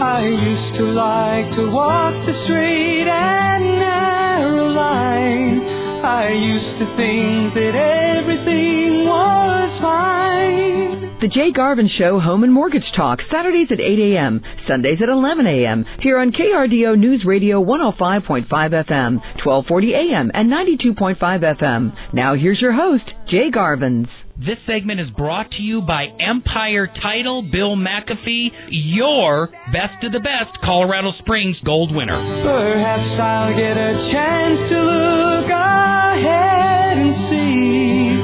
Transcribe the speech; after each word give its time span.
I 0.00 0.22
used 0.22 0.78
to 0.78 0.84
like 0.94 1.50
to 1.58 1.70
walk 1.74 2.14
the 2.22 2.34
straight 2.46 3.10
and 3.10 3.64
narrow 3.82 4.70
line. 4.70 5.58
I 6.06 6.30
used 6.30 6.78
to 6.78 6.86
think 6.94 7.54
that 7.58 7.74
everything 7.74 9.02
was 9.10 9.70
fine. 9.82 11.18
The 11.20 11.26
Jay 11.26 11.50
Garvin 11.50 11.90
Show 11.98 12.20
Home 12.20 12.44
and 12.44 12.52
Mortgage 12.52 12.86
Talk, 12.96 13.18
Saturdays 13.28 13.72
at 13.72 13.80
8 13.80 14.14
a.m., 14.14 14.40
Sundays 14.68 14.98
at 15.02 15.08
11 15.08 15.46
a.m., 15.48 15.84
here 16.00 16.18
on 16.18 16.30
KRDO 16.30 16.96
News 16.96 17.24
Radio 17.26 17.60
105.5 17.60 18.46
FM, 18.46 19.18
1240 19.42 19.94
a.m., 19.94 20.30
and 20.32 20.48
92.5 20.48 21.18
FM. 21.18 22.14
Now 22.14 22.36
here's 22.36 22.60
your 22.60 22.72
host, 22.72 23.10
Jay 23.28 23.50
Garvins. 23.52 24.06
This 24.38 24.58
segment 24.70 25.00
is 25.00 25.10
brought 25.16 25.50
to 25.50 25.62
you 25.62 25.82
by 25.82 26.06
Empire 26.22 26.86
Title, 27.02 27.42
Bill 27.42 27.74
McAfee, 27.74 28.70
your 28.70 29.48
best 29.74 29.98
of 30.04 30.12
the 30.12 30.20
best 30.20 30.54
Colorado 30.62 31.10
Springs 31.18 31.56
gold 31.64 31.90
winner. 31.90 32.14
Perhaps 32.46 33.18
I'll 33.18 33.50
get 33.58 33.74
a 33.74 33.92
chance 34.14 34.60
to 34.70 34.78
look 34.78 35.50
ahead 35.50 37.02
and 37.02 37.14
see. 37.26 38.14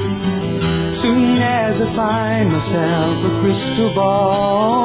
Soon 1.03 1.35
as 1.43 1.75
I 1.83 1.87
find 1.99 2.47
myself 2.47 3.15
a 3.19 3.31
crystal 3.43 3.91
ball. 3.93 4.75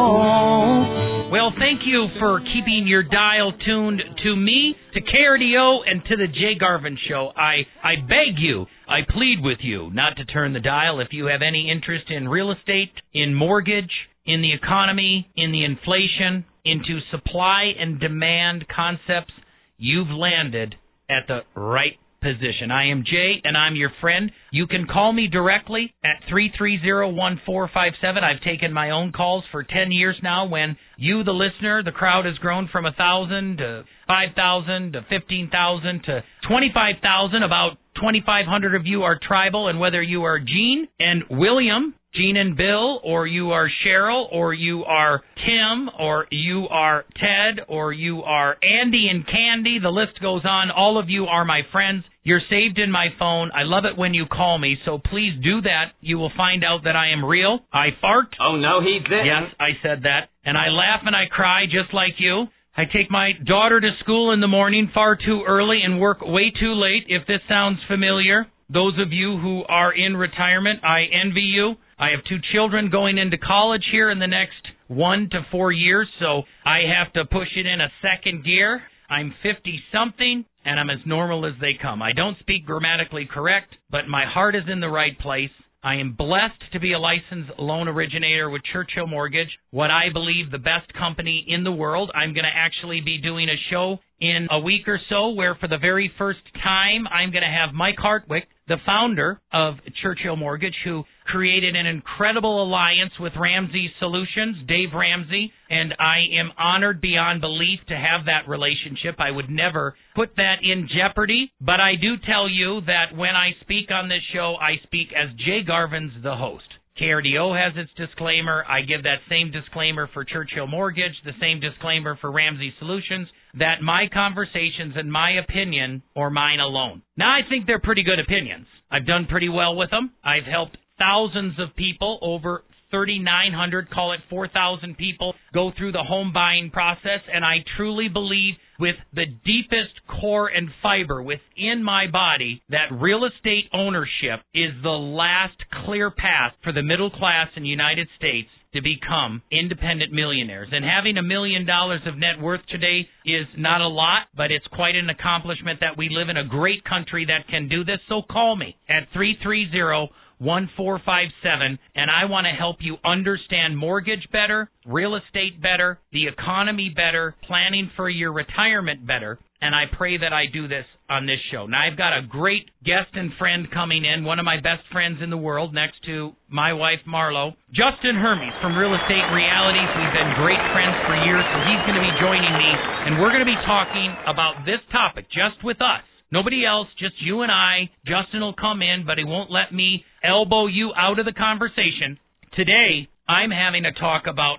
Well, 1.31 1.53
thank 1.57 1.83
you 1.87 2.09
for 2.19 2.41
keeping 2.41 2.89
your 2.89 3.05
dial 3.05 3.53
tuned 3.65 4.03
to 4.25 4.35
me, 4.35 4.75
to 4.95 5.01
KRDO, 5.01 5.79
and 5.87 6.03
to 6.07 6.17
the 6.17 6.27
Jay 6.27 6.59
Garvin 6.59 6.99
Show. 7.09 7.31
I, 7.37 7.63
I 7.85 8.01
beg 8.01 8.37
you, 8.37 8.67
I 8.89 9.03
plead 9.09 9.37
with 9.41 9.59
you 9.61 9.91
not 9.93 10.17
to 10.17 10.25
turn 10.25 10.55
the 10.55 10.59
dial 10.59 10.99
if 10.99 11.13
you 11.13 11.27
have 11.27 11.41
any 11.41 11.71
interest 11.71 12.07
in 12.11 12.29
real 12.29 12.51
estate, 12.51 12.91
in 13.15 13.33
mortgage, 13.33 13.93
in 14.27 14.43
the 14.43 14.53
economy, 14.53 15.31
in 15.37 15.53
the 15.53 15.65
inflation, 15.65 16.47
into 16.65 16.99
supply 17.13 17.75
and 17.79 18.01
demand 18.01 18.67
concepts. 18.67 19.33
You've 19.79 20.11
landed 20.11 20.75
at 21.09 21.29
the 21.29 21.43
right 21.55 22.00
position. 22.21 22.71
I 22.71 22.91
am 22.91 23.05
Jay, 23.05 23.41
and 23.45 23.57
I'm 23.57 23.77
your 23.77 23.91
friend. 24.01 24.31
You 24.51 24.67
can 24.67 24.87
call 24.87 25.13
me 25.13 25.27
directly 25.27 25.95
at 26.05 26.23
330-1457. 26.33 28.23
I've 28.23 28.43
taken 28.45 28.73
my 28.73 28.91
own 28.91 29.13
calls 29.13 29.45
for 29.51 29.63
10 29.63 29.93
years 29.93 30.17
now 30.23 30.47
when 30.47 30.77
you, 30.97 31.25
the 31.25 31.33
listener, 31.33 31.83
the 31.83 31.93
crowd 31.93 32.27
has 32.27 32.37
grown 32.39 32.69
from 32.71 32.85
a 32.85 32.95
1,000 32.97 33.59
to 33.59 33.85
5,000 34.07 34.93
to 34.93 35.03
15,000 35.09 36.03
to 36.05 36.23
25,000. 36.49 37.43
About 37.43 37.79
2,500 37.97 38.75
of 38.75 38.87
you 38.87 39.03
are 39.03 39.19
tribal, 39.21 39.69
and 39.69 39.81
whether 39.81 40.03
you 40.03 40.25
are 40.25 40.39
Gene 40.39 40.89
and 40.99 41.25
William, 41.31 41.95
Gene 42.15 42.37
and 42.37 42.57
Bill, 42.57 43.01
or 43.05 43.27
you 43.27 43.53
are 43.53 43.71
Cheryl, 43.85 44.27
or 44.33 44.53
you 44.53 44.83
are 44.85 45.23
Tim, 45.47 45.89
or 45.99 46.27
you 46.31 46.67
are 46.69 47.05
Ted, 47.15 47.65
or 47.69 47.93
you 47.93 48.23
are 48.23 48.57
Andy 48.63 49.09
and 49.09 49.25
Candy, 49.27 49.79
the 49.81 49.91
list 49.91 50.21
goes 50.21 50.43
on. 50.45 50.71
All 50.73 50.99
of 50.99 51.09
you 51.09 51.27
are 51.27 51.45
my 51.45 51.61
friends. 51.71 52.03
You're 52.25 52.43
saved 52.51 52.79
in 52.79 52.91
my 52.91 53.09
phone. 53.19 53.51
I 53.55 53.63
love 53.63 53.85
it 53.85 53.97
when 53.97 54.13
you 54.13 54.27
call 54.27 54.59
me, 54.59 54.77
so 54.85 54.99
please 54.99 55.35
do 55.43 55.61
that. 55.63 55.93
You 56.01 56.19
will 56.19 56.33
find 56.37 56.65
out 56.65 56.81
that 56.85 56.97
I 56.97 57.11
am 57.13 57.25
real. 57.25 57.61
I 57.73 57.91
fart. 58.01 58.35
Oh 58.41 58.57
no, 58.57 58.81
he 58.81 58.99
didn't. 58.99 59.27
Yes, 59.27 59.55
I 59.61 59.71
said 59.81 60.03
that. 60.03 60.31
And 60.45 60.59
I 60.59 60.69
laugh 60.69 61.03
and 61.07 61.15
I 61.15 61.27
cry 61.31 61.67
just 61.67 61.95
like 61.95 62.15
you. 62.19 62.47
I 62.77 62.85
take 62.85 63.11
my 63.11 63.33
daughter 63.47 63.81
to 63.81 63.91
school 64.01 64.33
in 64.33 64.41
the 64.41 64.49
morning 64.49 64.91
far 64.93 65.17
too 65.17 65.45
early 65.47 65.81
and 65.85 66.01
work 66.01 66.19
way 66.23 66.51
too 66.51 66.75
late. 66.75 67.05
If 67.09 67.27
this 67.27 67.41
sounds 67.49 67.79
familiar, 67.89 68.47
those 68.73 68.95
of 68.99 69.13
you 69.13 69.39
who 69.39 69.65
are 69.69 69.93
in 69.93 70.17
retirement, 70.17 70.85
I 70.85 71.05
envy 71.13 71.41
you. 71.41 71.75
I 72.01 72.13
have 72.13 72.25
two 72.27 72.39
children 72.55 72.89
going 72.89 73.19
into 73.19 73.37
college 73.37 73.85
here 73.93 74.11
in 74.11 74.19
the 74.19 74.27
next 74.27 74.67
one 74.89 75.29
to 75.33 75.43
four 75.53 75.71
years, 75.71 76.09
so 76.19 76.45
I 76.65 76.79
have 76.97 77.13
to 77.13 77.27
push 77.27 77.49
it 77.55 77.67
in 77.67 77.79
a 77.79 77.93
second 78.01 78.43
gear. 78.43 78.81
I'm 79.11 79.35
50 79.43 79.79
something 79.93 80.47
and 80.65 80.81
I'm 80.81 80.89
as 80.89 81.05
normal 81.05 81.45
as 81.45 81.53
they 81.61 81.75
come. 81.81 82.01
I 82.01 82.13
don't 82.15 82.39
speak 82.41 82.65
grammatically 82.65 83.29
correct, 83.31 83.75
but 83.91 84.09
my 84.09 84.25
heart 84.25 84.55
is 84.55 84.63
in 84.67 84.81
the 84.81 84.89
right 84.89 85.19
place. 85.19 85.51
I 85.83 85.97
am 85.97 86.15
blessed 86.17 86.73
to 86.73 86.81
be 86.81 86.95
a 86.95 86.99
licensed 86.99 87.59
loan 87.59 87.87
originator 87.87 88.49
with 88.49 88.63
Churchill 88.73 89.07
Mortgage, 89.07 89.51
what 89.71 89.91
I 89.91 90.05
believe 90.11 90.51
the 90.51 90.59
best 90.59 90.91
company 90.99 91.45
in 91.49 91.65
the 91.65 91.73
world. 91.73 92.11
I'm 92.15 92.33
going 92.33 92.45
to 92.45 92.51
actually 92.55 93.03
be 93.03 93.21
doing 93.21 93.49
a 93.51 93.61
show 93.71 93.99
in 94.21 94.49
a 94.51 94.61
week 94.61 94.87
or 94.87 95.01
so 95.09 95.31
where 95.31 95.55
for 95.55 95.69
the 95.69 95.79
very 95.79 96.11
first 96.19 96.41
time 96.63 97.07
I'm 97.09 97.31
going 97.31 97.43
to 97.43 97.49
have 97.49 97.75
Mike 97.75 97.97
Hartwick, 97.97 98.43
the 98.69 98.77
founder 98.87 99.41
of 99.53 99.75
Churchill 100.03 100.37
Mortgage, 100.37 100.77
who 100.85 101.05
created 101.27 101.75
an 101.75 101.87
incredible 101.87 102.63
alliance 102.63 103.13
with 103.19 103.33
Ramsey 103.39 103.91
Solutions, 103.99 104.57
Dave 104.69 104.91
Ramsey, 104.95 105.53
and 105.69 105.95
I 105.99 106.19
am 106.39 106.53
honored 106.59 107.01
beyond 107.01 107.41
belief 107.41 107.81
to 107.89 107.97
have 107.97 108.27
that 108.27 108.49
relationship. 108.49 109.17
I 109.19 109.31
would 109.31 109.51
never 109.51 109.95
put 110.15 110.37
that 110.37 110.57
in 110.63 110.89
jeopardy, 110.89 111.53
but 111.61 111.81
I 111.81 111.95
do 112.01 112.15
tell 112.27 112.49
you 112.49 112.81
that 112.87 113.17
when 113.17 113.35
I 113.35 113.51
speak 113.61 113.91
on 113.91 114.09
this 114.09 114.23
show, 114.33 114.57
I 114.61 114.83
speak 114.85 115.09
as 115.17 115.35
Jay 115.37 115.63
Garvin's 115.67 116.13
the 116.23 116.37
host. 116.37 116.65
KRDO 117.01 117.57
has 117.57 117.73
its 117.77 117.91
disclaimer. 117.97 118.65
I 118.69 118.83
give 118.83 119.05
that 119.05 119.25
same 119.29 119.51
disclaimer 119.51 120.09
for 120.13 120.25
Churchill 120.25 120.67
Mortgage, 120.67 121.15
the 121.25 121.33
same 121.41 121.59
disclaimer 121.59 122.19
for 122.21 122.31
Ramsey 122.31 122.75
Solutions, 122.79 123.27
that 123.59 123.81
my 123.83 124.07
conversations 124.13 124.95
and 124.97 125.11
my 125.11 125.31
opinion 125.43 126.03
are 126.15 126.31
mine 126.31 126.61
alone. 126.61 127.03
Now, 127.17 127.31
I 127.31 127.41
think 127.49 127.67
they're 127.67 127.81
pretty 127.81 128.03
good 128.03 128.21
opinions. 128.21 128.67
I've 128.91 129.07
done 129.07 129.27
pretty 129.31 129.49
well 129.49 129.77
with 129.77 129.91
them. 129.91 130.13
I've 130.23 130.45
helped 130.45 130.77
thousands 130.99 131.55
of 131.59 131.75
people, 131.75 132.19
over 132.21 132.65
3,900, 132.91 133.91
call 133.91 134.13
it 134.13 134.21
4,000 134.29 134.97
people, 134.99 135.35
go 135.55 135.73
through 135.79 135.93
the 135.93 136.05
home 136.07 136.33
buying 136.33 136.71
process, 136.71 137.21
and 137.33 137.45
I 137.45 137.59
truly 137.77 138.09
believe 138.09 138.55
with 138.81 138.97
the 139.13 139.27
deepest 139.45 140.01
core 140.21 140.49
and 140.49 140.71
fiber 140.83 141.23
within 141.23 141.83
my 141.85 142.07
body 142.11 142.63
that 142.71 142.91
real 142.91 143.25
estate 143.25 143.67
ownership 143.73 144.41
is 144.55 144.73
the 144.83 144.89
last 144.89 145.59
clear 145.85 146.11
path 146.11 146.53
for 146.65 146.73
the 146.73 146.83
middle 146.83 147.11
class 147.11 147.49
in 147.57 147.63
the 147.63 147.69
United 147.69 148.09
States 148.17 148.49
to 148.73 148.81
become 148.81 149.43
independent 149.51 150.13
millionaires. 150.13 150.69
And 150.73 150.85
having 150.85 151.17
a 151.17 151.23
million 151.23 151.67
dollars 151.67 152.01
of 152.07 152.17
net 152.17 152.41
worth 152.41 152.65
today 152.69 153.07
is 153.25 153.47
not 153.59 153.81
a 153.81 153.89
lot, 153.89 154.29
but 154.37 154.51
it's 154.51 154.67
quite 154.69 154.95
an 154.95 155.11
accomplishment 155.11 155.81
that 155.81 155.99
we 155.99 156.09
live 156.09 156.29
in 156.29 156.37
a 156.37 156.47
great 156.47 156.85
country 156.85 157.27
that 157.27 157.49
can 157.49 157.69
do 157.69 157.85
this. 157.85 157.99
So 158.09 158.23
call 158.31 158.57
me 158.57 158.77
at 158.89 159.09
330 159.13 160.13
1457 160.41 161.79
and 161.95 162.11
I 162.11 162.25
want 162.25 162.47
to 162.49 162.57
help 162.57 162.77
you 162.81 162.97
understand 163.05 163.77
mortgage 163.77 164.27
better, 164.33 164.71
real 164.87 165.15
estate 165.15 165.61
better, 165.61 166.01
the 166.13 166.27
economy 166.27 166.93
better, 166.95 167.37
planning 167.47 167.91
for 167.95 168.09
your 168.09 168.33
retirement 168.33 169.07
better, 169.07 169.39
and 169.61 169.75
I 169.75 169.85
pray 169.93 170.17
that 170.17 170.33
I 170.33 170.49
do 170.49 170.67
this 170.67 170.89
on 171.13 171.27
this 171.29 171.39
show. 171.53 171.67
Now 171.67 171.85
I've 171.85 171.99
got 172.01 172.17
a 172.17 172.25
great 172.25 172.73
guest 172.81 173.13
and 173.13 173.31
friend 173.37 173.69
coming 173.71 174.09
in, 174.09 174.25
one 174.25 174.41
of 174.41 174.49
my 174.49 174.57
best 174.57 174.89
friends 174.91 175.21
in 175.21 175.29
the 175.29 175.37
world 175.37 175.75
next 175.77 176.01
to 176.09 176.33
my 176.49 176.73
wife 176.73 177.05
Marlo, 177.05 177.53
Justin 177.77 178.17
Hermes 178.17 178.57
from 178.65 178.73
Real 178.73 178.97
Estate 178.97 179.29
Realities. 179.37 179.91
We've 179.93 180.17
been 180.17 180.33
great 180.41 180.63
friends 180.73 180.97
for 181.05 181.15
years, 181.29 181.45
so 181.45 181.57
he's 181.69 181.83
going 181.85 182.01
to 182.01 182.05
be 182.05 182.15
joining 182.17 182.55
me 182.57 182.71
and 183.05 183.21
we're 183.21 183.33
going 183.33 183.45
to 183.45 183.49
be 183.49 183.61
talking 183.69 184.09
about 184.25 184.65
this 184.65 184.81
topic 184.89 185.29
just 185.29 185.61
with 185.61 185.81
us 185.85 186.01
Nobody 186.33 186.65
else, 186.65 186.87
just 186.99 187.15
you 187.21 187.43
and 187.43 187.51
I. 187.51 187.91
Justin 188.07 188.41
will 188.41 188.55
come 188.55 188.83
in, 188.83 189.05
but 189.05 189.19
he 189.19 189.25
won't 189.25 189.51
let 189.51 189.75
me 189.75 190.05
elbow 190.23 190.67
you 190.69 190.93
out 190.97 191.19
of 191.19 191.27
the 191.27 191.33
conversation. 191.33 192.19
Today, 192.55 193.09
I'm 193.29 193.51
having 193.51 193.85
a 193.85 193.93
talk 193.93 194.25
about 194.29 194.59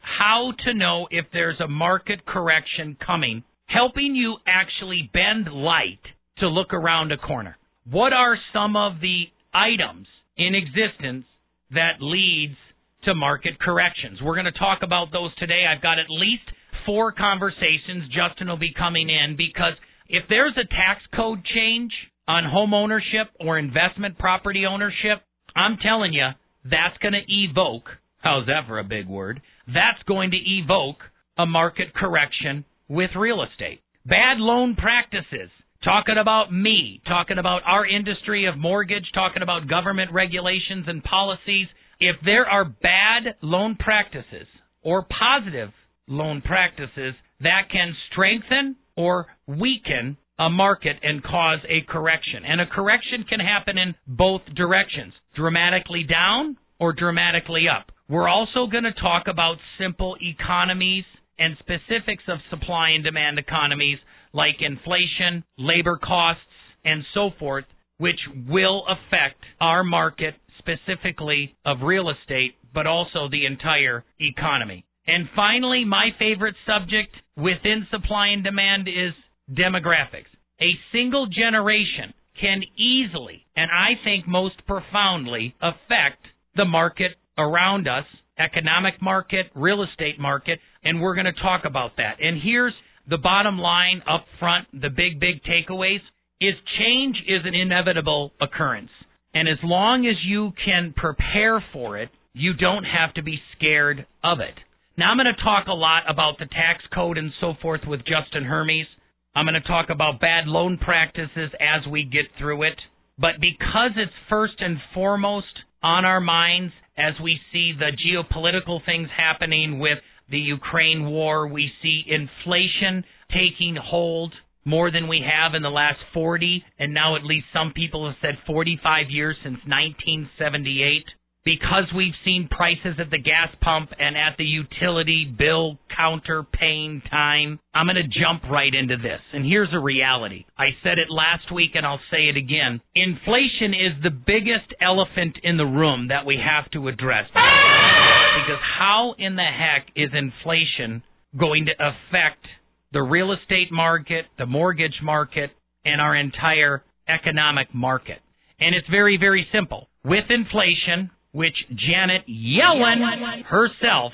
how 0.00 0.52
to 0.64 0.74
know 0.74 1.06
if 1.10 1.26
there's 1.34 1.60
a 1.60 1.68
market 1.68 2.24
correction 2.24 2.96
coming, 3.04 3.44
helping 3.66 4.14
you 4.14 4.36
actually 4.46 5.10
bend 5.12 5.52
light 5.52 6.00
to 6.38 6.48
look 6.48 6.72
around 6.72 7.12
a 7.12 7.18
corner. 7.18 7.58
What 7.90 8.14
are 8.14 8.38
some 8.54 8.76
of 8.76 9.00
the 9.02 9.24
items 9.52 10.06
in 10.38 10.54
existence 10.54 11.26
that 11.72 12.00
leads 12.00 12.56
to 13.04 13.14
market 13.14 13.60
corrections? 13.60 14.20
We're 14.22 14.36
going 14.36 14.46
to 14.46 14.58
talk 14.58 14.78
about 14.82 15.12
those 15.12 15.34
today. 15.36 15.64
I've 15.68 15.82
got 15.82 15.98
at 15.98 16.08
least 16.08 16.44
four 16.86 17.12
conversations. 17.12 18.08
Justin 18.08 18.48
will 18.48 18.56
be 18.56 18.72
coming 18.72 19.10
in 19.10 19.36
because 19.36 19.74
if 20.10 20.24
there's 20.28 20.56
a 20.56 20.66
tax 20.66 21.00
code 21.14 21.44
change 21.54 21.92
on 22.26 22.42
home 22.44 22.74
ownership 22.74 23.30
or 23.38 23.58
investment 23.58 24.18
property 24.18 24.64
ownership, 24.66 25.22
I'm 25.54 25.78
telling 25.80 26.12
you, 26.12 26.28
that's 26.64 26.98
going 27.00 27.14
to 27.14 27.22
evoke, 27.26 27.84
how's 28.18 28.46
that 28.46 28.66
for 28.66 28.80
a 28.80 28.84
big 28.84 29.06
word? 29.06 29.40
That's 29.68 30.02
going 30.08 30.32
to 30.32 30.36
evoke 30.36 30.98
a 31.38 31.46
market 31.46 31.94
correction 31.94 32.64
with 32.88 33.10
real 33.16 33.44
estate. 33.44 33.80
Bad 34.04 34.38
loan 34.38 34.74
practices. 34.74 35.50
Talking 35.84 36.16
about 36.20 36.52
me, 36.52 37.00
talking 37.06 37.38
about 37.38 37.62
our 37.64 37.86
industry 37.86 38.46
of 38.46 38.58
mortgage, 38.58 39.06
talking 39.14 39.42
about 39.42 39.68
government 39.68 40.12
regulations 40.12 40.86
and 40.88 41.02
policies. 41.04 41.68
If 42.00 42.16
there 42.24 42.46
are 42.46 42.64
bad 42.64 43.36
loan 43.42 43.76
practices 43.78 44.48
or 44.82 45.06
positive 45.06 45.70
loan 46.06 46.42
practices 46.42 47.14
that 47.40 47.70
can 47.72 47.94
strengthen 48.10 48.76
or 48.96 49.26
weaken 49.46 50.16
a 50.38 50.48
market 50.48 50.96
and 51.02 51.22
cause 51.22 51.58
a 51.68 51.82
correction. 51.90 52.44
And 52.46 52.60
a 52.60 52.66
correction 52.66 53.24
can 53.28 53.40
happen 53.40 53.76
in 53.76 53.94
both 54.06 54.40
directions 54.56 55.12
dramatically 55.36 56.04
down 56.04 56.56
or 56.78 56.94
dramatically 56.94 57.66
up. 57.68 57.92
We're 58.08 58.28
also 58.28 58.66
going 58.66 58.84
to 58.84 59.00
talk 59.00 59.24
about 59.28 59.56
simple 59.78 60.16
economies 60.20 61.04
and 61.38 61.56
specifics 61.58 62.24
of 62.26 62.38
supply 62.48 62.90
and 62.90 63.04
demand 63.04 63.38
economies 63.38 63.98
like 64.32 64.56
inflation, 64.60 65.44
labor 65.58 65.98
costs, 66.02 66.42
and 66.84 67.04
so 67.12 67.30
forth, 67.38 67.64
which 67.98 68.18
will 68.48 68.84
affect 68.88 69.44
our 69.60 69.84
market 69.84 70.34
specifically 70.58 71.54
of 71.66 71.82
real 71.82 72.10
estate, 72.10 72.54
but 72.72 72.86
also 72.86 73.28
the 73.30 73.46
entire 73.46 74.04
economy. 74.18 74.84
And 75.10 75.28
finally, 75.34 75.84
my 75.84 76.10
favorite 76.20 76.54
subject 76.64 77.12
within 77.36 77.84
supply 77.90 78.28
and 78.28 78.44
demand 78.44 78.86
is 78.86 79.12
demographics. 79.50 80.30
A 80.60 80.70
single 80.92 81.26
generation 81.26 82.14
can 82.40 82.62
easily, 82.78 83.44
and 83.56 83.72
I 83.72 84.00
think 84.04 84.28
most 84.28 84.64
profoundly, 84.68 85.56
affect 85.60 86.24
the 86.54 86.64
market 86.64 87.16
around 87.36 87.88
us, 87.88 88.04
economic 88.38 89.02
market, 89.02 89.46
real 89.56 89.82
estate 89.82 90.20
market, 90.20 90.60
and 90.84 91.00
we're 91.00 91.16
going 91.16 91.26
to 91.26 91.42
talk 91.42 91.62
about 91.64 91.96
that. 91.96 92.18
And 92.20 92.40
here's 92.40 92.74
the 93.08 93.18
bottom 93.18 93.58
line 93.58 94.04
up 94.08 94.26
front, 94.38 94.68
the 94.72 94.90
big, 94.90 95.18
big 95.18 95.42
takeaways 95.42 96.02
is 96.40 96.54
change 96.78 97.16
is 97.26 97.40
an 97.44 97.56
inevitable 97.56 98.30
occurrence. 98.40 98.90
And 99.34 99.48
as 99.48 99.58
long 99.64 100.06
as 100.06 100.16
you 100.24 100.52
can 100.64 100.94
prepare 100.96 101.64
for 101.72 101.98
it, 101.98 102.10
you 102.32 102.54
don't 102.54 102.84
have 102.84 103.12
to 103.14 103.24
be 103.24 103.40
scared 103.56 104.06
of 104.22 104.38
it. 104.38 104.54
Now 104.96 105.10
I'm 105.10 105.16
going 105.16 105.32
to 105.34 105.42
talk 105.42 105.66
a 105.68 105.72
lot 105.72 106.02
about 106.08 106.38
the 106.38 106.46
tax 106.46 106.82
code 106.92 107.16
and 107.16 107.32
so 107.40 107.54
forth 107.62 107.82
with 107.86 108.00
Justin 108.00 108.44
Hermes. 108.44 108.86
I'm 109.34 109.46
going 109.46 109.60
to 109.60 109.66
talk 109.66 109.88
about 109.88 110.20
bad 110.20 110.46
loan 110.46 110.78
practices 110.78 111.50
as 111.60 111.86
we 111.90 112.04
get 112.04 112.26
through 112.38 112.64
it. 112.64 112.78
But 113.18 113.40
because 113.40 113.92
it's 113.96 114.12
first 114.28 114.54
and 114.58 114.78
foremost 114.92 115.46
on 115.82 116.04
our 116.04 116.20
minds 116.20 116.72
as 116.98 117.14
we 117.22 117.38
see 117.52 117.72
the 117.78 117.92
geopolitical 117.92 118.84
things 118.84 119.08
happening 119.16 119.78
with 119.78 119.98
the 120.30 120.38
Ukraine 120.38 121.06
war, 121.06 121.46
we 121.46 121.70
see 121.82 122.04
inflation 122.06 123.04
taking 123.30 123.76
hold 123.76 124.34
more 124.64 124.90
than 124.90 125.08
we 125.08 125.24
have 125.24 125.54
in 125.54 125.62
the 125.62 125.70
last 125.70 125.98
40, 126.12 126.62
and 126.78 126.92
now 126.92 127.16
at 127.16 127.24
least 127.24 127.46
some 127.52 127.72
people 127.72 128.06
have 128.06 128.16
said 128.20 128.36
45 128.46 129.06
years 129.08 129.36
since 129.42 129.58
1978 129.66 131.04
because 131.44 131.84
we've 131.96 132.14
seen 132.24 132.48
prices 132.50 132.98
at 132.98 133.10
the 133.10 133.18
gas 133.18 133.48
pump 133.62 133.90
and 133.98 134.16
at 134.16 134.36
the 134.36 134.44
utility 134.44 135.24
bill 135.38 135.78
counter 135.96 136.42
paying 136.42 137.02
time, 137.10 137.58
I'm 137.74 137.86
going 137.86 137.96
to 137.96 138.20
jump 138.20 138.42
right 138.50 138.72
into 138.72 138.96
this. 138.96 139.20
And 139.32 139.44
here's 139.44 139.72
a 139.72 139.78
reality. 139.78 140.44
I 140.58 140.76
said 140.82 140.98
it 140.98 141.08
last 141.10 141.52
week 141.52 141.70
and 141.74 141.86
I'll 141.86 142.00
say 142.10 142.28
it 142.28 142.36
again. 142.36 142.80
Inflation 142.94 143.72
is 143.72 144.02
the 144.02 144.10
biggest 144.10 144.74
elephant 144.80 145.38
in 145.42 145.56
the 145.56 145.64
room 145.64 146.08
that 146.08 146.26
we 146.26 146.36
have 146.36 146.70
to 146.72 146.88
address. 146.88 147.26
Because 147.32 148.60
how 148.78 149.14
in 149.18 149.36
the 149.36 149.42
heck 149.42 149.88
is 149.96 150.10
inflation 150.12 151.02
going 151.38 151.66
to 151.66 151.72
affect 151.72 152.44
the 152.92 153.02
real 153.02 153.32
estate 153.32 153.72
market, 153.72 154.26
the 154.38 154.46
mortgage 154.46 155.00
market, 155.02 155.50
and 155.84 156.00
our 156.00 156.14
entire 156.14 156.82
economic 157.08 157.74
market? 157.74 158.18
And 158.60 158.74
it's 158.74 158.88
very, 158.90 159.16
very 159.16 159.46
simple. 159.52 159.88
With 160.04 160.24
inflation, 160.28 161.10
which 161.32 161.54
Janet 161.68 162.22
Yellen 162.28 163.44
herself 163.44 164.12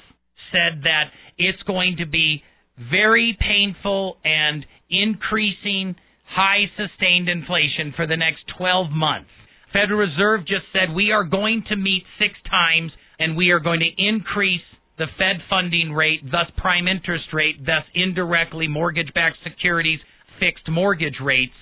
said 0.53 0.83
that 0.85 1.05
it's 1.39 1.63
going 1.63 1.97
to 1.99 2.07
be 2.07 2.43
very 2.91 3.37
painful 3.41 4.19
and 4.25 4.65
increasing 4.91 5.97
high 6.29 6.65
sustained 6.77 7.29
inflation 7.29 7.93
for 7.97 8.07
the 8.07 8.17
next 8.17 8.41
12 8.59 8.91
months. 8.91 9.31
Federal 9.73 10.01
Reserve 10.01 10.41
just 10.41 10.65
said 10.73 10.95
we 10.95 11.11
are 11.11 11.25
going 11.25 11.65
to 11.69 11.77
meet 11.77 12.03
six 12.19 12.35
times 12.51 12.93
and 13.19 13.37
we 13.37 13.51
are 13.51 13.61
going 13.61 13.81
to 13.81 14.03
increase 14.03 14.65
the 14.99 15.07
Fed 15.19 15.37
funding 15.49 15.93
rate, 15.93 16.21
thus 16.25 16.51
prime 16.57 16.89
interest 16.89 17.27
rate, 17.33 17.65
thus 17.65 17.85
indirectly 17.95 18.69
mortgage 18.69 19.13
backed 19.15 19.37
securities, 19.43 20.01
fixed 20.41 20.69
mortgage 20.69 21.21
rates 21.23 21.53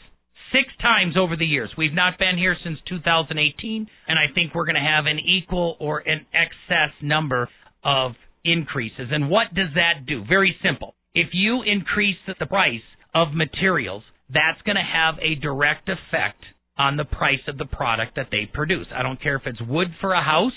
six 0.55 0.73
times 0.81 1.17
over 1.19 1.37
the 1.37 1.45
years. 1.45 1.71
We've 1.77 1.93
not 1.93 2.19
been 2.19 2.39
here 2.39 2.57
since 2.63 2.79
2018, 2.89 3.87
and 4.07 4.19
I 4.19 4.33
think 4.33 4.55
we're 4.55 4.67
going 4.67 4.77
to 4.77 4.81
have 4.81 5.07
an 5.07 5.19
equal 5.19 5.77
or 5.81 5.99
an 5.99 6.25
excess 6.33 6.95
number 7.03 7.49
of 7.83 8.13
increases. 8.45 9.09
And 9.11 9.29
what 9.29 9.53
does 9.55 9.75
that 9.75 10.07
do? 10.07 10.25
Very 10.29 10.57
simple. 10.63 10.95
If 11.15 11.29
you 11.33 11.63
increase 11.63 12.17
the 12.27 12.47
price 12.47 12.87
of 13.15 13.35
materials, 13.35 14.03
that's 14.29 14.63
going 14.65 14.77
to 14.77 14.83
have 14.83 15.15
a 15.21 15.35
direct 15.41 15.89
effect 15.89 16.43
on 16.79 16.97
the 16.97 17.05
price 17.05 17.43
of 17.49 17.59
the 17.59 17.67
product 17.67 18.17
that 18.17 18.29
they 18.31 18.49
produce. 18.53 18.87
I 18.95 19.03
don't 19.03 19.21
care 19.21 19.37
if 19.37 19.47
it's 19.47 19.61
wood 19.61 19.89
for 20.01 20.13
a 20.13 20.23
house 20.23 20.53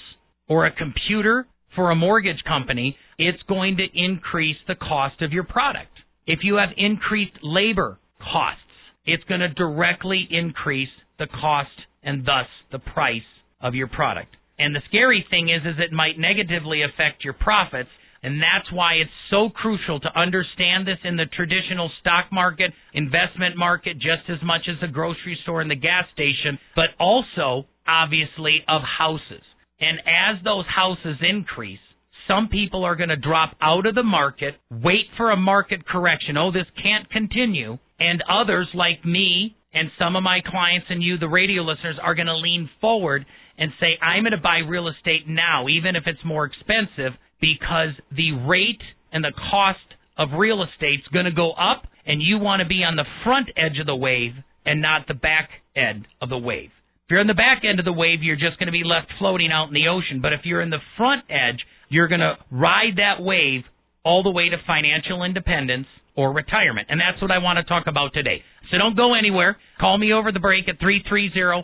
or 0.47 0.65
a 0.65 0.71
computer 0.71 1.47
for 1.75 1.91
a 1.91 1.95
mortgage 1.95 2.43
company, 2.47 2.97
it's 3.19 3.41
going 3.47 3.77
to 3.77 3.85
increase 3.93 4.57
the 4.67 4.75
cost 4.75 5.21
of 5.21 5.31
your 5.31 5.43
product. 5.43 5.91
If 6.25 6.39
you 6.41 6.55
have 6.55 6.69
increased 6.75 7.37
labor 7.43 7.99
costs, 8.19 8.61
it's 9.07 9.23
going 9.23 9.39
to 9.39 9.49
directly 9.49 10.27
increase 10.29 10.89
the 11.17 11.27
cost 11.27 11.71
and 12.03 12.25
thus 12.25 12.45
the 12.71 12.79
price 12.79 13.21
of 13.61 13.73
your 13.73 13.87
product. 13.87 14.35
And 14.59 14.75
the 14.75 14.81
scary 14.87 15.25
thing 15.29 15.49
is, 15.49 15.61
is 15.65 15.79
it 15.79 15.93
might 15.93 16.19
negatively 16.19 16.81
affect 16.83 17.23
your 17.23 17.33
profits. 17.33 17.89
And 18.23 18.41
that's 18.41 18.71
why 18.71 18.95
it's 18.95 19.11
so 19.29 19.49
crucial 19.49 19.99
to 19.99 20.19
understand 20.19 20.87
this 20.87 20.97
in 21.03 21.15
the 21.15 21.27
traditional 21.27 21.89
stock 22.01 22.25
market, 22.31 22.71
investment 22.93 23.55
market, 23.55 23.97
just 23.97 24.27
as 24.27 24.43
much 24.43 24.61
as 24.67 24.75
the 24.81 24.87
grocery 24.87 25.37
store 25.43 25.61
and 25.61 25.69
the 25.69 25.75
gas 25.75 26.05
station, 26.13 26.57
but 26.75 26.89
also, 26.99 27.67
obviously, 27.87 28.65
of 28.67 28.81
houses. 28.81 29.43
And 29.79 29.99
as 29.99 30.43
those 30.43 30.65
houses 30.65 31.17
increase, 31.21 31.79
some 32.27 32.49
people 32.49 32.83
are 32.83 32.95
going 32.95 33.09
to 33.09 33.15
drop 33.15 33.55
out 33.61 33.85
of 33.85 33.95
the 33.95 34.03
market, 34.03 34.55
wait 34.71 35.05
for 35.15 35.31
a 35.31 35.37
market 35.37 35.87
correction. 35.87 36.35
Oh, 36.35 36.51
this 36.51 36.65
can't 36.81 37.09
continue 37.09 37.77
and 37.99 38.23
others 38.29 38.67
like 38.73 39.03
me 39.05 39.55
and 39.73 39.89
some 39.99 40.15
of 40.15 40.23
my 40.23 40.39
clients 40.45 40.87
and 40.89 41.03
you, 41.03 41.17
the 41.17 41.27
radio 41.27 41.61
listeners, 41.61 41.97
are 42.01 42.15
going 42.15 42.27
to 42.27 42.35
lean 42.35 42.69
forward 42.81 43.25
and 43.57 43.71
say, 43.79 43.97
I'm 44.01 44.23
going 44.23 44.31
to 44.31 44.37
buy 44.37 44.59
real 44.59 44.87
estate 44.87 45.27
now, 45.27 45.67
even 45.67 45.95
if 45.95 46.03
it's 46.05 46.23
more 46.25 46.45
expensive, 46.45 47.17
because 47.41 47.89
the 48.11 48.31
rate 48.47 48.81
and 49.11 49.23
the 49.23 49.33
cost 49.51 49.79
of 50.17 50.29
real 50.37 50.63
estate 50.63 50.99
is 50.99 51.07
going 51.13 51.25
to 51.25 51.31
go 51.31 51.51
up, 51.51 51.83
and 52.05 52.21
you 52.21 52.37
want 52.39 52.61
to 52.61 52.67
be 52.67 52.83
on 52.83 52.95
the 52.95 53.05
front 53.23 53.49
edge 53.57 53.79
of 53.79 53.85
the 53.85 53.95
wave 53.95 54.33
and 54.65 54.81
not 54.81 55.07
the 55.07 55.13
back 55.13 55.49
end 55.75 56.07
of 56.21 56.29
the 56.29 56.37
wave. 56.37 56.71
If 57.05 57.11
you're 57.11 57.19
on 57.21 57.27
the 57.27 57.33
back 57.33 57.63
end 57.63 57.79
of 57.79 57.85
the 57.85 57.93
wave, 57.93 58.19
you're 58.21 58.35
just 58.35 58.59
going 58.59 58.67
to 58.67 58.71
be 58.71 58.83
left 58.83 59.07
floating 59.19 59.51
out 59.51 59.67
in 59.67 59.73
the 59.73 59.87
ocean. 59.87 60.19
But 60.21 60.33
if 60.33 60.41
you're 60.43 60.61
in 60.61 60.69
the 60.69 60.83
front 60.97 61.23
edge, 61.29 61.61
you're 61.89 62.09
going 62.09 62.21
to 62.21 62.35
ride 62.51 62.97
that 62.97 63.23
wave 63.23 63.61
all 64.03 64.23
the 64.23 64.31
way 64.31 64.49
to 64.49 64.57
financial 64.65 65.23
independence 65.23 65.87
or 66.17 66.33
retirement. 66.33 66.87
And 66.89 66.99
that's 66.99 67.21
what 67.21 67.31
I 67.31 67.37
want 67.37 67.57
to 67.57 67.63
talk 67.63 67.85
about 67.87 68.11
today. 68.13 68.41
So 68.71 68.77
don't 68.77 68.97
go 68.97 69.13
anywhere. 69.13 69.55
Call 69.79 69.97
me 69.97 70.11
over 70.11 70.33
the 70.33 70.39
break 70.39 70.67
at 70.67 70.79
330-1457 70.79 71.63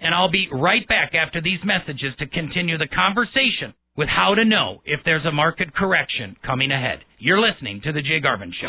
and 0.00 0.14
I'll 0.14 0.30
be 0.30 0.48
right 0.52 0.86
back 0.86 1.14
after 1.14 1.40
these 1.40 1.60
messages 1.64 2.12
to 2.18 2.26
continue 2.26 2.76
the 2.76 2.88
conversation 2.88 3.72
with 3.96 4.08
how 4.08 4.34
to 4.34 4.44
know 4.44 4.82
if 4.84 5.00
there's 5.04 5.24
a 5.24 5.32
market 5.32 5.74
correction 5.74 6.36
coming 6.44 6.72
ahead. 6.72 6.98
You're 7.18 7.40
listening 7.40 7.80
to 7.84 7.92
the 7.92 8.02
Jay 8.02 8.20
Garvin 8.20 8.52
show. 8.60 8.68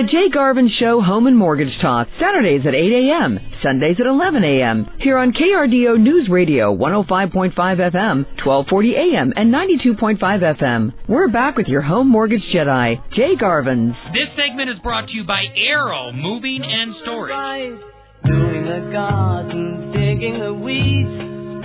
The 0.00 0.08
Jay 0.08 0.32
Garvin 0.32 0.70
Show 0.80 1.02
Home 1.04 1.26
and 1.26 1.36
Mortgage 1.36 1.76
Talk, 1.82 2.08
Saturdays 2.18 2.64
at 2.64 2.72
8 2.72 2.80
a.m., 2.80 3.38
Sundays 3.62 4.00
at 4.00 4.06
11 4.06 4.42
a.m. 4.42 4.88
Here 4.96 5.18
on 5.18 5.34
KRDO 5.36 6.00
News 6.00 6.26
Radio, 6.32 6.74
105.5 6.74 7.52
FM, 7.52 8.24
1240 8.40 8.94
a.m., 8.96 9.34
and 9.36 9.52
92.5 9.52 10.16
FM. 10.56 10.94
We're 11.06 11.28
back 11.28 11.58
with 11.58 11.66
your 11.66 11.82
home 11.82 12.08
mortgage 12.08 12.40
Jedi, 12.48 12.96
Jay 13.12 13.36
Garvins. 13.36 13.92
This 14.16 14.32
segment 14.40 14.70
is 14.70 14.80
brought 14.82 15.06
to 15.08 15.12
you 15.12 15.24
by 15.26 15.44
Arrow 15.68 16.12
Moving 16.12 16.64
and 16.64 16.94
Storage. 17.02 17.76
Doing 18.24 18.64
the 18.64 18.88
garden, 18.96 19.92
digging 19.92 20.40
the 20.40 20.54
weeds. 20.54 21.12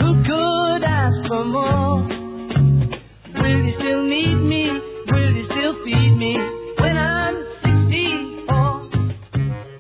Who 0.04 0.12
could 0.28 0.84
ask 0.84 1.16
for 1.32 1.46
more? 1.46 2.04
Will 2.04 3.64
you 3.64 3.74
still 3.80 4.04
need 4.04 4.36
me? 4.44 4.68
Will 5.08 5.32
you 5.40 5.46
still 5.56 5.80
feed 5.88 6.20
me 6.20 6.36
when 6.84 6.98
I'm 7.00 7.15
64? 7.15 7.15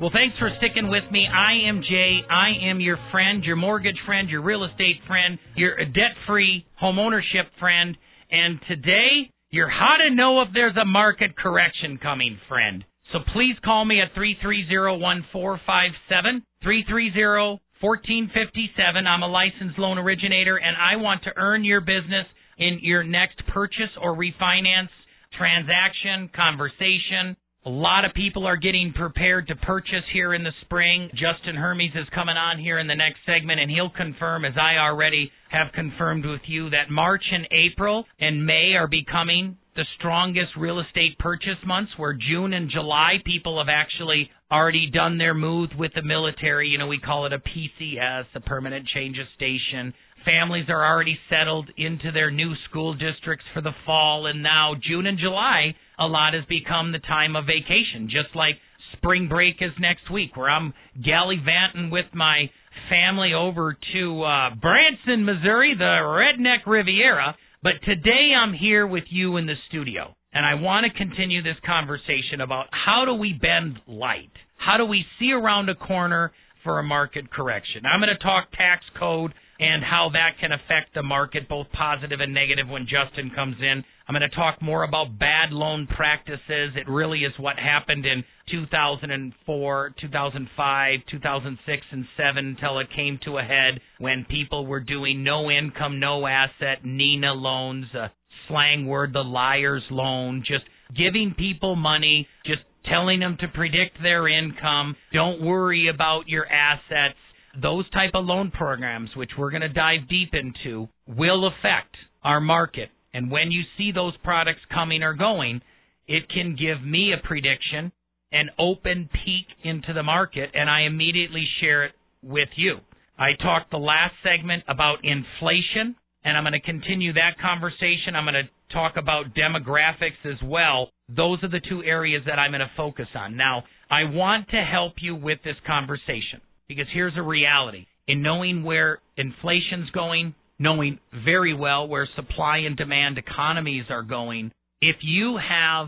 Well, 0.05 0.13
Thanks 0.13 0.37
for 0.37 0.53
sticking 0.59 0.87
with 0.87 1.09
me. 1.09 1.25
I 1.25 1.67
am 1.67 1.81
Jay. 1.81 2.21
I 2.29 2.69
am 2.69 2.79
your 2.79 2.99
friend, 3.09 3.43
your 3.43 3.55
mortgage 3.55 3.97
friend, 4.05 4.29
your 4.29 4.43
real 4.43 4.63
estate 4.63 4.97
friend, 5.07 5.39
your 5.55 5.77
debt 5.77 6.13
free 6.27 6.63
homeownership 6.79 7.49
friend. 7.59 7.97
And 8.29 8.59
today, 8.67 9.31
you're 9.49 9.67
how 9.67 9.95
to 10.07 10.13
know 10.13 10.41
if 10.41 10.49
there's 10.53 10.77
a 10.77 10.85
market 10.85 11.35
correction 11.35 11.97
coming, 11.97 12.37
friend. 12.47 12.85
So 13.13 13.19
please 13.33 13.55
call 13.65 13.83
me 13.83 13.99
at 13.99 14.13
330-1457, 14.13 16.43
330-1457. 16.63 19.07
I'm 19.07 19.23
a 19.23 19.27
licensed 19.27 19.79
loan 19.79 19.97
originator 19.97 20.57
and 20.57 20.77
I 20.77 20.97
want 21.01 21.23
to 21.23 21.31
earn 21.35 21.63
your 21.63 21.81
business 21.81 22.27
in 22.59 22.77
your 22.83 23.03
next 23.03 23.41
purchase 23.47 23.89
or 23.99 24.15
refinance 24.15 24.89
transaction, 25.35 26.29
conversation. 26.35 27.35
A 27.67 27.69
lot 27.69 28.05
of 28.05 28.13
people 28.13 28.45
are 28.45 28.57
getting 28.57 28.93
prepared 28.93 29.47
to 29.47 29.55
purchase 29.55 30.05
here 30.13 30.35
in 30.35 30.43
the 30.43 30.51
spring. 30.61 31.09
Justin 31.13 31.55
Hermes 31.55 31.95
is 31.95 32.07
coming 32.13 32.37
on 32.37 32.59
here 32.59 32.77
in 32.77 32.85
the 32.85 32.93
next 32.93 33.17
segment, 33.25 33.59
and 33.59 33.71
he'll 33.71 33.89
confirm, 33.89 34.45
as 34.45 34.53
I 34.55 34.77
already 34.77 35.31
have 35.49 35.73
confirmed 35.73 36.27
with 36.27 36.41
you, 36.45 36.69
that 36.69 36.91
March 36.91 37.23
and 37.31 37.47
April 37.49 38.05
and 38.19 38.45
May 38.45 38.75
are 38.75 38.87
becoming 38.87 39.57
the 39.75 39.83
strongest 39.97 40.55
real 40.55 40.79
estate 40.79 41.17
purchase 41.17 41.57
months, 41.65 41.91
where 41.97 42.13
June 42.13 42.53
and 42.53 42.69
July 42.69 43.15
people 43.25 43.57
have 43.57 43.67
actually 43.67 44.29
already 44.51 44.91
done 44.91 45.17
their 45.17 45.33
move 45.33 45.71
with 45.75 45.91
the 45.95 46.03
military. 46.03 46.67
You 46.67 46.77
know, 46.77 46.85
we 46.85 46.99
call 46.99 47.25
it 47.25 47.33
a 47.33 47.39
PCS, 47.39 48.25
a 48.35 48.41
permanent 48.41 48.87
change 48.93 49.17
of 49.17 49.25
station. 49.35 49.91
Families 50.25 50.65
are 50.69 50.83
already 50.83 51.19
settled 51.29 51.69
into 51.77 52.11
their 52.11 52.31
new 52.31 52.53
school 52.67 52.95
districts 52.95 53.45
for 53.53 53.61
the 53.61 53.75
fall, 53.85 54.25
and 54.25 54.41
now 54.41 54.73
June 54.81 55.05
and 55.05 55.19
July, 55.19 55.75
a 55.99 56.07
lot 56.07 56.33
has 56.33 56.43
become 56.45 56.91
the 56.91 56.99
time 56.99 57.35
of 57.35 57.45
vacation, 57.45 58.09
just 58.09 58.35
like 58.35 58.55
spring 58.93 59.27
break 59.27 59.57
is 59.61 59.71
next 59.79 60.09
week, 60.11 60.35
where 60.35 60.49
I'm 60.49 60.73
gallivanting 61.03 61.91
with 61.91 62.07
my 62.13 62.49
family 62.89 63.33
over 63.33 63.77
to 63.93 64.23
uh, 64.23 64.55
Branson, 64.55 65.25
Missouri, 65.25 65.75
the 65.77 65.83
Redneck 65.83 66.65
Riviera. 66.65 67.35
But 67.61 67.73
today 67.83 68.33
I'm 68.35 68.53
here 68.53 68.87
with 68.87 69.05
you 69.09 69.37
in 69.37 69.45
the 69.45 69.55
studio, 69.69 70.15
and 70.33 70.43
I 70.43 70.55
want 70.55 70.85
to 70.85 70.97
continue 70.97 71.43
this 71.43 71.57
conversation 71.65 72.41
about 72.41 72.65
how 72.71 73.05
do 73.05 73.13
we 73.13 73.33
bend 73.33 73.79
light? 73.87 74.31
How 74.57 74.77
do 74.77 74.85
we 74.85 75.05
see 75.19 75.31
around 75.31 75.69
a 75.69 75.75
corner 75.75 76.31
for 76.63 76.79
a 76.79 76.83
market 76.83 77.31
correction? 77.31 77.83
I'm 77.85 77.99
going 77.99 78.15
to 78.15 78.23
talk 78.23 78.51
tax 78.51 78.83
code 78.97 79.33
and 79.59 79.83
how 79.83 80.09
that 80.13 80.31
can 80.39 80.51
affect 80.51 80.93
the 80.93 81.03
market, 81.03 81.47
both 81.47 81.67
positive 81.71 82.19
and 82.19 82.33
negative, 82.33 82.67
when 82.67 82.87
Justin 82.87 83.31
comes 83.33 83.55
in. 83.59 83.83
I'm 84.07 84.13
going 84.13 84.29
to 84.29 84.35
talk 84.35 84.61
more 84.61 84.83
about 84.83 85.17
bad 85.17 85.51
loan 85.51 85.87
practices. 85.87 86.75
It 86.75 86.87
really 86.87 87.19
is 87.19 87.33
what 87.39 87.57
happened 87.57 88.05
in 88.05 88.23
2004, 88.51 89.95
2005, 89.99 90.99
2006, 91.09 91.81
and 91.91 92.05
7 92.17 92.45
until 92.45 92.79
it 92.79 92.87
came 92.95 93.19
to 93.25 93.37
a 93.37 93.43
head 93.43 93.79
when 93.99 94.25
people 94.29 94.67
were 94.67 94.81
doing 94.81 95.23
no 95.23 95.49
income, 95.49 95.99
no 95.99 96.27
asset, 96.27 96.83
NINA 96.83 97.33
loans, 97.33 97.85
a 97.95 98.11
slang 98.47 98.85
word, 98.85 99.13
the 99.13 99.23
liar's 99.23 99.83
loan, 99.89 100.43
just 100.45 100.65
giving 100.95 101.33
people 101.35 101.75
money, 101.75 102.27
just 102.45 102.61
telling 102.85 103.19
them 103.19 103.37
to 103.39 103.47
predict 103.47 103.97
their 104.03 104.27
income. 104.27 104.95
Don't 105.13 105.41
worry 105.41 105.87
about 105.87 106.27
your 106.27 106.45
assets 106.45 107.17
those 107.61 107.89
type 107.91 108.11
of 108.13 108.25
loan 108.25 108.51
programs, 108.51 109.09
which 109.15 109.31
we're 109.37 109.51
going 109.51 109.61
to 109.61 109.69
dive 109.69 110.07
deep 110.09 110.33
into, 110.33 110.87
will 111.07 111.47
affect 111.47 111.95
our 112.23 112.41
market. 112.41 112.89
And 113.13 113.31
when 113.31 113.51
you 113.51 113.63
see 113.77 113.91
those 113.91 114.13
products 114.23 114.61
coming 114.73 115.03
or 115.03 115.13
going, 115.13 115.61
it 116.07 116.29
can 116.29 116.55
give 116.55 116.85
me 116.85 117.13
a 117.13 117.25
prediction, 117.25 117.91
an 118.31 118.49
open 118.59 119.09
peek 119.13 119.47
into 119.63 119.93
the 119.93 120.03
market, 120.03 120.49
and 120.53 120.69
I 120.69 120.81
immediately 120.81 121.45
share 121.61 121.85
it 121.85 121.93
with 122.21 122.49
you. 122.55 122.77
I 123.17 123.31
talked 123.41 123.71
the 123.71 123.77
last 123.77 124.13
segment 124.23 124.63
about 124.67 124.97
inflation, 125.03 125.95
and 126.23 126.37
I'm 126.37 126.43
going 126.43 126.53
to 126.53 126.59
continue 126.59 127.13
that 127.13 127.39
conversation. 127.41 128.15
I'm 128.15 128.25
going 128.25 128.45
to 128.45 128.73
talk 128.73 128.97
about 128.97 129.33
demographics 129.35 130.25
as 130.25 130.37
well. 130.43 130.89
Those 131.07 131.41
are 131.43 131.49
the 131.49 131.61
two 131.69 131.83
areas 131.83 132.23
that 132.25 132.39
I'm 132.39 132.51
going 132.51 132.59
to 132.59 132.71
focus 132.75 133.07
on. 133.15 133.37
Now, 133.37 133.63
I 133.89 134.03
want 134.03 134.49
to 134.49 134.61
help 134.61 134.95
you 134.99 135.15
with 135.15 135.39
this 135.43 135.55
conversation. 135.65 136.41
Because 136.67 136.87
here's 136.93 137.17
a 137.17 137.21
reality. 137.21 137.85
In 138.07 138.21
knowing 138.21 138.63
where 138.63 138.99
inflation's 139.17 139.89
going, 139.91 140.35
knowing 140.59 140.99
very 141.23 141.53
well 141.53 141.87
where 141.87 142.07
supply 142.15 142.59
and 142.59 142.77
demand 142.77 143.17
economies 143.17 143.85
are 143.89 144.03
going, 144.03 144.51
if 144.81 144.97
you 145.01 145.37
have 145.37 145.87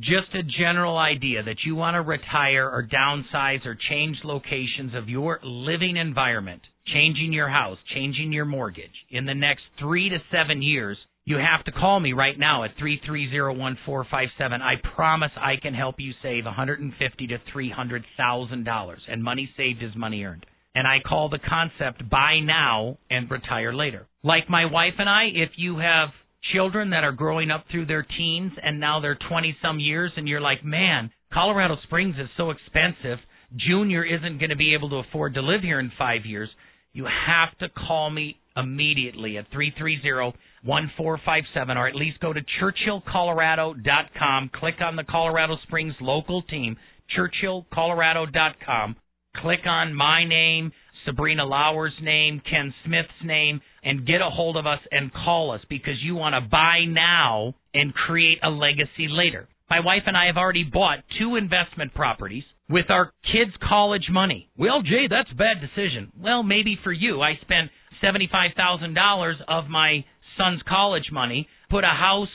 just 0.00 0.34
a 0.34 0.42
general 0.42 0.96
idea 0.96 1.42
that 1.42 1.64
you 1.66 1.74
want 1.74 1.94
to 1.94 2.00
retire 2.00 2.68
or 2.68 2.88
downsize 2.88 3.64
or 3.66 3.76
change 3.90 4.16
locations 4.24 4.94
of 4.94 5.08
your 5.08 5.38
living 5.42 5.96
environment, 5.96 6.62
changing 6.86 7.32
your 7.32 7.48
house, 7.48 7.78
changing 7.94 8.32
your 8.32 8.46
mortgage 8.46 8.90
in 9.10 9.26
the 9.26 9.34
next 9.34 9.62
three 9.78 10.08
to 10.08 10.18
seven 10.30 10.62
years, 10.62 10.96
you 11.24 11.36
have 11.36 11.64
to 11.66 11.72
call 11.72 12.00
me 12.00 12.12
right 12.12 12.38
now 12.38 12.64
at 12.64 12.72
three 12.78 13.00
three 13.06 13.30
zero 13.30 13.54
one 13.54 13.78
four 13.86 14.04
five 14.10 14.28
seven. 14.36 14.60
I 14.60 14.74
promise 14.94 15.30
I 15.36 15.54
can 15.60 15.74
help 15.74 15.96
you 15.98 16.12
save 16.22 16.44
one 16.44 16.54
hundred 16.54 16.80
and 16.80 16.92
fifty 16.98 17.26
to 17.28 17.38
three 17.52 17.70
hundred 17.70 18.04
thousand 18.16 18.64
dollars. 18.64 19.00
And 19.08 19.22
money 19.22 19.48
saved 19.56 19.82
is 19.82 19.94
money 19.96 20.24
earned. 20.24 20.46
And 20.74 20.86
I 20.86 20.98
call 21.06 21.28
the 21.28 21.38
concept 21.38 22.08
buy 22.10 22.40
now 22.42 22.98
and 23.10 23.30
retire 23.30 23.74
later. 23.74 24.06
Like 24.24 24.48
my 24.48 24.64
wife 24.64 24.94
and 24.98 25.08
I, 25.08 25.24
if 25.32 25.50
you 25.56 25.78
have 25.78 26.08
children 26.52 26.90
that 26.90 27.04
are 27.04 27.12
growing 27.12 27.50
up 27.50 27.66
through 27.70 27.86
their 27.86 28.02
teens 28.02 28.52
and 28.60 28.80
now 28.80 29.00
they're 29.00 29.18
twenty 29.28 29.56
some 29.62 29.78
years 29.78 30.10
and 30.16 30.26
you're 30.26 30.40
like, 30.40 30.64
Man, 30.64 31.10
Colorado 31.32 31.76
Springs 31.84 32.16
is 32.18 32.28
so 32.36 32.50
expensive, 32.50 33.18
Junior 33.56 34.04
isn't 34.04 34.38
going 34.38 34.50
to 34.50 34.56
be 34.56 34.74
able 34.74 34.90
to 34.90 34.96
afford 35.08 35.34
to 35.34 35.40
live 35.40 35.60
here 35.62 35.78
in 35.78 35.92
five 35.96 36.24
years, 36.24 36.48
you 36.92 37.04
have 37.04 37.56
to 37.58 37.68
call 37.68 38.10
me 38.10 38.38
immediately 38.56 39.38
at 39.38 39.46
three 39.52 39.72
three 39.78 40.00
zero 40.02 40.32
1457 40.64 41.76
or 41.76 41.88
at 41.88 41.94
least 41.94 42.20
go 42.20 42.32
to 42.32 42.40
churchillcolorado.com, 42.60 44.50
click 44.54 44.76
on 44.80 44.96
the 44.96 45.04
Colorado 45.04 45.56
Springs 45.64 45.94
local 46.00 46.42
team, 46.42 46.76
churchillcolorado.com, 47.16 48.96
click 49.36 49.60
on 49.66 49.94
my 49.94 50.24
name, 50.24 50.72
Sabrina 51.04 51.44
Lauer's 51.44 51.94
name, 52.00 52.40
Ken 52.48 52.72
Smith's 52.84 53.08
name, 53.24 53.60
and 53.82 54.06
get 54.06 54.20
a 54.20 54.30
hold 54.30 54.56
of 54.56 54.66
us 54.66 54.78
and 54.90 55.12
call 55.12 55.50
us 55.50 55.60
because 55.68 55.96
you 56.02 56.14
want 56.14 56.34
to 56.34 56.48
buy 56.48 56.84
now 56.86 57.54
and 57.74 57.92
create 57.92 58.38
a 58.42 58.50
legacy 58.50 59.08
later. 59.08 59.48
My 59.68 59.80
wife 59.80 60.02
and 60.06 60.16
I 60.16 60.26
have 60.26 60.36
already 60.36 60.64
bought 60.64 60.98
two 61.18 61.36
investment 61.36 61.94
properties 61.94 62.44
with 62.68 62.90
our 62.90 63.12
kids' 63.32 63.56
college 63.68 64.06
money. 64.10 64.48
Well, 64.56 64.82
Jay, 64.82 65.06
that's 65.08 65.30
a 65.32 65.34
bad 65.34 65.60
decision. 65.60 66.12
Well, 66.18 66.42
maybe 66.42 66.78
for 66.84 66.92
you. 66.92 67.20
I 67.22 67.34
spent 67.40 67.70
$75,000 68.02 69.34
of 69.48 69.68
my 69.68 70.04
son's 70.36 70.60
college 70.68 71.10
money, 71.12 71.48
put 71.70 71.84
a 71.84 71.88
house 71.88 72.28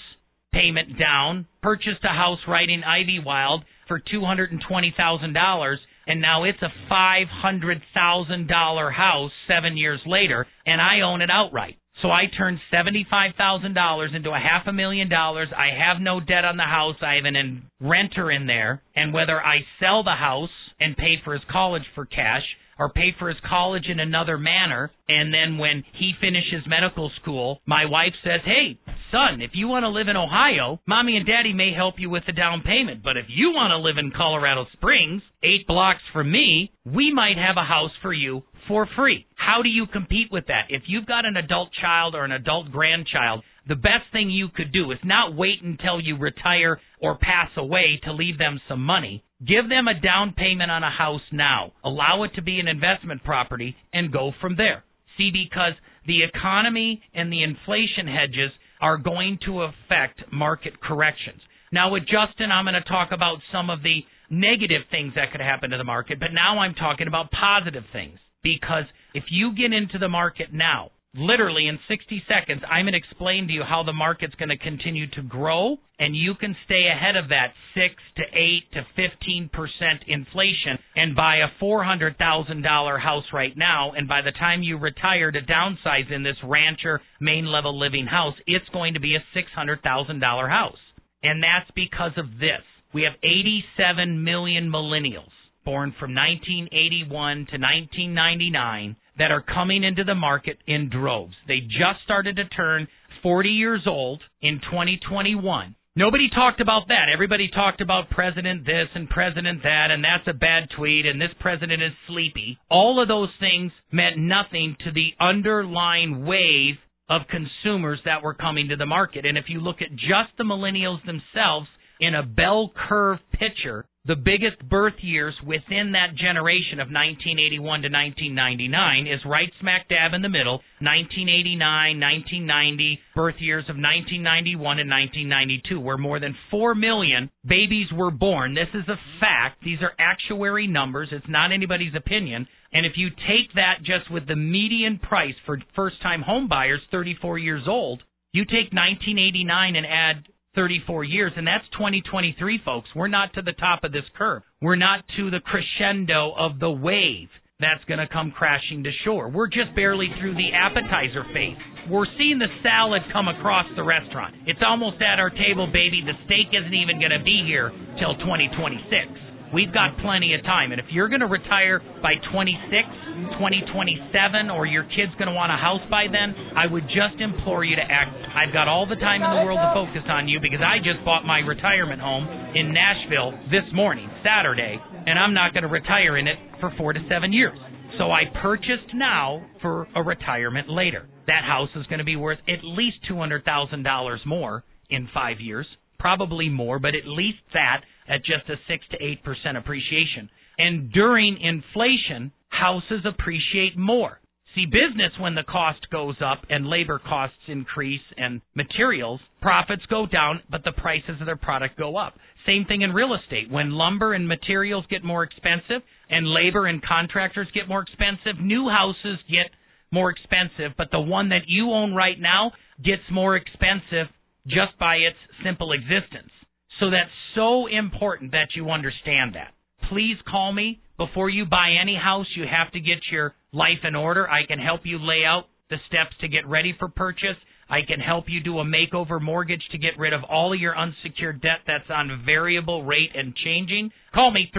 payment 0.54 0.98
down, 0.98 1.46
purchased 1.62 2.04
a 2.04 2.13
house 2.13 2.39
right 2.48 2.70
in 2.70 2.82
Ivywild 2.82 3.63
for 3.88 4.00
$220,000, 4.00 5.75
and 6.08 6.22
now 6.22 6.44
it's 6.44 6.62
a 6.62 6.72
$500,000 6.92 8.94
house 8.94 9.32
seven 9.48 9.77
years 9.77 10.01
later, 10.06 10.46
and 10.66 10.82
I 10.82 11.01
own 11.01 11.22
it 11.22 11.30
outright. 11.32 11.77
So 12.01 12.10
I 12.10 12.25
turned 12.38 12.60
$75,000 12.72 14.16
into 14.16 14.30
a 14.30 14.39
half 14.39 14.68
a 14.68 14.74
million 14.74 15.10
dollars. 15.10 15.50
I 15.56 15.70
have 15.77 16.00
no 16.00 16.20
debt 16.20 16.46
on 16.46 16.56
the 16.56 16.63
house. 16.63 16.96
I 17.01 17.16
have 17.16 17.25
an 17.25 17.63
renter 17.80 18.30
in 18.30 18.46
there. 18.46 18.84
And 18.96 19.13
whether 19.13 19.42
I 19.42 19.62
sell 19.80 20.04
the 20.04 20.12
house 20.12 20.51
and 20.80 20.96
pay 20.96 21.16
for 21.24 21.34
his 21.34 21.42
college 21.51 21.86
for 21.96 22.06
cash 22.06 22.44
or 22.79 22.89
pay 22.89 23.15
for 23.17 23.29
his 23.29 23.38
college 23.48 23.88
in 23.88 24.00
another 24.00 24.38
manner. 24.38 24.91
And 25.07 25.34
then 25.34 25.57
when 25.57 25.84
he 25.93 26.13
finishes 26.19 26.67
medical 26.67 27.12
school, 27.22 27.62
my 27.65 27.86
wife 27.86 28.13
says, 28.24 28.41
Hey, 28.46 28.79
son, 29.12 29.41
if 29.41 29.51
you 29.53 29.67
want 29.67 29.84
to 29.84 29.89
live 29.89 30.07
in 30.07 30.17
Ohio, 30.17 30.79
mommy 30.86 31.17
and 31.17 31.25
daddy 31.25 31.53
may 31.53 31.74
help 31.74 31.96
you 31.98 32.10
with 32.10 32.24
the 32.25 32.34
down 32.34 32.62
payment. 32.62 33.03
But 33.03 33.17
if 33.17 33.25
you 33.29 33.51
want 33.51 33.72
to 33.72 33.77
live 33.77 33.98
in 33.98 34.12
Colorado 34.15 34.65
Springs, 34.74 35.22
eight 35.43 35.67
blocks 35.67 36.01
from 36.13 36.31
me, 36.31 36.72
we 36.86 37.13
might 37.13 37.38
have 37.38 37.57
a 37.57 37.67
house 37.67 37.91
for 38.01 38.13
you 38.13 38.43
for 38.67 38.88
free. 38.96 39.25
How 39.36 39.62
do 39.62 39.69
you 39.69 39.86
compete 39.88 40.27
with 40.31 40.48
that? 40.48 40.65
If 40.69 40.84
you've 40.88 41.05
got 41.05 41.25
an 41.25 41.38
adult 41.38 41.69
child 41.81 42.15
or 42.15 42.25
an 42.25 42.31
adult 42.31 42.72
grandchild, 42.72 43.43
the 43.67 43.75
best 43.75 44.12
thing 44.12 44.29
you 44.29 44.50
could 44.50 44.72
do 44.72 44.91
is 44.91 45.00
not 45.03 45.36
wait 45.36 45.62
until 45.62 46.00
you 46.00 46.17
retire 46.17 46.79
or 47.01 47.17
pass 47.17 47.50
away 47.57 48.00
to 48.03 48.13
leave 48.13 48.38
them 48.38 48.60
some 48.67 48.81
money. 48.81 49.24
Give 49.46 49.70
them 49.70 49.88
a 49.88 50.00
down 50.00 50.34
payment 50.36 50.72
on 50.72 50.84
a 50.84 50.89
house 50.89 51.22
now. 51.32 51.74
Allow 51.84 52.24
it 52.24 52.32
to 52.36 52.41
be 52.41 52.60
an 52.60 52.67
investment 52.67 53.24
property 53.24 53.75
and 53.94 54.12
go 54.12 54.32
from 54.41 54.56
there. 54.58 54.84
See, 55.17 55.32
because 55.32 55.74
the 56.08 56.24
economy 56.24 57.01
and 57.13 57.32
the 57.32 57.44
inflation 57.44 58.08
hedges 58.08 58.51
are 58.82 58.98
going 58.98 59.38
to 59.46 59.63
affect 59.63 60.32
market 60.32 60.82
corrections. 60.82 61.41
Now, 61.72 61.91
with 61.91 62.03
Justin, 62.03 62.51
I'm 62.51 62.65
going 62.65 62.82
to 62.82 62.89
talk 62.89 63.10
about 63.12 63.39
some 63.51 63.70
of 63.70 63.84
the 63.84 64.01
negative 64.29 64.84
things 64.89 65.13
that 65.15 65.32
could 65.32 65.41
happen 65.41 65.70
to 65.72 65.77
the 65.77 65.84
market, 65.84 66.20
but 66.20 66.34
now 66.34 66.60
I'm 66.60 66.74
talking 66.74 67.08
about 67.08 67.32
positive 67.32 67.84
things. 67.94 68.20
Because 68.44 68.86
if 69.13 69.25
you 69.29 69.53
get 69.56 69.74
into 69.74 69.98
the 69.98 70.08
market 70.08 70.53
now, 70.53 70.91
literally 71.17 71.67
in 71.67 71.79
60 71.88 72.24
seconds, 72.27 72.62
I'm 72.69 72.86
going 72.86 72.93
to 72.93 72.97
explain 72.97 73.47
to 73.47 73.53
you 73.53 73.63
how 73.63 73.83
the 73.83 73.93
market's 73.93 74.36
going 74.36 74.50
to 74.50 74.57
continue 74.57 75.09
to 75.12 75.21
grow, 75.21 75.77
and 76.00 76.15
you 76.15 76.36
can 76.36 76.55
stay 76.65 76.88
ahead 76.88 77.15
of 77.15 77.29
that 77.29 77.53
6 77.74 77.95
to 78.17 78.24
8 78.24 78.71
to 78.74 78.86
15 78.95 79.50
percent 79.51 80.03
inflation 80.07 80.77
and 80.95 81.15
buy 81.15 81.38
a 81.38 81.63
$400,000 81.63 83.01
house 83.01 83.24
right 83.33 83.57
now. 83.57 83.91
And 83.93 84.07
by 84.07 84.21
the 84.21 84.31
time 84.31 84.63
you 84.63 84.77
retire 84.77 85.31
to 85.31 85.41
downsize 85.41 86.12
in 86.12 86.24
this 86.24 86.38
rancher 86.43 87.01
main 87.19 87.45
level 87.45 87.77
living 87.77 88.05
house, 88.05 88.36
it's 88.45 88.69
going 88.69 88.93
to 88.93 89.00
be 89.00 89.15
a 89.15 89.24
$600,000 89.38 90.50
house. 90.50 90.77
And 91.24 91.43
that's 91.43 91.69
because 91.75 92.13
of 92.17 92.39
this. 92.39 92.63
We 92.93 93.03
have 93.03 93.13
87 93.24 94.24
million 94.24 94.69
millennials 94.69 95.33
born 95.65 95.93
from 96.00 96.15
1981 96.15 97.12
to 97.51 97.59
1999 97.59 98.95
that 99.17 99.31
are 99.31 99.41
coming 99.41 99.83
into 99.83 100.03
the 100.03 100.15
market 100.15 100.57
in 100.67 100.89
droves. 100.89 101.36
They 101.47 101.59
just 101.62 102.03
started 102.03 102.36
to 102.38 102.45
turn 102.50 102.88
40 103.24 103.50
years 103.50 103.81
old 103.88 104.21
in 104.41 104.59
2021. 104.59 105.75
Nobody 105.95 106.29
talked 106.29 106.62
about 106.62 106.89
that. 106.89 107.09
Everybody 107.12 107.50
talked 107.50 107.81
about 107.81 108.12
president 108.12 108.67
this 108.67 108.88
and 108.93 109.09
president 109.09 109.63
that, 109.63 109.88
and 109.89 110.03
that's 110.03 110.27
a 110.27 110.38
bad 110.38 110.69
tweet, 110.77 111.07
and 111.07 111.19
this 111.19 111.33
president 111.39 111.81
is 111.81 111.91
sleepy. 112.07 112.59
All 112.69 113.01
of 113.01 113.07
those 113.07 113.29
things 113.39 113.71
meant 113.91 114.15
nothing 114.15 114.75
to 114.86 114.91
the 114.91 115.09
underlying 115.19 116.24
wave 116.27 116.75
of 117.09 117.24
consumers 117.31 118.00
that 118.05 118.21
were 118.21 118.36
coming 118.36 118.67
to 118.69 118.75
the 118.75 118.86
market. 118.86 119.25
And 119.25 119.39
if 119.39 119.45
you 119.47 119.59
look 119.59 119.81
at 119.81 119.91
just 119.91 120.38
the 120.38 120.43
millennials 120.43 121.03
themselves 121.03 121.67
in 122.00 122.13
a 122.13 122.21
bell 122.21 122.71
curve 122.88 123.17
picture, 123.31 123.86
the 124.07 124.15
biggest 124.15 124.57
birth 124.69 124.95
years 125.01 125.35
within 125.45 125.91
that 125.91 126.15
generation 126.15 126.79
of 126.79 126.87
1981 126.87 127.59
to 127.83 127.91
1999 127.91 129.05
is 129.05 129.19
right 129.27 129.51
smack 129.59 129.89
dab 129.89 130.15
in 130.15 130.23
the 130.23 130.31
middle 130.31 130.63
1989 130.79 131.99
1990 131.99 132.99
birth 133.15 133.35
years 133.39 133.67
of 133.67 133.75
1991 133.75 134.79
and 134.79 134.89
1992 134.89 135.79
where 135.79 135.99
more 135.99 136.19
than 136.23 136.33
4 136.49 136.73
million 136.73 137.29
babies 137.43 137.87
were 137.91 138.11
born. 138.11 138.55
This 138.55 138.71
is 138.73 138.87
a 138.87 138.99
fact. 139.19 139.59
These 139.63 139.83
are 139.83 139.91
actuary 139.99 140.67
numbers. 140.67 141.09
It's 141.11 141.27
not 141.27 141.51
anybody's 141.51 141.95
opinion. 141.95 142.47
And 142.71 142.85
if 142.85 142.93
you 142.95 143.09
take 143.09 143.51
that 143.55 143.83
just 143.83 144.09
with 144.09 144.27
the 144.27 144.35
median 144.35 144.99
price 144.99 145.35
for 145.45 145.59
first 145.75 146.01
time 146.01 146.21
home 146.21 146.47
buyers 146.47 146.81
34 146.91 147.39
years 147.39 147.63
old 147.67 148.03
you 148.33 148.45
take 148.45 148.69
1989 148.69 149.75
and 149.75 149.85
add 149.85 150.27
34 150.57 151.03
years, 151.03 151.31
and 151.37 151.45
that's 151.45 151.63
2023, 151.77 152.59
folks. 152.65 152.89
We're 152.95 153.07
not 153.07 153.31
to 153.35 153.43
the 153.43 153.53
top 153.53 153.83
of 153.83 153.91
this 153.91 154.09
curve. 154.17 154.41
We're 154.59 154.75
not 154.75 155.05
to 155.15 155.29
the 155.29 155.39
crescendo 155.39 156.33
of 156.35 156.59
the 156.59 156.71
wave 156.71 157.29
that's 157.59 157.83
going 157.85 157.99
to 157.99 158.07
come 158.09 158.33
crashing 158.33 158.83
to 158.83 158.91
shore. 159.05 159.29
We're 159.29 159.47
just 159.47 159.73
barely 159.75 160.09
through 160.19 160.33
the 160.33 160.49
appetizer 160.53 161.25
phase. 161.33 161.57
We're 161.89 162.09
seeing 162.17 162.37
the 162.37 162.49
salad 162.61 163.01
come 163.13 163.27
across 163.27 163.65
the 163.75 163.83
restaurant. 163.83 164.35
It's 164.45 164.61
almost 164.65 164.97
at 165.01 165.19
our 165.19 165.29
table, 165.29 165.67
baby. 165.67 166.01
The 166.05 166.17
steak 166.25 166.53
isn't 166.53 166.73
even 166.73 166.99
going 166.99 167.13
to 167.13 167.23
be 167.23 167.45
here 167.45 167.69
till 168.01 168.17
2026. 168.17 169.26
We've 169.54 169.72
got 169.72 169.98
plenty 170.04 170.36
of 170.36 170.44
time. 170.44 170.72
And 170.72 170.80
if 170.80 170.88
you're 170.92 171.08
going 171.08 171.24
to 171.24 171.32
retire 171.32 171.80
by 172.01 172.20
26, 172.32 173.39
2027, 173.39 174.50
or 174.51 174.66
your 174.66 174.84
kid's 174.84 175.16
going 175.16 175.32
to 175.32 175.38
want 175.38 175.51
a 175.51 175.60
house 175.60 175.84
by 175.89 176.12
then, 176.12 176.36
I 176.56 176.68
would 176.68 176.84
just 176.92 177.22
implore 177.22 177.63
you 177.63 177.75
to 177.75 177.82
act. 177.82 178.12
I've 178.36 178.51
got 178.51 178.68
all 178.68 178.86
the 178.86 179.00
time 179.00 179.24
in 179.24 179.30
the 179.32 179.44
world 179.48 179.60
to 179.60 179.72
focus 179.72 180.04
on 180.10 180.27
you 180.27 180.39
because 180.44 180.60
I 180.60 180.84
just 180.84 181.04
bought 181.06 181.24
my 181.24 181.39
retirement 181.39 182.01
home 182.01 182.27
in 182.27 182.75
Nashville 182.75 183.32
this 183.48 183.66
morning, 183.74 184.10
Saturday, 184.24 184.75
and 185.08 185.18
I'm 185.18 185.34
not 185.34 185.54
going 185.54 185.63
to 185.63 185.72
retire 185.72 186.18
in 186.18 186.27
it 186.27 186.38
for 186.60 186.74
four 186.77 186.92
to 186.94 187.00
seven 187.10 187.32
years. 187.32 187.58
So 187.98 188.12
I 188.12 188.24
purchased 188.42 188.94
now 188.94 189.42
for 189.62 189.88
a 189.96 190.04
retirement 190.04 190.70
later. 190.70 191.08
That 191.25 191.44
house 191.44 191.70
is 191.75 191.86
going 191.88 192.00
to 192.00 192.06
be 192.06 192.16
worth 192.16 192.39
at 192.48 192.63
least 192.63 192.98
$200,000 193.10 194.25
more 194.25 194.63
in 194.89 195.10
five 195.13 195.39
years, 195.39 195.66
probably 196.00 196.50
more, 196.50 196.80
but 196.80 196.96
at 196.96 197.08
least 197.08 197.39
that 197.54 197.82
at 198.07 198.23
just 198.23 198.49
a 198.49 198.55
6 198.67 198.85
to 198.91 198.97
8% 198.97 199.57
appreciation. 199.57 200.29
And 200.57 200.91
during 200.91 201.39
inflation, 201.39 202.31
houses 202.49 203.05
appreciate 203.05 203.77
more. 203.77 204.19
See, 204.55 204.65
business, 204.65 205.11
when 205.19 205.35
the 205.35 205.43
cost 205.43 205.87
goes 205.91 206.15
up 206.19 206.39
and 206.49 206.65
labor 206.65 206.99
costs 206.99 207.37
increase 207.47 208.01
and 208.17 208.41
materials, 208.55 209.19
profits 209.39 209.83
go 209.87 210.07
down, 210.07 210.41
but 210.49 210.63
the 210.63 210.71
prices 210.71 211.19
of 211.19 211.27
their 211.27 211.37
product 211.37 211.77
go 211.77 211.95
up. 211.95 212.15
Same 212.47 212.65
thing 212.65 212.81
in 212.81 212.91
real 212.91 213.13
estate. 213.13 213.51
When 213.51 213.71
lumber 213.71 214.13
and 214.13 214.27
materials 214.27 214.85
get 214.89 215.03
more 215.03 215.22
expensive 215.22 215.83
and 216.09 216.25
labor 216.25 216.65
and 216.65 216.81
contractors 216.81 217.48
get 217.53 217.67
more 217.67 217.83
expensive, 217.83 218.41
new 218.41 218.67
houses 218.67 219.20
get 219.29 219.51
more 219.91 220.09
expensive, 220.09 220.72
but 220.77 220.87
the 220.91 221.00
one 221.00 221.29
that 221.29 221.48
you 221.48 221.72
own 221.72 221.93
right 221.93 222.20
now 222.20 222.51
gets 222.83 223.03
more 223.11 223.35
expensive 223.35 224.07
just 224.48 224.77
by 224.79 224.96
its 224.96 225.17
simple 225.43 225.72
existence. 225.72 226.31
So 226.79 226.90
that's 226.90 227.11
so 227.35 227.68
important 227.68 228.31
that 228.31 228.50
you 228.55 228.70
understand 228.70 229.35
that. 229.35 229.53
Please 229.90 230.18
call 230.29 230.53
me 230.53 230.81
before 230.98 231.29
you 231.29 231.46
buy 231.46 231.75
any 231.81 231.96
house. 231.96 232.27
You 232.35 232.44
have 232.44 232.72
to 232.74 232.79
get 232.79 233.00
your 233.11 233.33
life 233.51 233.83
in 233.83 233.96
order. 233.96 234.29
I 234.29 234.46
can 234.46 234.59
help 234.59 234.81
you 234.83 235.00
lay 235.00 235.24
out 235.25 235.46
the 235.70 235.77
steps 235.87 236.16
to 236.22 236.27
get 236.27 236.48
ready 236.48 236.75
for 236.77 236.87
purchase. 236.87 237.37
I 237.70 237.81
can 237.85 238.00
help 238.00 238.25
you 238.27 238.42
do 238.42 238.59
a 238.59 238.63
makeover 238.63 239.22
mortgage 239.22 239.63
to 239.72 239.77
get 239.77 239.98
rid 239.98 240.13
of 240.13 240.24
all 240.24 240.53
of 240.53 240.59
your 240.59 240.77
unsecured 240.77 241.42
debt 241.42 241.59
that's 241.68 241.90
on 241.90 242.24
variable 242.25 242.83
rate 242.83 243.11
and 243.13 243.35
changing. 243.35 243.92
Call 244.13 244.31
me 244.31 244.50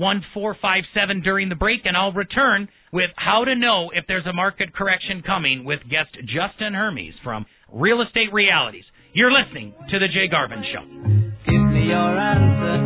330-1457 0.00 1.22
during 1.22 1.50
the 1.50 1.54
break 1.54 1.80
and 1.84 1.94
I'll 1.96 2.12
return 2.12 2.68
with 2.92 3.10
how 3.16 3.44
to 3.44 3.54
know 3.54 3.90
if 3.94 4.06
there's 4.08 4.26
a 4.26 4.32
market 4.32 4.74
correction 4.74 5.22
coming 5.26 5.64
with 5.64 5.80
guest 5.90 6.16
Justin 6.20 6.72
Hermes 6.72 7.14
from 7.22 7.44
Real 7.70 8.00
Estate 8.00 8.32
Realities. 8.32 8.84
You're 9.12 9.32
listening 9.32 9.74
to 9.90 9.98
The 9.98 10.08
Jay 10.08 10.28
Garvin 10.30 10.64
Show. 10.72 11.15
Your 11.86 12.18
answer, 12.18 12.85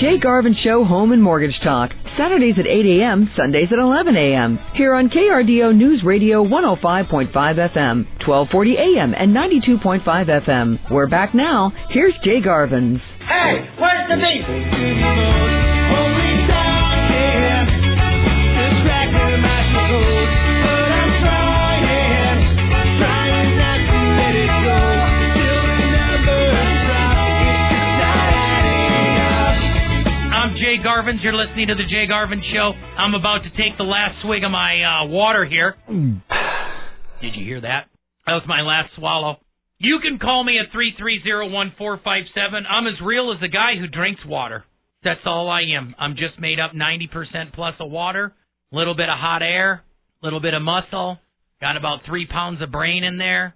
Jay 0.00 0.18
Garvin 0.22 0.54
Show 0.62 0.84
Home 0.84 1.10
and 1.12 1.22
Mortgage 1.22 1.58
Talk. 1.64 1.90
Saturdays 2.16 2.54
at 2.58 2.66
8 2.66 3.00
a.m., 3.00 3.30
Sundays 3.36 3.68
at 3.72 3.78
11 3.78 4.16
a.m. 4.16 4.58
Here 4.74 4.94
on 4.94 5.08
KRDO 5.10 5.74
News 5.76 6.02
Radio 6.04 6.42
105.5 6.44 7.32
FM, 7.32 8.06
1240 8.26 8.76
a.m. 8.76 9.14
and 9.14 9.34
92.5 9.34 10.04
FM. 10.04 10.90
We're 10.90 11.08
back 11.08 11.34
now. 11.34 11.72
Here's 11.90 12.14
Jay 12.24 12.40
Garvin's. 12.44 13.00
Hey, 13.18 13.68
where's 13.78 14.08
the 14.08 14.16
beat? 14.22 14.44
Jay 30.68 30.82
Garvin's. 30.82 31.20
You're 31.22 31.32
listening 31.32 31.68
to 31.68 31.74
The 31.74 31.88
Jay 31.88 32.04
Garvin 32.06 32.42
Show. 32.52 32.72
I'm 32.98 33.14
about 33.14 33.38
to 33.44 33.50
take 33.56 33.78
the 33.78 33.88
last 33.88 34.20
swig 34.20 34.44
of 34.44 34.50
my 34.50 34.76
uh, 34.84 35.06
water 35.06 35.46
here. 35.46 35.76
Did 37.22 37.36
you 37.36 37.42
hear 37.42 37.62
that? 37.62 37.88
That 38.26 38.34
was 38.34 38.42
my 38.46 38.60
last 38.60 38.92
swallow. 38.94 39.38
You 39.78 39.98
can 40.02 40.18
call 40.18 40.44
me 40.44 40.58
at 40.58 40.70
330-1457. 40.76 42.68
I'm 42.68 42.86
as 42.86 43.00
real 43.02 43.32
as 43.32 43.40
the 43.40 43.48
guy 43.48 43.80
who 43.80 43.86
drinks 43.86 44.20
water. 44.26 44.64
That's 45.02 45.24
all 45.24 45.48
I 45.48 45.62
am. 45.74 45.94
I'm 45.98 46.16
just 46.16 46.38
made 46.38 46.60
up 46.60 46.72
90% 46.72 47.54
plus 47.54 47.74
of 47.80 47.90
water, 47.90 48.34
a 48.70 48.76
little 48.76 48.94
bit 48.94 49.08
of 49.08 49.16
hot 49.16 49.40
air, 49.40 49.84
a 50.20 50.26
little 50.26 50.40
bit 50.40 50.52
of 50.52 50.60
muscle, 50.60 51.16
got 51.62 51.78
about 51.78 52.00
three 52.04 52.26
pounds 52.26 52.60
of 52.60 52.70
brain 52.70 53.04
in 53.04 53.16
there. 53.16 53.54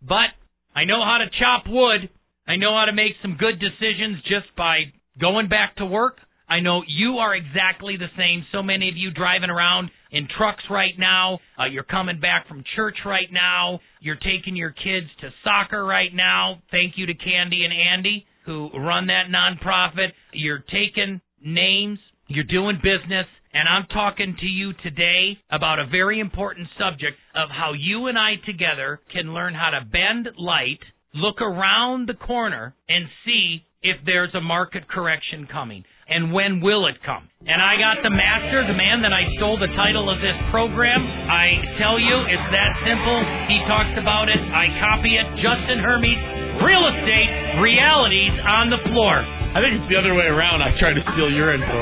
But 0.00 0.32
I 0.74 0.86
know 0.86 1.04
how 1.04 1.18
to 1.18 1.28
chop 1.38 1.64
wood. 1.68 2.08
I 2.48 2.56
know 2.56 2.72
how 2.72 2.86
to 2.86 2.94
make 2.94 3.12
some 3.20 3.36
good 3.36 3.60
decisions 3.60 4.22
just 4.22 4.56
by 4.56 4.94
going 5.20 5.50
back 5.50 5.76
to 5.76 5.84
work. 5.84 6.16
I 6.48 6.60
know 6.60 6.82
you 6.86 7.18
are 7.18 7.34
exactly 7.34 7.96
the 7.96 8.12
same. 8.16 8.44
So 8.52 8.62
many 8.62 8.88
of 8.88 8.96
you 8.96 9.10
driving 9.10 9.50
around 9.50 9.90
in 10.10 10.28
trucks 10.36 10.64
right 10.70 10.94
now. 10.98 11.38
Uh, 11.58 11.66
you're 11.66 11.84
coming 11.84 12.20
back 12.20 12.46
from 12.48 12.64
church 12.76 12.96
right 13.06 13.28
now. 13.32 13.80
You're 14.00 14.16
taking 14.16 14.54
your 14.54 14.70
kids 14.70 15.06
to 15.20 15.30
soccer 15.42 15.84
right 15.84 16.14
now. 16.14 16.62
Thank 16.70 16.94
you 16.96 17.06
to 17.06 17.14
Candy 17.14 17.64
and 17.64 17.72
Andy 17.72 18.26
who 18.44 18.70
run 18.74 19.06
that 19.06 19.26
nonprofit. 19.30 20.12
You're 20.32 20.64
taking 20.70 21.20
names. 21.44 21.98
You're 22.26 22.44
doing 22.44 22.76
business. 22.76 23.26
And 23.52 23.68
I'm 23.68 23.86
talking 23.86 24.36
to 24.40 24.46
you 24.46 24.72
today 24.82 25.38
about 25.50 25.78
a 25.78 25.86
very 25.86 26.18
important 26.18 26.68
subject 26.78 27.16
of 27.34 27.50
how 27.50 27.72
you 27.72 28.06
and 28.06 28.18
I 28.18 28.34
together 28.44 29.00
can 29.12 29.32
learn 29.32 29.54
how 29.54 29.70
to 29.70 29.84
bend 29.84 30.28
light, 30.36 30.80
look 31.14 31.40
around 31.40 32.08
the 32.08 32.14
corner, 32.14 32.74
and 32.88 33.06
see 33.24 33.62
if 33.82 33.96
there's 34.04 34.34
a 34.34 34.40
market 34.40 34.88
correction 34.88 35.46
coming. 35.50 35.84
And 36.08 36.32
when 36.32 36.60
will 36.60 36.86
it 36.86 37.00
come? 37.04 37.28
And 37.44 37.60
I 37.60 37.76
got 37.76 38.00
the 38.00 38.12
master, 38.12 38.64
the 38.64 38.76
man 38.76 39.04
that 39.04 39.12
I 39.12 39.28
stole 39.36 39.60
the 39.60 39.68
title 39.76 40.08
of 40.08 40.16
this 40.24 40.36
program. 40.48 41.04
I 41.28 41.76
tell 41.76 42.00
you, 42.00 42.16
it's 42.28 42.48
that 42.56 42.72
simple. 42.84 43.20
He 43.52 43.60
talks 43.68 43.92
about 44.00 44.32
it. 44.32 44.40
I 44.40 44.72
copy 44.80 45.12
it. 45.16 45.26
Justin 45.44 45.80
Hermes, 45.84 46.20
real 46.64 46.84
estate 46.88 47.60
realities 47.60 48.32
on 48.48 48.72
the 48.72 48.80
floor. 48.88 49.20
I 49.54 49.60
think 49.60 49.76
it's 49.76 49.88
the 49.92 50.00
other 50.00 50.16
way 50.16 50.24
around. 50.24 50.64
I 50.64 50.72
try 50.80 50.96
to 50.96 51.04
steal 51.14 51.28
your 51.28 51.52
info. 51.52 51.80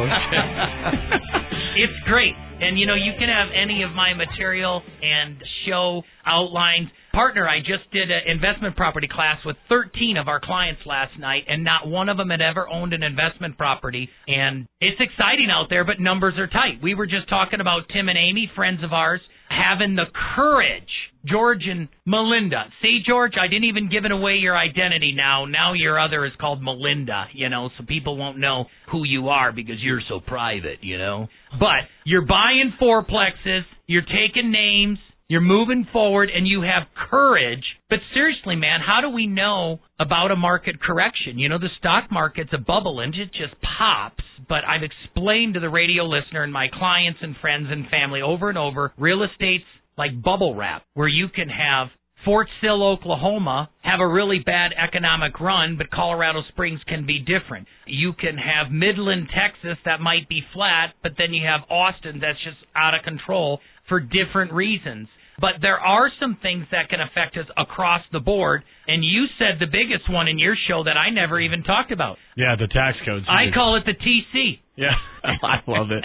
it's 1.82 1.98
great. 2.10 2.34
And 2.62 2.78
you 2.78 2.86
know, 2.86 2.94
you 2.94 3.14
can 3.18 3.30
have 3.30 3.48
any 3.54 3.82
of 3.82 3.90
my 3.94 4.14
material 4.14 4.82
and 5.02 5.38
show 5.66 6.02
outlines. 6.26 6.90
Partner, 7.12 7.46
I 7.46 7.58
just 7.58 7.90
did 7.92 8.10
an 8.10 8.22
investment 8.26 8.74
property 8.74 9.06
class 9.06 9.36
with 9.44 9.56
13 9.68 10.16
of 10.16 10.28
our 10.28 10.40
clients 10.40 10.80
last 10.86 11.18
night, 11.18 11.44
and 11.46 11.62
not 11.62 11.86
one 11.86 12.08
of 12.08 12.16
them 12.16 12.30
had 12.30 12.40
ever 12.40 12.66
owned 12.66 12.94
an 12.94 13.02
investment 13.02 13.58
property. 13.58 14.08
And 14.26 14.66
it's 14.80 14.98
exciting 14.98 15.48
out 15.52 15.66
there, 15.68 15.84
but 15.84 16.00
numbers 16.00 16.34
are 16.38 16.46
tight. 16.46 16.82
We 16.82 16.94
were 16.94 17.06
just 17.06 17.28
talking 17.28 17.60
about 17.60 17.82
Tim 17.92 18.08
and 18.08 18.16
Amy, 18.16 18.50
friends 18.56 18.82
of 18.82 18.94
ours, 18.94 19.20
having 19.50 19.94
the 19.94 20.06
courage, 20.34 20.88
George 21.26 21.64
and 21.68 21.88
Melinda. 22.06 22.64
See, 22.80 23.00
George, 23.06 23.34
I 23.38 23.46
didn't 23.46 23.64
even 23.64 23.90
give 23.90 24.06
it 24.06 24.10
away 24.10 24.36
your 24.36 24.56
identity 24.56 25.12
now. 25.14 25.44
Now 25.44 25.74
your 25.74 26.00
other 26.00 26.24
is 26.24 26.32
called 26.40 26.62
Melinda, 26.62 27.26
you 27.34 27.50
know, 27.50 27.68
so 27.76 27.84
people 27.84 28.16
won't 28.16 28.38
know 28.38 28.64
who 28.90 29.04
you 29.04 29.28
are 29.28 29.52
because 29.52 29.76
you're 29.80 30.00
so 30.08 30.20
private, 30.20 30.78
you 30.82 30.96
know. 30.96 31.28
But 31.60 31.84
you're 32.04 32.26
buying 32.26 32.72
fourplexes, 32.80 33.62
you're 33.86 34.02
taking 34.02 34.50
names, 34.50 34.98
you're 35.28 35.40
moving 35.40 35.86
forward 35.92 36.28
and 36.34 36.46
you 36.46 36.62
have 36.62 36.88
courage. 37.10 37.64
But 37.88 38.00
seriously, 38.14 38.56
man, 38.56 38.80
how 38.86 39.00
do 39.00 39.08
we 39.08 39.26
know 39.26 39.80
about 39.98 40.30
a 40.30 40.36
market 40.36 40.80
correction? 40.82 41.38
You 41.38 41.48
know, 41.48 41.58
the 41.58 41.70
stock 41.78 42.10
market's 42.10 42.52
a 42.52 42.58
bubble 42.58 43.00
and 43.00 43.14
it 43.14 43.32
just 43.32 43.54
pops. 43.78 44.24
But 44.48 44.64
I've 44.66 44.82
explained 44.82 45.54
to 45.54 45.60
the 45.60 45.70
radio 45.70 46.04
listener 46.04 46.42
and 46.42 46.52
my 46.52 46.68
clients 46.72 47.20
and 47.22 47.36
friends 47.40 47.68
and 47.70 47.88
family 47.88 48.20
over 48.20 48.48
and 48.48 48.58
over 48.58 48.92
real 48.98 49.22
estate's 49.22 49.64
like 49.96 50.22
bubble 50.22 50.54
wrap, 50.54 50.84
where 50.94 51.08
you 51.08 51.28
can 51.28 51.48
have 51.48 51.88
Fort 52.24 52.48
Sill, 52.60 52.84
Oklahoma, 52.84 53.68
have 53.82 53.98
a 54.00 54.06
really 54.06 54.38
bad 54.38 54.70
economic 54.78 55.40
run, 55.40 55.76
but 55.76 55.90
Colorado 55.90 56.42
Springs 56.50 56.80
can 56.86 57.04
be 57.04 57.18
different. 57.18 57.66
You 57.86 58.12
can 58.12 58.36
have 58.38 58.70
Midland, 58.70 59.28
Texas, 59.34 59.76
that 59.84 60.00
might 60.00 60.28
be 60.28 60.40
flat, 60.54 60.94
but 61.02 61.12
then 61.18 61.34
you 61.34 61.44
have 61.46 61.68
Austin 61.68 62.20
that's 62.20 62.38
just 62.44 62.58
out 62.76 62.94
of 62.94 63.02
control 63.02 63.58
for 63.88 64.00
different 64.00 64.52
reasons. 64.52 65.08
But 65.40 65.58
there 65.60 65.78
are 65.80 66.10
some 66.20 66.38
things 66.42 66.66
that 66.70 66.88
can 66.88 67.00
affect 67.00 67.36
us 67.36 67.46
across 67.56 68.02
the 68.12 68.20
board. 68.20 68.62
And 68.86 69.02
you 69.02 69.26
said 69.38 69.58
the 69.58 69.66
biggest 69.66 70.10
one 70.10 70.28
in 70.28 70.38
your 70.38 70.54
show 70.68 70.84
that 70.84 70.96
I 70.96 71.10
never 71.10 71.40
even 71.40 71.62
talked 71.62 71.90
about. 71.90 72.18
Yeah, 72.36 72.54
the 72.58 72.68
tax 72.68 72.98
codes. 73.04 73.26
I 73.28 73.50
call 73.52 73.76
it 73.76 73.84
the 73.86 73.94
TC. 73.96 74.60
Yeah, 74.76 74.94
I 75.24 75.58
love 75.66 75.90
it. 75.90 76.04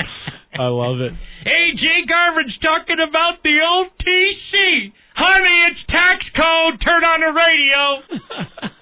I 0.57 0.67
love 0.67 0.99
it. 1.01 1.13
Hey, 1.43 1.75
Jay 1.75 2.07
Garvin's 2.07 2.57
talking 2.63 2.97
about 2.97 3.43
the 3.43 3.57
old 3.61 3.87
TC. 4.01 4.91
Honey, 5.15 5.71
it's 5.71 5.85
tax 5.87 6.25
code. 6.35 6.81
Turn 6.83 7.03
on 7.03 7.19
the 7.21 7.33
radio. 7.33 8.71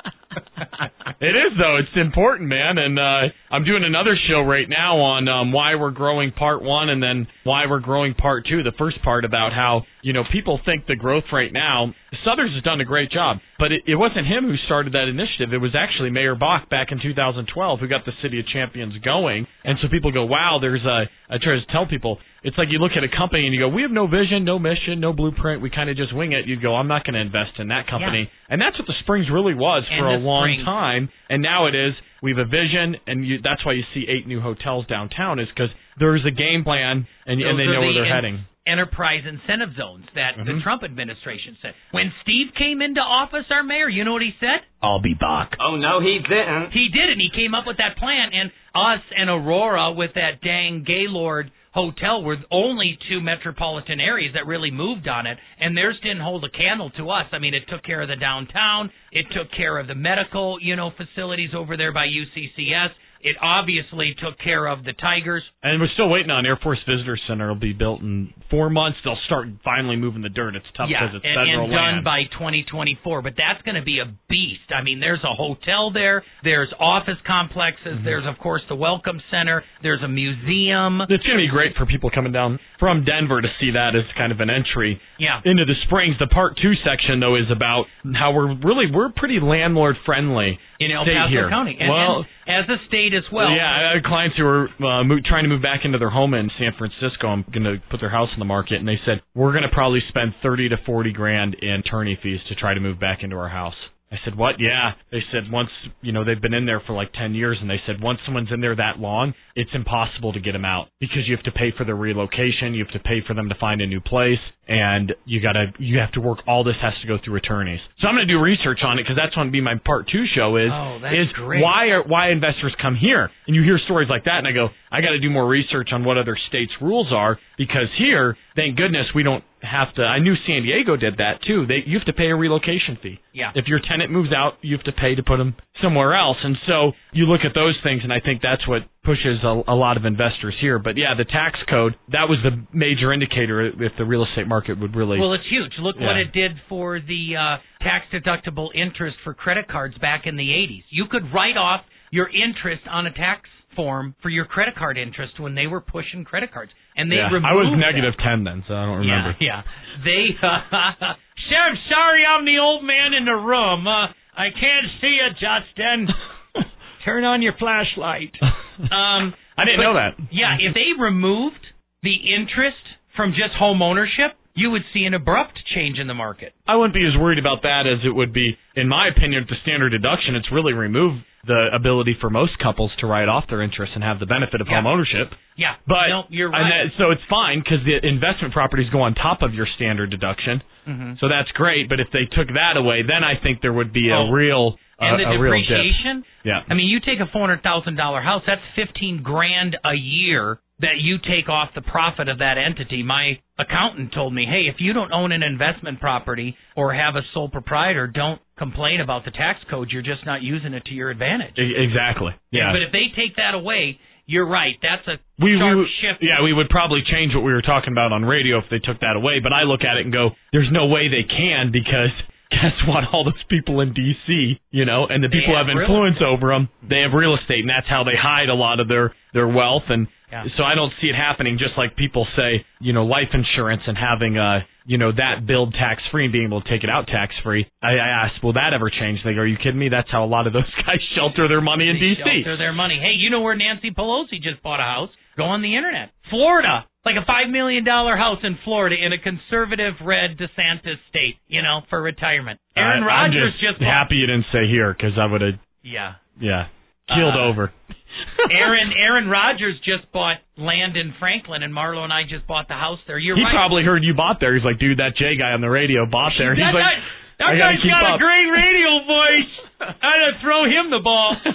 it 1.22 1.36
is 1.36 1.52
though. 1.58 1.78
It's 1.78 1.96
important, 1.96 2.50
man. 2.50 2.78
And 2.78 3.00
uh 3.00 3.34
I'm 3.52 3.64
doing 3.64 3.84
another 3.84 4.18
show 4.28 4.42
right 4.42 4.68
now 4.68 4.98
on 4.98 5.28
um 5.28 5.52
why 5.52 5.76
we're 5.76 5.92
growing 5.92 6.32
part 6.32 6.62
1 6.62 6.90
and 6.90 7.02
then 7.02 7.28
why 7.44 7.66
we're 7.68 7.80
growing 7.80 8.14
part 8.14 8.46
2. 8.50 8.64
The 8.64 8.74
first 8.78 9.02
part 9.04 9.26
about 9.26 9.54
how, 9.54 9.84
you 10.02 10.14
know, 10.14 10.24
people 10.32 10.60
think 10.66 10.88
the 10.88 10.96
growth 10.96 11.26
right 11.32 11.52
now 11.52 11.94
Suthers 12.24 12.52
has 12.54 12.64
done 12.64 12.80
a 12.82 12.86
great 12.86 13.12
job, 13.12 13.38
but 13.58 13.72
it, 13.72 13.84
it 13.88 13.96
wasn't 13.96 14.28
him 14.28 14.46
who 14.46 14.56
started 14.66 14.94
that 14.94 15.08
initiative. 15.08 15.54
It 15.54 15.60
was 15.60 15.76
actually 15.76 16.10
Mayor 16.10 16.36
Bach 16.36 16.70
back 16.70 16.92
in 16.92 17.00
2012 17.02 17.80
who 17.80 17.88
got 17.88 18.06
the 18.06 18.12
City 18.22 18.40
of 18.40 18.46
Champions 18.48 18.94
going. 19.04 19.48
And 19.64 19.78
so 19.82 19.88
people 19.90 20.12
go, 20.12 20.26
"Wow, 20.26 20.60
there's 20.60 20.84
a 20.84 21.06
I 21.30 21.38
try 21.42 21.56
to 21.56 21.66
tell 21.72 21.86
people 21.88 22.20
it's 22.46 22.58
like 22.60 22.68
you 22.70 22.78
look 22.78 22.92
at 22.96 23.04
a 23.04 23.10
company 23.10 23.46
and 23.46 23.56
you 23.56 23.60
go, 23.60 23.68
we 23.68 23.82
have 23.82 23.90
no 23.90 24.06
vision, 24.06 24.46
no 24.46 24.60
mission, 24.60 25.00
no 25.00 25.14
blueprint. 25.14 25.64
We 25.64 25.72
kind 25.72 25.90
of 25.90 25.98
just 25.98 26.16
wing 26.16 26.32
it. 26.32 26.46
You 26.46 26.62
go, 26.62 26.76
I'm 26.76 26.88
not 26.88 27.04
going 27.04 27.16
to 27.16 27.20
invest 27.20 27.58
in 27.58 27.70
that 27.70 27.88
company. 27.90 28.30
Yeah. 28.30 28.54
And 28.54 28.62
that's 28.62 28.78
what 28.78 28.86
the 28.86 28.94
Springs 29.02 29.26
really 29.34 29.56
was 29.56 29.82
for 29.98 30.14
a 30.14 30.18
long 30.22 30.54
Springs. 30.54 30.64
time. 30.64 31.10
And 31.28 31.42
now 31.42 31.66
it 31.66 31.74
is. 31.74 31.94
We 32.22 32.32
have 32.38 32.46
a 32.46 32.46
vision, 32.46 33.02
and 33.08 33.26
you, 33.26 33.42
that's 33.42 33.66
why 33.66 33.74
you 33.74 33.82
see 33.96 34.06
eight 34.08 34.28
new 34.28 34.42
hotels 34.42 34.86
downtown. 34.86 35.40
Is 35.40 35.48
because 35.50 35.74
there's 35.98 36.22
a 36.26 36.30
game 36.30 36.64
plan, 36.64 37.08
and, 37.26 37.42
and 37.42 37.58
they 37.58 37.66
know 37.66 37.82
where 37.82 37.94
they're 37.94 38.06
in, 38.06 38.14
heading 38.14 38.46
enterprise 38.68 39.22
incentive 39.26 39.76
zones 39.78 40.06
that 40.16 40.36
mm-hmm. 40.38 40.46
the 40.46 40.62
Trump 40.64 40.84
administration 40.84 41.58
said. 41.62 41.74
When 41.92 42.12
Steve 42.24 42.48
came 42.58 42.82
into 42.82 43.00
office, 43.00 43.46
our 43.50 43.64
mayor, 43.64 43.90
you 43.90 44.04
know 44.04 44.14
what 44.14 44.22
he 44.22 44.34
said? 44.40 44.66
I'll 44.82 45.02
be 45.02 45.14
back. 45.14 45.54
Oh 45.62 45.78
no, 45.78 46.02
he 46.02 46.20
didn't. 46.22 46.72
He 46.72 46.90
did, 46.94 47.10
and 47.10 47.22
he 47.22 47.30
came 47.34 47.54
up 47.54 47.66
with 47.66 47.78
that 47.78 47.98
plan. 47.98 48.30
And 48.34 48.52
us 48.74 49.04
and 49.16 49.30
Aurora 49.30 49.94
with 49.94 50.12
that 50.16 50.42
dang 50.42 50.84
Gaylord 50.86 51.52
hotel 51.76 52.24
were 52.24 52.38
the 52.38 52.48
only 52.52 52.98
two 53.10 53.20
metropolitan 53.20 54.00
areas 54.00 54.34
that 54.34 54.48
really 54.48 54.72
moved 54.72 55.08
on 55.08 55.28
it, 55.28 55.38
and 55.60 55.76
theirs 55.76 56.00
didn't 56.02 56.22
hold 56.22 56.44
a 56.46 56.50
candle 56.50 56.90
to 56.92 57.10
us. 57.10 57.26
I 57.34 57.40
mean, 57.40 57.54
it 57.54 57.64
took 57.68 57.84
care 57.84 58.02
of 58.02 58.08
the 58.08 58.16
downtown, 58.16 58.90
it 59.12 59.26
took 59.36 59.52
care 59.52 59.78
of 59.78 59.88
the 59.88 59.96
medical, 59.96 60.58
you 60.62 60.76
know, 60.76 60.92
facilities 60.96 61.52
over 61.56 61.76
there 61.76 61.94
by 61.94 62.08
UCCS. 62.08 62.90
It 63.26 63.38
obviously 63.42 64.14
took 64.22 64.38
care 64.38 64.68
of 64.68 64.84
the 64.84 64.94
Tigers. 64.94 65.42
And 65.64 65.82
we're 65.82 65.90
still 65.96 66.10
waiting 66.10 66.30
on 66.30 66.46
Air 66.46 66.60
Force 66.62 66.78
Visitor 66.88 67.18
Center. 67.28 67.50
It'll 67.50 67.58
be 67.58 67.74
built 67.74 68.02
in 68.02 68.32
four 68.52 68.70
months. 68.70 69.00
They'll 69.04 69.18
start 69.26 69.48
finally 69.64 69.96
moving 69.96 70.22
the 70.22 70.30
dirt. 70.30 70.56
It's 70.56 70.70
tough 70.78 70.94
because 70.94 71.10
yeah, 71.10 71.18
it's 71.18 71.26
and, 71.26 71.34
federal 71.34 71.66
and 71.66 71.74
land. 71.74 71.96
done 71.98 72.04
by 72.06 72.30
2024. 72.38 73.26
But 73.26 73.34
that's 73.34 73.66
going 73.66 73.82
to 73.82 73.82
be 73.82 73.98
a 73.98 74.06
beast. 74.30 74.70
I 74.70 74.84
mean, 74.86 75.00
there's 75.00 75.26
a 75.26 75.34
hotel 75.34 75.90
there. 75.90 76.22
There's 76.46 76.70
office 76.80 77.18
complexes. 77.26 77.98
Mm-hmm. 77.98 78.06
There's 78.06 78.30
of 78.30 78.38
course 78.38 78.62
the 78.70 78.78
Welcome 78.78 79.18
Center. 79.34 79.66
There's 79.82 80.06
a 80.06 80.08
museum. 80.08 81.02
It's 81.10 81.26
going 81.26 81.42
to 81.42 81.46
be 81.50 81.50
great 81.50 81.74
for 81.74 81.90
people 81.90 82.14
coming 82.14 82.32
down 82.32 82.60
from 82.78 83.06
Denver 83.10 83.42
to 83.42 83.50
see 83.60 83.72
that 83.74 83.98
as 83.98 84.06
kind 84.16 84.32
of 84.32 84.40
an 84.40 84.54
entry 84.54 85.02
yeah. 85.18 85.42
into 85.44 85.66
the 85.66 85.74
Springs. 85.90 86.14
The 86.22 86.30
part 86.30 86.62
two 86.62 86.78
section 86.86 87.20
though 87.20 87.42
is 87.42 87.50
about 87.50 87.90
how 88.14 88.38
we're 88.38 88.54
really 88.62 88.86
we're 88.94 89.10
pretty 89.10 89.42
landlord 89.42 89.98
friendly 90.06 90.60
in 90.80 90.92
El 90.92 91.06
Paso 91.06 91.30
here. 91.30 91.50
County. 91.50 91.78
And, 91.80 91.90
well, 91.90 92.26
and 92.48 92.64
as 92.64 92.70
a 92.70 92.78
state 92.88 93.14
as 93.14 93.24
well. 93.32 93.50
Yeah, 93.50 93.66
I 93.66 93.96
had 93.96 94.04
clients 94.04 94.38
who 94.38 94.44
were 94.44 94.68
uh, 94.80 95.04
mo- 95.04 95.24
trying 95.26 95.44
to 95.44 95.50
move 95.50 95.62
back 95.62 95.82
into 95.84 95.98
their 95.98 96.10
home 96.10 96.34
in 96.34 96.50
San 96.60 96.72
Francisco. 96.78 97.28
I'm 97.28 97.46
going 97.52 97.64
to 97.64 97.82
put 97.90 98.00
their 98.00 98.10
house 98.10 98.30
on 98.34 98.40
the 98.40 98.46
market, 98.46 98.76
and 98.76 98.88
they 98.88 99.00
said 99.06 99.22
we're 99.34 99.52
going 99.52 99.64
to 99.64 99.74
probably 99.74 100.02
spend 100.10 100.34
thirty 100.44 100.70
to 100.70 100.78
forty 100.86 101.12
grand 101.12 101.56
in 101.56 101.82
attorney 101.86 102.18
fees 102.22 102.40
to 102.50 102.56
try 102.56 102.74
to 102.74 102.80
move 102.80 103.00
back 103.00 103.20
into 103.24 103.36
our 103.36 103.50
house. 103.50 103.76
I 104.12 104.18
said, 104.24 104.36
"What? 104.36 104.56
Yeah." 104.60 104.94
They 105.12 105.24
said 105.32 105.52
once, 105.52 105.70
you 106.02 106.12
know, 106.12 106.24
they've 106.24 106.42
been 106.42 106.54
in 106.54 106.66
there 106.66 106.82
for 106.86 106.94
like 106.94 107.12
10 107.14 107.34
years 107.34 107.58
and 107.60 107.70
they 107.70 107.82
said 107.86 108.02
once 108.02 108.20
someone's 108.26 108.52
in 108.52 108.62
there 108.62 108.76
that 108.76 109.00
long, 109.00 109.34
it's 109.56 109.72
impossible 109.74 110.34
to 110.34 110.40
get 110.40 110.52
them 110.54 110.66
out 110.66 110.88
because 111.00 111.28
you 111.28 111.36
have 111.36 111.44
to 111.46 111.52
pay 111.52 111.72
for 111.76 111.86
their 111.86 111.96
relocation, 111.96 112.74
you 112.74 112.84
have 112.84 112.94
to 112.94 113.00
pay 113.00 113.22
for 113.26 113.34
them 113.34 113.50
to 113.50 113.56
find 113.56 113.82
a 113.82 113.88
new 113.88 114.00
place, 114.00 114.40
and 114.68 115.14
you 115.26 115.42
got 115.42 115.54
to 115.54 115.74
you 115.80 116.00
have 116.00 116.12
to 116.14 116.22
work 116.22 116.40
all 116.48 116.64
this 116.64 116.76
has 116.82 116.94
to 117.02 117.08
go 117.08 117.18
through 117.24 117.38
attorneys. 117.38 117.80
So 118.00 118.08
I'm 118.08 118.16
going 118.16 118.28
to 118.28 118.34
do 118.34 118.40
research 118.40 118.80
on 118.84 119.00
it 119.00 119.04
because 119.04 119.18
that's 119.18 119.34
going 119.34 119.48
to 119.48 119.52
be 119.52 119.62
my 119.62 119.76
part 119.84 120.08
2 120.12 120.26
show 120.36 120.58
is 120.58 120.70
oh, 120.72 120.98
is 121.06 121.32
great. 121.34 121.62
why 121.62 121.88
are 121.90 122.04
why 122.04 122.32
investors 122.32 122.76
come 122.82 122.96
here. 122.96 123.30
And 123.48 123.56
you 123.56 123.64
hear 123.64 123.80
stories 123.86 124.10
like 124.10 124.26
that 124.26 124.38
and 124.40 124.48
I 124.48 124.52
go, 124.52 124.70
I 124.92 125.02
got 125.02 125.12
to 125.12 125.20
do 125.20 125.30
more 125.30 125.48
research 125.48 125.90
on 125.92 126.04
what 126.04 126.18
other 126.18 126.38
states 126.50 126.72
rules 126.82 127.12
are 127.12 127.38
because 127.58 127.90
here, 127.98 128.38
thank 128.56 128.78
goodness 128.78 129.08
we 129.14 129.24
don't 129.24 129.44
have 129.66 129.94
to. 129.96 130.02
I 130.02 130.20
knew 130.20 130.36
San 130.48 130.64
Diego 130.64 130.96
did 130.96 131.18
that 131.18 131.42
too. 131.46 131.66
They 131.66 131.84
you 131.86 131.98
have 131.98 132.06
to 132.08 132.14
pay 132.14 132.28
a 132.28 132.36
relocation 132.36 132.98
fee. 133.02 133.20
Yeah. 133.34 133.52
If 133.56 133.68
your 133.68 133.80
tenant 133.80 134.12
moves 134.12 134.32
out, 134.34 134.54
you 134.62 134.76
have 134.78 134.86
to 134.86 134.94
pay 134.94 135.16
to 135.16 135.24
put 135.24 135.38
them 135.38 135.56
somewhere 135.82 136.16
else. 136.16 136.38
And 136.44 136.56
so 136.68 136.92
you 137.12 137.26
look 137.26 137.42
at 137.44 137.54
those 137.54 137.76
things, 137.84 138.02
and 138.04 138.14
I 138.14 138.20
think 138.20 138.42
that's 138.42 138.68
what 138.68 138.84
pushes 139.04 139.44
a, 139.44 139.62
a 139.68 139.76
lot 139.76 139.98
of 139.98 140.06
investors 140.06 140.56
here. 140.62 140.80
But 140.80 140.98
yeah, 140.98 141.14
the 141.18 141.26
tax 141.26 141.60
code 141.70 141.96
that 142.12 142.30
was 142.30 142.40
the 142.44 142.56
major 142.74 143.12
indicator 143.12 143.68
if 143.68 143.92
the 143.98 144.06
real 144.06 144.24
estate 144.24 144.48
market 144.48 144.80
would 144.80 144.96
really. 144.96 145.20
Well, 145.20 145.34
it's 145.34 145.50
huge. 145.50 145.74
Look 145.80 145.98
yeah. 146.00 146.08
what 146.08 146.18
it 146.18 146.32
did 146.34 146.52
for 146.70 147.00
the 147.00 147.36
uh, 147.36 147.58
tax 147.84 148.06
deductible 148.14 148.70
interest 148.74 149.18
for 149.24 149.34
credit 149.34 149.68
cards 149.68 149.98
back 150.00 150.24
in 150.26 150.36
the 150.36 150.50
80s. 150.50 150.84
You 150.90 151.06
could 151.10 151.34
write 151.34 151.58
off 151.58 151.82
your 152.12 152.30
interest 152.30 152.84
on 152.90 153.06
a 153.06 153.12
tax 153.12 153.50
form 153.76 154.16
for 154.22 154.30
your 154.30 154.46
credit 154.46 154.76
card 154.76 154.98
interest 154.98 155.40
when 155.40 155.56
they 155.56 155.68
were 155.68 155.82
pushing 155.82 156.24
credit 156.24 156.54
cards, 156.54 156.72
and 156.96 157.12
they 157.12 157.16
yeah, 157.16 157.28
removed. 157.28 157.46
I 157.46 157.54
was 157.54 157.70
negative 157.76 158.14
ten 158.24 158.44
then, 158.44 158.64
so 158.68 158.74
I 158.74 158.86
don't 158.86 159.00
remember. 159.04 159.36
Yeah, 159.40 159.62
yeah. 159.64 160.04
They. 160.04 160.36
Uh, 160.40 161.14
Sheriff, 161.50 161.78
sorry, 161.90 162.24
I'm 162.26 162.46
the 162.46 162.58
old 162.58 162.84
man 162.84 163.14
in 163.14 163.26
the 163.26 163.38
room. 163.38 163.86
Uh, 163.86 164.10
I 164.34 164.50
can't 164.50 164.88
see 165.02 165.20
you, 165.22 165.30
Justin. 165.38 166.08
Turn 167.06 167.24
on 167.24 167.42
your 167.42 167.54
flashlight. 167.58 168.34
Um, 168.76 169.32
I 169.56 169.64
didn't 169.64 169.80
but, 169.80 169.84
know 169.88 169.94
that. 169.96 170.20
Yeah, 170.36 170.60
if 170.60 170.76
they 170.76 171.00
removed 171.00 171.64
the 172.04 172.12
interest 172.12 172.84
from 173.16 173.32
just 173.32 173.56
home 173.58 173.82
ownership, 173.82 174.36
you 174.54 174.70
would 174.72 174.82
see 174.94 175.06
an 175.06 175.14
abrupt 175.14 175.58
change 175.74 175.98
in 175.98 176.08
the 176.08 176.14
market. 176.14 176.52
I 176.68 176.76
wouldn't 176.76 176.94
be 176.94 177.08
as 177.08 177.16
worried 177.18 177.40
about 177.40 177.62
that 177.64 177.88
as 177.88 178.04
it 178.04 178.14
would 178.14 178.34
be, 178.34 178.58
in 178.76 178.90
my 178.90 179.08
opinion, 179.08 179.46
the 179.48 179.56
standard 179.64 179.92
deduction. 179.92 180.36
It's 180.36 180.52
really 180.52 180.74
removed 180.74 181.24
the 181.48 181.70
ability 181.74 182.16
for 182.20 182.30
most 182.30 182.58
couples 182.60 182.92
to 183.00 183.08
write 183.08 183.28
off 183.30 183.46
their 183.50 183.62
interest 183.62 183.92
and 183.96 184.04
have 184.04 184.20
the 184.20 184.26
benefit 184.26 184.62
of 184.62 184.68
Yeah. 184.68 184.76
home 184.78 184.88
ownership. 184.88 185.32
Yeah. 185.56 185.76
But 185.88 186.08
no, 186.10 186.24
you're 186.30 186.48
and 186.54 186.64
right. 186.64 186.84
that, 186.90 186.98
so 186.98 187.12
it's 187.12 187.22
fine 187.30 187.60
because 187.60 187.80
the 187.86 188.06
investment 188.06 188.54
properties 188.54 188.90
go 188.90 189.02
on 189.02 189.14
top 189.16 189.42
of 189.42 189.54
your 189.54 189.68
standard 189.76 190.10
deduction. 190.10 190.62
hmm 190.86 191.14
So 191.20 191.28
that's 191.30 191.52
great. 191.52 191.88
But 191.90 192.00
if 192.00 192.08
they 192.12 192.26
took 192.26 192.48
that 192.54 192.78
away, 192.78 193.04
then 193.04 193.24
I 193.24 193.36
think 193.42 193.62
there 193.62 193.74
would 193.74 193.94
be 193.94 194.10
a 194.10 194.18
Oh. 194.18 194.32
real 194.32 194.78
a, 195.00 195.06
and 195.06 195.20
the 195.20 195.30
a 195.30 195.34
depreciation. 195.34 196.24
Yeah. 196.44 196.62
I 196.70 196.74
mean, 196.74 196.88
you 196.88 197.00
take 197.00 197.20
a 197.20 197.26
four 197.28 197.42
hundred 197.42 197.64
thousand 197.64 197.96
dollar 197.96 198.22
house. 198.22 198.44
That's 198.48 198.62
fifteen 198.76 199.22
grand 199.24 199.78
a 199.84 199.94
year 199.94 200.60
that 200.80 200.98
you 201.00 201.18
take 201.20 201.48
off 201.48 201.70
the 201.74 201.82
profit 201.82 202.28
of 202.28 202.40
that 202.40 202.58
entity. 202.58 203.02
My 203.04 203.40
accountant 203.58 204.14
told 204.14 204.34
me, 204.34 204.46
hey, 204.50 204.68
if 204.68 204.76
you 204.80 204.92
don't 204.94 205.14
own 205.14 205.32
an 205.32 205.42
investment 205.44 206.00
property 206.02 206.56
or 206.76 206.94
have 206.94 207.16
a 207.16 207.22
sole 207.34 207.48
proprietor, 207.50 208.08
don't 208.08 208.42
complain 208.58 209.00
about 209.00 209.24
the 209.26 209.32
tax 209.32 209.60
code. 209.70 209.90
You're 209.92 210.02
just 210.02 210.26
not 210.26 210.42
using 210.42 210.74
it 210.74 210.84
to 210.86 210.94
your 210.94 211.10
advantage. 211.12 211.56
Exactly. 211.58 212.32
Yeah. 212.52 212.72
But 212.74 212.82
if 212.84 212.92
they 212.92 213.08
take 213.16 213.38
that 213.38 213.54
away, 213.54 214.00
you're 214.26 214.48
right. 214.48 214.76
That's 214.82 215.08
a 215.08 215.16
we, 215.42 215.56
sharp 215.58 215.70
we 215.70 215.76
would- 215.80 215.88
shift. 216.02 216.20
yeah, 216.22 216.44
we 216.44 216.52
would 216.52 216.68
probably 216.70 217.04
change 217.10 217.34
what 217.36 217.44
we 217.44 217.54
were 217.54 217.62
talking 217.62 217.94
about 217.94 218.12
on 218.12 218.26
radio 218.26 218.58
if 218.58 218.66
they 218.70 218.80
took 218.80 219.00
that 219.00 219.16
away. 219.16 219.40
But 219.40 219.54
I 219.54 219.64
look 219.64 219.82
at 219.82 219.98
it 219.98 220.04
and 220.04 220.12
go, 220.12 220.32
there's 220.52 220.70
no 220.72 220.88
way 220.88 221.08
they 221.08 221.24
can 221.24 221.72
because 221.72 222.12
guess 222.52 222.76
what? 222.88 223.04
All 223.14 223.24
those 223.24 223.42
people 223.50 223.80
in 223.82 223.94
D.C., 223.94 224.60
you 224.72 224.84
know, 224.86 225.06
and 225.08 225.24
the 225.24 225.30
people 225.30 225.56
have 225.56 225.68
have 225.68 225.76
real 225.78 225.88
influence 225.88 226.18
over 226.26 226.50
them, 226.52 226.70
they 226.88 227.00
have 227.02 227.14
real 227.14 227.36
estate, 227.36 227.62
and 227.62 227.70
that's 227.70 227.88
how 227.88 228.04
they 228.04 228.16
hide 228.20 228.50
a 228.50 228.54
lot 228.56 228.80
of 228.80 228.88
their 228.88 229.14
their 229.34 229.48
wealth. 229.48 229.84
And 229.90 230.08
Yeah. 230.32 230.44
so 230.58 230.64
I 230.64 230.76
don't 230.76 230.92
see 231.02 231.08
it 231.08 231.16
happening. 231.16 231.58
Just 231.58 231.78
like 231.78 231.96
people 231.96 232.26
say, 232.36 232.66
you 232.80 232.94
know, 232.94 233.06
life 233.06 233.30
insurance 233.34 233.84
and 233.88 233.98
having 233.98 234.38
uh 234.38 234.60
you 234.86 234.98
know 234.98 235.12
that 235.12 235.46
billed 235.48 235.74
tax 235.74 236.02
free 236.12 236.26
and 236.26 236.34
being 236.34 236.46
able 236.46 236.62
to 236.62 236.70
take 236.70 236.84
it 236.84 236.90
out 236.90 237.08
tax 237.08 237.34
free. 237.44 237.66
I, 237.82 237.94
I 237.98 238.26
asked, 238.26 238.44
will 238.44 238.54
that 238.54 238.74
ever 238.74 238.90
change? 238.90 239.20
They 239.24 239.34
go, 239.34 239.42
are 239.42 239.48
you 239.48 239.58
kidding 239.58 239.80
me? 239.80 239.90
That's 239.90 240.10
how 240.12 240.24
a 240.24 240.30
lot 240.30 240.48
of 240.48 240.54
those 240.54 240.70
guys 240.86 241.00
shelter 241.16 241.48
their 241.48 241.62
money 241.62 241.90
in 241.90 241.96
D.C. 241.96 242.22
shelter 242.24 242.58
their 242.58 242.74
money. 242.74 243.00
Hey, 243.02 243.14
you 243.18 243.30
know 243.30 243.42
where 243.42 243.56
Nancy 243.56 243.92
Pelosi 243.92 244.42
just 244.42 244.62
bought 244.64 244.80
a 244.80 244.84
house? 244.84 245.10
Go 245.38 245.44
on 245.44 245.62
the 245.62 245.76
internet. 245.76 246.12
Florida. 246.30 246.86
Like 247.06 247.16
a 247.22 247.26
five 247.26 247.50
million 247.52 247.84
dollar 247.86 248.18
house 248.18 248.40
in 248.44 248.58
Florida 248.64 248.96
in 249.00 249.14
a 249.14 249.20
conservative 249.20 249.94
red 250.02 250.38
DeSantis 250.40 250.98
state, 251.10 251.36
you 251.48 251.62
know, 251.62 251.82
for 251.90 252.02
retirement. 252.02 252.60
Aaron 252.76 253.04
I'm 253.04 253.08
Rodgers 253.08 253.54
just, 253.62 253.78
just 253.78 253.84
happy 253.84 254.16
you 254.16 254.26
didn't 254.26 254.46
say 254.52 254.66
here 254.68 254.92
because 254.92 255.14
I 255.20 255.26
would 255.28 255.42
have, 255.42 255.54
Yeah. 255.84 256.14
yeah, 256.40 256.66
keeled 257.14 257.36
Uh, 257.36 257.50
over. 257.50 257.72
Aaron 258.52 258.92
Aaron 258.96 259.28
Rodgers 259.28 259.76
just 259.84 260.10
bought 260.14 260.38
land 260.58 260.96
in 260.96 261.14
Franklin 261.20 261.64
and 261.64 261.74
Marlo 261.74 262.04
and 262.04 262.14
I 262.14 262.24
just 262.24 262.48
bought 262.48 262.68
the 262.68 262.76
house 262.80 263.00
there. 263.08 263.18
You're 263.20 263.36
he 263.36 263.44
right. 263.44 263.52
probably 263.54 263.84
heard 263.84 264.04
you 264.04 264.14
bought 264.14 264.40
there. 264.40 264.56
He's 264.56 264.64
like, 264.64 264.80
dude, 264.80 265.00
that 265.00 265.16
Jay 265.18 265.36
guy 265.38 265.52
on 265.52 265.60
the 265.62 265.70
radio 265.70 266.06
bought 266.10 266.32
there. 266.38 266.56
He's 266.56 266.64
that 266.64 266.74
like, 266.74 267.02
that 267.40 267.48
I 267.52 267.58
gotta 267.58 267.78
got 267.84 268.16
up. 268.16 268.16
a 268.16 268.24
great 268.24 268.48
radio 268.48 268.92
voice. 269.08 269.52
I 269.82 270.14
gotta 270.16 270.40
throw 270.42 270.64
him 270.66 270.90
the 270.92 271.02
ball. 271.04 271.36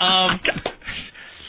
Um, 0.00 0.40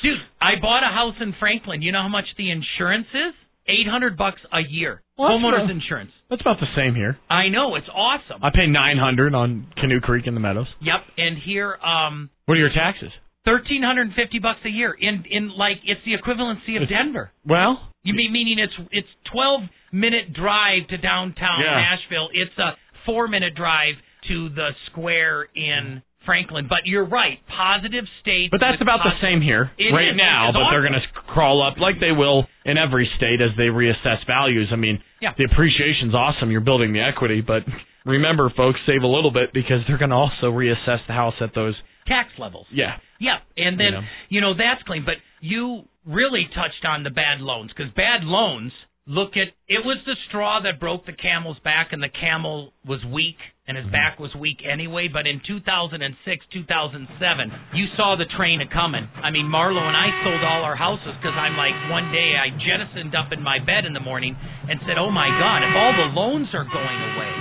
dude, 0.01 0.19
I 0.41 0.53
bought 0.61 0.83
a 0.83 0.87
house 0.93 1.15
in 1.19 1.33
Franklin. 1.39 1.81
You 1.81 1.91
know 1.91 2.01
how 2.01 2.07
much 2.07 2.25
the 2.37 2.49
insurance 2.51 3.07
is? 3.13 3.33
Eight 3.67 3.87
hundred 3.87 4.15
bucks 4.17 4.39
a 4.53 4.61
year. 4.61 5.01
Well, 5.17 5.29
Homeowners 5.31 5.63
about- 5.65 5.71
insurance. 5.71 6.11
That's 6.29 6.41
about 6.41 6.59
the 6.59 6.67
same 6.75 6.95
here. 6.95 7.17
I 7.29 7.49
know 7.49 7.75
it's 7.75 7.87
awesome. 7.93 8.43
I 8.43 8.49
pay 8.53 8.67
nine 8.67 8.97
hundred 8.97 9.33
on 9.35 9.67
Canoe 9.77 9.99
Creek 9.99 10.25
in 10.27 10.33
the 10.33 10.39
Meadows. 10.39 10.67
yep. 10.81 11.01
And 11.17 11.37
here, 11.37 11.75
um, 11.83 12.29
What 12.45 12.55
are 12.55 12.59
your 12.59 12.69
taxes? 12.73 13.11
thirteen 13.45 13.83
hundred 13.83 14.07
and 14.07 14.13
fifty 14.15 14.39
bucks 14.39 14.59
a 14.65 14.69
year. 14.69 14.93
In 14.93 15.25
in 15.29 15.49
like 15.57 15.77
it's 15.85 16.01
the 16.05 16.13
equivalency 16.13 16.75
of 16.77 16.83
It's- 16.83 16.89
Denver. 16.89 17.31
Well, 17.45 17.91
You 18.03 18.13
mean 18.13 18.31
meaning 18.31 18.59
it's 18.59 18.73
it's 18.91 19.07
twelve 19.31 19.63
minute 19.91 20.33
drive 20.33 20.87
to 20.89 20.97
downtown 20.97 21.61
Yeah. 21.61 21.75
Nashville. 21.75 22.29
It's 22.33 22.57
a 22.57 22.75
four 23.05 23.27
minute 23.27 23.55
drive 23.55 23.95
to 24.29 24.49
the 24.49 24.69
square 24.87 25.47
in 25.55 26.01
Franklin. 26.27 26.67
But 26.69 26.83
you're 26.85 27.07
right. 27.07 27.39
Positive 27.47 28.03
states. 28.21 28.51
but 28.51 28.59
that's 28.59 28.81
about 28.83 28.99
the 29.07 29.15
same 29.23 29.41
here 29.41 29.71
It 29.79 29.89
right 29.95 30.09
is. 30.13 30.17
now. 30.19 30.51
But 30.53 30.69
they're 30.69 30.81
going 30.85 30.99
to 30.99 31.07
crawl 31.33 31.63
up 31.65 31.79
like 31.79 31.99
they 31.99 32.11
will 32.11 32.45
in 32.65 32.77
every 32.77 33.09
state 33.17 33.39
as 33.41 33.49
they 33.57 33.71
reassess 33.73 34.21
values. 34.27 34.69
I 34.71 34.75
mean, 34.75 35.01
Yeah. 35.21 35.31
the 35.37 35.45
appreciation's 35.45 36.13
awesome. 36.13 36.51
You're 36.51 36.61
building 36.61 36.91
the 36.93 37.01
equity, 37.01 37.41
but 37.41 37.63
remember, 38.05 38.49
folks, 38.55 38.79
save 38.85 39.01
a 39.03 39.07
little 39.07 39.31
bit 39.31 39.53
because 39.53 39.81
they're 39.87 39.97
going 39.97 40.11
to 40.11 40.15
also 40.17 40.51
reassess 40.51 40.99
the 41.07 41.13
house 41.13 41.35
at 41.41 41.55
those. 41.55 41.75
tax 42.05 42.29
levels. 42.37 42.67
Yeah. 42.71 42.97
Yeah, 43.19 43.39
and 43.57 43.79
then 43.79 43.93
You 43.93 44.01
you 44.29 44.41
know. 44.41 44.51
know, 44.53 44.57
that's 44.57 44.83
clean. 44.83 45.03
But 45.05 45.15
you 45.41 45.83
really 46.05 46.45
touched 46.55 46.85
on 46.85 47.03
the 47.03 47.09
bad 47.09 47.41
loans 47.41 47.71
because 47.75 47.91
bad 47.93 48.23
loans. 48.23 48.71
Look 49.09 49.35
at 49.37 49.47
it 49.67 49.83
was 49.85 49.97
the 50.05 50.15
straw 50.27 50.59
that 50.61 50.79
broke 50.79 51.05
the 51.05 51.13
camel's 51.13 51.59
back, 51.63 51.93
and 51.93 52.03
the 52.03 52.09
camel 52.09 52.73
was 52.85 53.03
weak, 53.05 53.37
and 53.67 53.75
his 53.75 53.85
back 53.91 54.17
was 54.17 54.31
weak 54.33 54.63
anyway. 54.63 55.11
But 55.11 55.27
in 55.27 55.43
2006, 55.43 55.99
2007, 55.99 57.51
you 57.75 57.85
saw 57.99 58.15
the 58.15 58.25
train 58.39 58.63
a 58.63 58.67
coming. 58.71 59.03
I 59.19 59.29
mean, 59.29 59.51
Marlo 59.51 59.83
and 59.83 59.95
I 59.95 60.07
sold 60.23 60.41
all 60.41 60.63
our 60.63 60.79
houses 60.79 61.13
because 61.19 61.35
I'm 61.35 61.59
like, 61.59 61.75
one 61.91 62.09
day 62.15 62.39
I 62.39 62.55
jettisoned 62.55 63.13
up 63.13 63.35
in 63.35 63.43
my 63.43 63.59
bed 63.59 63.83
in 63.83 63.91
the 63.91 64.03
morning 64.03 64.35
and 64.39 64.79
said, 64.87 64.95
"Oh 64.97 65.11
my 65.11 65.27
God, 65.27 65.67
if 65.67 65.75
all 65.75 65.93
the 65.93 66.09
loans 66.15 66.47
are 66.55 66.65
going 66.65 67.01
away." 67.13 67.33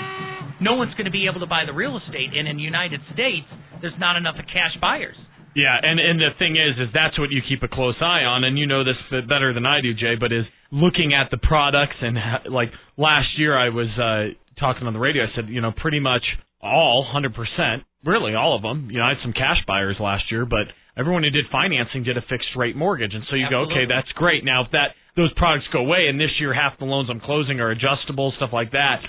No 0.58 0.74
one's 0.74 0.94
going 0.94 1.04
to 1.04 1.12
be 1.12 1.28
able 1.28 1.40
to 1.40 1.46
buy 1.46 1.64
the 1.68 1.76
real 1.76 2.00
estate, 2.00 2.32
and 2.32 2.48
in 2.48 2.56
the 2.56 2.64
United 2.64 3.00
States, 3.12 3.44
there's 3.82 3.98
not 4.00 4.16
enough 4.16 4.36
cash 4.48 4.72
buyers. 4.80 5.16
Yeah, 5.54 5.76
and 5.80 6.00
and 6.00 6.20
the 6.20 6.36
thing 6.38 6.56
is, 6.56 6.76
is 6.76 6.92
that's 6.92 7.18
what 7.18 7.30
you 7.30 7.40
keep 7.46 7.62
a 7.62 7.68
close 7.68 7.96
eye 8.00 8.24
on, 8.24 8.44
and 8.44 8.58
you 8.58 8.66
know 8.66 8.84
this 8.84 8.96
better 9.28 9.54
than 9.54 9.64
I 9.64 9.80
do, 9.80 9.94
Jay. 9.94 10.14
But 10.18 10.32
is 10.32 10.44
looking 10.70 11.14
at 11.14 11.30
the 11.30 11.38
products 11.38 11.96
and 12.00 12.18
like 12.52 12.70
last 12.96 13.28
year, 13.38 13.56
I 13.56 13.70
was 13.70 13.88
uh 13.96 14.36
talking 14.58 14.86
on 14.86 14.92
the 14.92 14.98
radio. 14.98 15.24
I 15.24 15.34
said, 15.34 15.48
you 15.48 15.60
know, 15.60 15.72
pretty 15.72 16.00
much 16.00 16.22
all, 16.62 17.06
hundred 17.10 17.34
percent, 17.34 17.84
really 18.04 18.34
all 18.34 18.56
of 18.56 18.62
them. 18.62 18.88
You 18.90 18.98
know, 18.98 19.04
I 19.04 19.10
had 19.10 19.22
some 19.22 19.32
cash 19.32 19.58
buyers 19.66 19.96
last 20.00 20.24
year, 20.30 20.46
but 20.46 20.68
everyone 20.96 21.22
who 21.22 21.30
did 21.30 21.44
financing 21.52 22.02
did 22.02 22.16
a 22.16 22.22
fixed 22.22 22.56
rate 22.56 22.76
mortgage, 22.76 23.14
and 23.14 23.24
so 23.28 23.36
you 23.36 23.46
go, 23.50 23.62
okay, 23.70 23.84
that's 23.88 24.10
great. 24.14 24.44
Now 24.44 24.64
if 24.64 24.70
that 24.72 24.96
those 25.16 25.32
products 25.34 25.66
go 25.72 25.80
away, 25.80 26.08
and 26.08 26.20
this 26.20 26.32
year 26.40 26.52
half 26.52 26.78
the 26.78 26.84
loans 26.84 27.08
I'm 27.10 27.20
closing 27.20 27.60
are 27.60 27.70
adjustable, 27.70 28.32
stuff 28.36 28.50
like 28.52 28.72
that, 28.72 29.00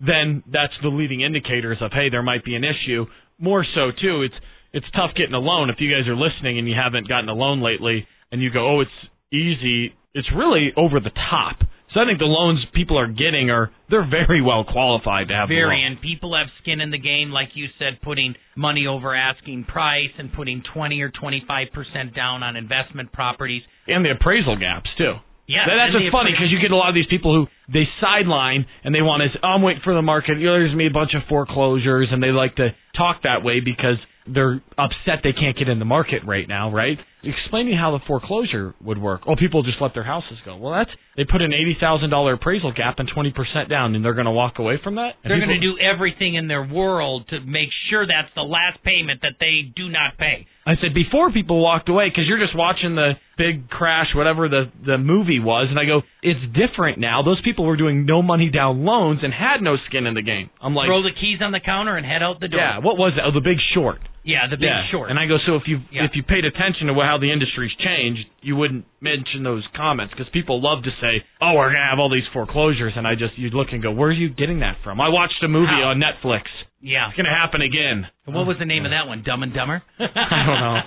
then 0.00 0.42
that's 0.50 0.74
the 0.82 0.88
leading 0.88 1.20
indicators 1.20 1.78
of 1.80 1.92
hey, 1.92 2.10
there 2.10 2.22
might 2.22 2.44
be 2.44 2.54
an 2.56 2.64
issue. 2.64 3.06
More 3.38 3.64
so 3.74 3.90
too, 3.90 4.22
it's 4.22 4.34
it's 4.72 4.86
tough 4.94 5.14
getting 5.16 5.34
a 5.34 5.38
loan. 5.38 5.70
If 5.70 5.76
you 5.78 5.90
guys 5.90 6.08
are 6.08 6.16
listening 6.16 6.58
and 6.58 6.68
you 6.68 6.74
haven't 6.74 7.08
gotten 7.08 7.28
a 7.28 7.34
loan 7.34 7.62
lately, 7.62 8.06
and 8.32 8.42
you 8.42 8.50
go, 8.50 8.66
oh, 8.66 8.80
it's 8.80 8.90
easy, 9.32 9.94
it's 10.14 10.28
really 10.34 10.72
over 10.76 10.98
the 10.98 11.12
top. 11.30 11.56
So 11.94 12.00
I 12.00 12.06
think 12.06 12.18
the 12.18 12.26
loans 12.26 12.58
people 12.74 12.98
are 12.98 13.06
getting 13.06 13.50
are 13.50 13.70
they're 13.88 14.04
very 14.08 14.42
well 14.42 14.64
qualified 14.64 15.28
to 15.28 15.34
have 15.34 15.48
Very, 15.48 15.82
and 15.84 16.00
people 16.00 16.34
have 16.36 16.48
skin 16.60 16.80
in 16.80 16.90
the 16.90 16.98
game, 16.98 17.30
like 17.30 17.50
you 17.54 17.68
said, 17.78 18.02
putting 18.02 18.34
money 18.56 18.86
over 18.86 19.14
asking 19.14 19.64
price 19.64 20.10
and 20.18 20.32
putting 20.32 20.62
20 20.74 21.00
or 21.00 21.10
25 21.10 21.68
percent 21.72 22.14
down 22.14 22.42
on 22.42 22.56
investment 22.56 23.12
properties. 23.12 23.62
and 23.86 24.04
the 24.04 24.10
appraisal 24.10 24.56
gaps 24.56 24.90
too. 24.98 25.14
Yeah, 25.46 25.66
That- 25.66 25.76
that's 25.76 25.92
just 25.92 26.10
funny 26.10 26.32
because 26.32 26.50
you 26.50 26.58
get 26.58 26.70
a 26.72 26.76
lot 26.76 26.88
of 26.88 26.94
these 26.94 27.06
people 27.06 27.32
who 27.34 27.48
they 27.68 27.86
sideline 28.00 28.64
and 28.82 28.94
they 28.94 29.02
want 29.02 29.22
to. 29.30 29.38
Oh, 29.42 29.48
I'm 29.50 29.62
waiting 29.62 29.82
for 29.82 29.92
the 29.94 30.00
market. 30.02 30.38
You 30.38 30.46
know, 30.46 30.54
there's 30.54 30.70
gonna 30.70 30.78
be 30.78 30.86
a 30.86 30.90
bunch 30.90 31.12
of 31.14 31.22
foreclosures, 31.28 32.08
and 32.10 32.22
they 32.22 32.32
like 32.32 32.56
to 32.56 32.74
talk 32.96 33.22
that 33.22 33.44
way 33.44 33.60
because 33.60 33.98
they're 34.26 34.62
upset 34.78 35.20
they 35.22 35.32
can't 35.32 35.56
get 35.56 35.68
in 35.68 35.78
the 35.78 35.84
market 35.84 36.22
right 36.26 36.48
now. 36.48 36.72
Right? 36.72 36.98
Explain 37.22 37.64
to 37.66 37.72
me 37.72 37.76
how 37.78 37.90
the 37.96 38.04
foreclosure 38.06 38.74
would 38.84 38.98
work. 39.00 39.22
Oh, 39.26 39.34
people 39.34 39.62
just 39.62 39.80
let 39.80 39.94
their 39.94 40.04
houses 40.04 40.36
go. 40.44 40.56
Well, 40.56 40.74
that's 40.74 40.90
they 41.16 41.24
put 41.24 41.40
an 41.40 41.54
eighty 41.54 41.74
thousand 41.80 42.10
dollar 42.10 42.34
appraisal 42.34 42.72
gap 42.72 42.98
and 42.98 43.08
twenty 43.12 43.32
percent 43.32 43.70
down, 43.70 43.94
and 43.94 44.04
they're 44.04 44.12
going 44.14 44.26
to 44.26 44.30
walk 44.32 44.58
away 44.58 44.78
from 44.82 44.96
that. 44.96 45.14
And 45.24 45.30
They're 45.30 45.38
people- 45.40 45.54
going 45.56 45.60
to 45.60 45.66
do 45.66 45.76
everything 45.80 46.34
in 46.34 46.48
their 46.48 46.62
world 46.66 47.26
to 47.28 47.40
make 47.40 47.68
sure 47.88 48.06
that's 48.06 48.28
the 48.34 48.42
last 48.42 48.82
payment 48.84 49.20
that 49.22 49.36
they 49.40 49.72
do 49.74 49.88
not 49.88 50.18
pay. 50.18 50.46
I 50.66 50.74
said 50.80 50.92
before 50.94 51.30
people 51.32 51.62
walked 51.62 51.88
away 51.88 52.08
because 52.08 52.24
you're 52.26 52.38
just 52.40 52.56
watching 52.56 52.94
the 52.94 53.12
big 53.38 53.68
crash, 53.70 54.08
whatever 54.14 54.48
the 54.48 54.70
the 54.84 54.98
movie 54.98 55.40
was, 55.40 55.68
and 55.70 55.78
I 55.78 55.86
go, 55.86 56.02
it's 56.22 56.40
different 56.52 56.98
now. 56.98 57.22
Those 57.22 57.40
people 57.42 57.64
were 57.64 57.76
doing 57.76 58.04
no 58.04 58.20
money 58.20 58.50
down 58.50 58.84
loans 58.84 59.20
and 59.22 59.32
had 59.32 59.62
no 59.62 59.76
skin 59.88 60.04
in 60.06 60.12
the 60.14 60.22
game. 60.22 60.50
I'm 60.60 60.74
like, 60.74 60.88
Throw 60.88 61.02
the 61.02 61.12
keys 61.18 61.38
on 61.40 61.52
the 61.52 61.60
counter 61.60 61.96
and 61.96 62.04
head 62.04 62.22
out 62.22 62.40
the 62.40 62.48
door. 62.48 62.60
yeah, 62.60 62.78
what 62.78 62.98
was 62.98 63.12
that? 63.16 63.24
Oh, 63.24 63.32
the 63.32 63.40
Big 63.40 63.58
Short. 63.74 63.98
Yeah, 64.24 64.48
the 64.48 64.56
big 64.56 64.72
yeah. 64.72 64.88
short. 64.90 65.10
And 65.10 65.18
I 65.18 65.26
go, 65.26 65.36
so 65.46 65.56
if 65.56 65.68
you 65.68 65.80
Yeah. 65.92 66.04
if 66.04 66.16
you 66.16 66.22
paid 66.22 66.44
attention 66.44 66.88
to 66.88 66.94
how 67.04 67.18
the 67.18 67.30
industry's 67.30 67.72
changed, 67.76 68.24
you 68.40 68.56
wouldn't 68.56 68.86
mention 69.00 69.42
those 69.44 69.62
comments 69.76 70.14
because 70.16 70.28
people 70.32 70.60
love 70.60 70.82
to 70.84 70.90
say, 71.00 71.22
oh, 71.40 71.52
we're 71.54 71.72
gonna 71.72 71.84
have 71.84 71.98
all 71.98 72.08
these 72.08 72.26
foreclosures, 72.32 72.94
and 72.96 73.06
I 73.06 73.14
just 73.14 73.36
you'd 73.38 73.52
look 73.54 73.68
and 73.72 73.82
go, 73.82 73.92
where 73.92 74.08
are 74.08 74.12
you 74.12 74.30
getting 74.30 74.60
that 74.60 74.78
from? 74.82 75.00
I 75.00 75.08
watched 75.10 75.42
a 75.44 75.48
movie 75.48 75.68
How? 75.68 75.92
on 75.92 76.00
Netflix. 76.00 76.44
Yeah. 76.84 77.08
It's 77.08 77.16
gonna 77.16 77.32
happen 77.32 77.62
again. 77.62 78.06
What 78.26 78.46
was 78.46 78.56
the 78.58 78.64
name 78.64 78.84
of 78.84 78.90
that 78.92 79.06
one? 79.06 79.22
Dumb 79.24 79.42
and 79.42 79.52
Dumber? 79.52 79.82
I 80.00 80.40
don't 80.46 80.60
know. 80.60 80.80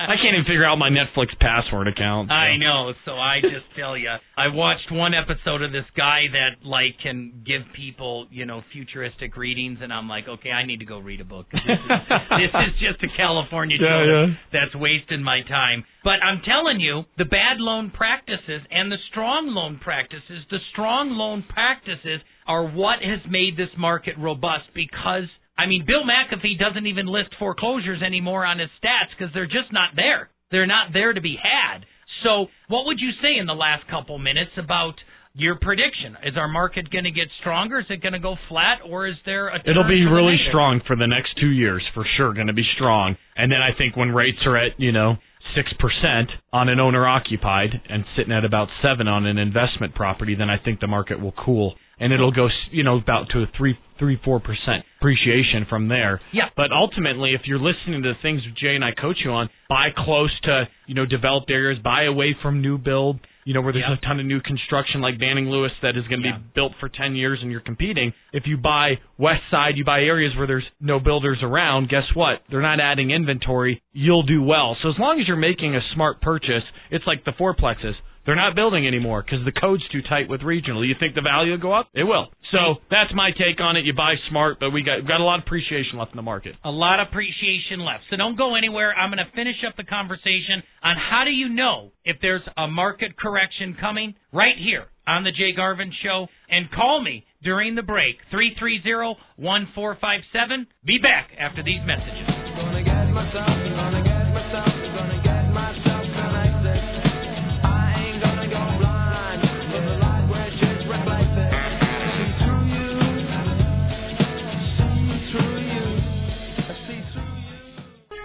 I 0.00 0.16
can't 0.16 0.32
even 0.32 0.44
figure 0.48 0.64
out 0.64 0.76
my 0.76 0.88
Netflix 0.88 1.28
password 1.38 1.88
account. 1.88 2.28
so. 2.28 2.34
I 2.34 2.56
know. 2.56 2.92
So 3.04 3.12
I 3.12 3.40
just 3.42 3.68
tell 3.76 3.98
you, 3.98 4.08
I 4.36 4.48
watched 4.48 4.90
one 4.90 5.12
episode 5.12 5.60
of 5.60 5.72
this 5.72 5.84
guy 5.96 6.24
that 6.32 6.64
like 6.64 6.96
can 7.02 7.44
give 7.44 7.62
people, 7.76 8.26
you 8.30 8.46
know, 8.46 8.62
futuristic 8.72 9.36
readings, 9.36 9.78
and 9.82 9.92
I'm 9.92 10.08
like, 10.08 10.24
okay, 10.26 10.50
I 10.50 10.64
need 10.64 10.78
to 10.80 10.86
go 10.86 10.98
read 10.98 11.20
a 11.20 11.24
book. 11.28 11.46
This 11.52 11.60
is, 11.68 11.78
this 12.40 12.52
is 12.52 12.72
just 12.80 13.04
a 13.04 13.08
California 13.16 13.76
Yeah, 13.80 14.04
yeah. 14.04 14.26
that's 14.52 14.74
wasting 14.74 15.22
my 15.22 15.42
time. 15.48 15.84
But 16.02 16.24
I'm 16.24 16.40
telling 16.48 16.80
you, 16.80 17.04
the 17.18 17.26
bad 17.26 17.58
loan 17.60 17.90
practices 17.90 18.62
and 18.70 18.90
the 18.90 18.96
strong 19.10 19.48
loan 19.48 19.78
practices, 19.82 20.48
the 20.50 20.58
strong 20.72 21.10
loan 21.10 21.44
practices 21.46 22.20
are 22.50 22.66
what 22.66 22.98
has 22.98 23.22
made 23.30 23.56
this 23.56 23.70
market 23.78 24.18
robust 24.18 24.74
because 24.74 25.30
I 25.56 25.66
mean, 25.66 25.84
Bill 25.86 26.02
McAfee 26.02 26.58
doesn't 26.58 26.86
even 26.86 27.06
list 27.06 27.30
foreclosures 27.38 28.02
anymore 28.02 28.44
on 28.44 28.58
his 28.58 28.70
stats 28.82 29.12
because 29.16 29.32
they're 29.34 29.46
just 29.46 29.70
not 29.70 29.90
there. 29.94 30.30
They're 30.50 30.66
not 30.66 30.92
there 30.92 31.12
to 31.12 31.20
be 31.20 31.36
had. 31.36 31.84
So, 32.24 32.46
what 32.68 32.86
would 32.86 32.98
you 32.98 33.10
say 33.22 33.38
in 33.38 33.46
the 33.46 33.54
last 33.54 33.86
couple 33.88 34.18
minutes 34.18 34.50
about 34.56 34.94
your 35.34 35.56
prediction? 35.60 36.16
Is 36.24 36.34
our 36.36 36.48
market 36.48 36.90
going 36.90 37.04
to 37.04 37.12
get 37.12 37.28
stronger? 37.40 37.78
Is 37.78 37.86
it 37.88 38.02
going 38.02 38.14
to 38.14 38.18
go 38.18 38.36
flat, 38.48 38.80
or 38.84 39.06
is 39.06 39.14
there 39.26 39.48
a? 39.48 39.60
It'll 39.68 39.84
be 39.86 40.04
really 40.08 40.32
negative? 40.32 40.50
strong 40.50 40.80
for 40.86 40.96
the 40.96 41.06
next 41.06 41.38
two 41.38 41.52
years, 41.52 41.84
for 41.94 42.04
sure. 42.16 42.34
Going 42.34 42.48
to 42.48 42.56
be 42.56 42.66
strong. 42.74 43.16
And 43.36 43.52
then 43.52 43.60
I 43.60 43.76
think 43.76 43.96
when 43.96 44.10
rates 44.10 44.40
are 44.46 44.56
at 44.56 44.80
you 44.80 44.92
know 44.92 45.16
six 45.54 45.68
percent 45.78 46.30
on 46.52 46.68
an 46.68 46.80
owner 46.80 47.06
occupied 47.06 47.70
and 47.88 48.04
sitting 48.16 48.32
at 48.32 48.44
about 48.44 48.68
seven 48.82 49.08
on 49.08 49.26
an 49.26 49.38
investment 49.38 49.94
property, 49.94 50.34
then 50.34 50.50
I 50.50 50.56
think 50.58 50.80
the 50.80 50.88
market 50.88 51.20
will 51.20 51.34
cool 51.44 51.74
and 52.00 52.12
it'll 52.12 52.32
go 52.32 52.48
you 52.70 52.82
know 52.82 52.96
about 52.98 53.28
to 53.30 53.42
a 53.42 53.46
three 53.56 53.78
three 53.98 54.18
four 54.24 54.40
percent 54.40 54.84
appreciation 54.98 55.66
from 55.68 55.88
there. 55.88 56.20
Yeah. 56.32 56.44
But 56.56 56.72
ultimately, 56.72 57.34
if 57.34 57.42
you're 57.44 57.58
listening 57.58 58.02
to 58.02 58.08
the 58.10 58.14
things 58.22 58.42
Jay 58.60 58.74
and 58.74 58.84
I 58.84 58.92
coach 58.92 59.18
you 59.24 59.30
on, 59.30 59.48
buy 59.68 59.88
close 59.96 60.32
to 60.44 60.64
you 60.86 60.94
know 60.94 61.06
developed 61.06 61.50
areas, 61.50 61.78
buy 61.82 62.04
away 62.04 62.34
from 62.42 62.60
new 62.62 62.78
build. 62.78 63.20
You 63.44 63.54
know 63.54 63.62
where 63.62 63.72
there's 63.72 63.86
Yeah. 63.88 63.94
a 63.94 64.06
ton 64.06 64.20
of 64.20 64.26
new 64.26 64.40
construction 64.40 65.00
like 65.00 65.18
Banning 65.18 65.48
Lewis 65.48 65.72
that 65.82 65.96
is 65.96 66.06
going 66.08 66.22
to 66.22 66.28
Yeah. 66.28 66.36
be 66.36 66.42
built 66.54 66.72
for 66.78 66.88
10 66.90 67.16
years 67.16 67.38
and 67.42 67.50
you're 67.50 67.60
competing. 67.62 68.12
If 68.32 68.46
you 68.46 68.58
buy 68.58 68.98
west 69.18 69.42
side, 69.50 69.76
you 69.76 69.84
buy 69.84 70.02
areas 70.02 70.36
where 70.36 70.46
there's 70.46 70.68
no 70.80 71.00
builders 71.00 71.38
around, 71.42 71.88
guess 71.88 72.04
what? 72.14 72.42
They're 72.50 72.60
not 72.60 72.80
adding 72.80 73.10
inventory. 73.10 73.80
You'll 73.94 74.24
do 74.24 74.42
well. 74.42 74.76
So 74.82 74.90
as 74.90 74.98
long 74.98 75.20
as 75.20 75.26
you're 75.26 75.38
making 75.38 75.74
a 75.74 75.80
smart 75.94 76.20
purchase, 76.20 76.64
it's 76.90 77.06
like 77.06 77.24
the 77.24 77.32
fourplexes. 77.32 77.94
They're 78.26 78.36
not 78.36 78.54
building 78.54 78.86
anymore 78.86 79.22
because 79.22 79.42
the 79.44 79.52
code's 79.52 79.82
too 79.90 80.02
tight 80.02 80.28
with 80.28 80.42
regional. 80.42 80.84
You 80.84 80.94
think 80.98 81.14
the 81.14 81.22
value 81.22 81.52
will 81.52 81.58
go 81.58 81.72
up? 81.72 81.88
It 81.94 82.04
will. 82.04 82.28
So 82.52 82.76
that's 82.90 83.10
my 83.14 83.30
take 83.30 83.60
on 83.60 83.76
it. 83.76 83.84
You 83.84 83.94
buy 83.94 84.14
smart, 84.28 84.58
but 84.60 84.70
we 84.70 84.82
got 84.82 85.06
got 85.06 85.20
a 85.20 85.24
lot 85.24 85.38
of 85.38 85.44
appreciation 85.46 85.98
left 85.98 86.12
in 86.12 86.16
the 86.16 86.22
market. 86.22 86.56
A 86.64 86.70
lot 86.70 87.00
of 87.00 87.08
appreciation 87.08 87.80
left. 87.80 88.04
So 88.10 88.16
don't 88.16 88.36
go 88.36 88.56
anywhere. 88.56 88.92
I'm 88.94 89.10
going 89.10 89.24
to 89.24 89.30
finish 89.34 89.56
up 89.66 89.76
the 89.76 89.84
conversation 89.84 90.62
on 90.82 90.96
how 90.96 91.24
do 91.24 91.30
you 91.30 91.48
know 91.48 91.92
if 92.04 92.16
there's 92.20 92.42
a 92.56 92.66
market 92.66 93.16
correction 93.16 93.76
coming 93.80 94.14
right 94.32 94.56
here 94.58 94.86
on 95.06 95.24
the 95.24 95.32
Jay 95.32 95.52
Garvin 95.56 95.92
Show. 96.02 96.26
And 96.50 96.70
call 96.72 97.00
me 97.02 97.24
during 97.42 97.74
the 97.74 97.82
break, 97.82 98.16
330-1457. 98.32 100.66
Be 100.84 100.98
back 100.98 101.30
after 101.38 101.62
these 101.62 101.80
messages. 101.86 103.69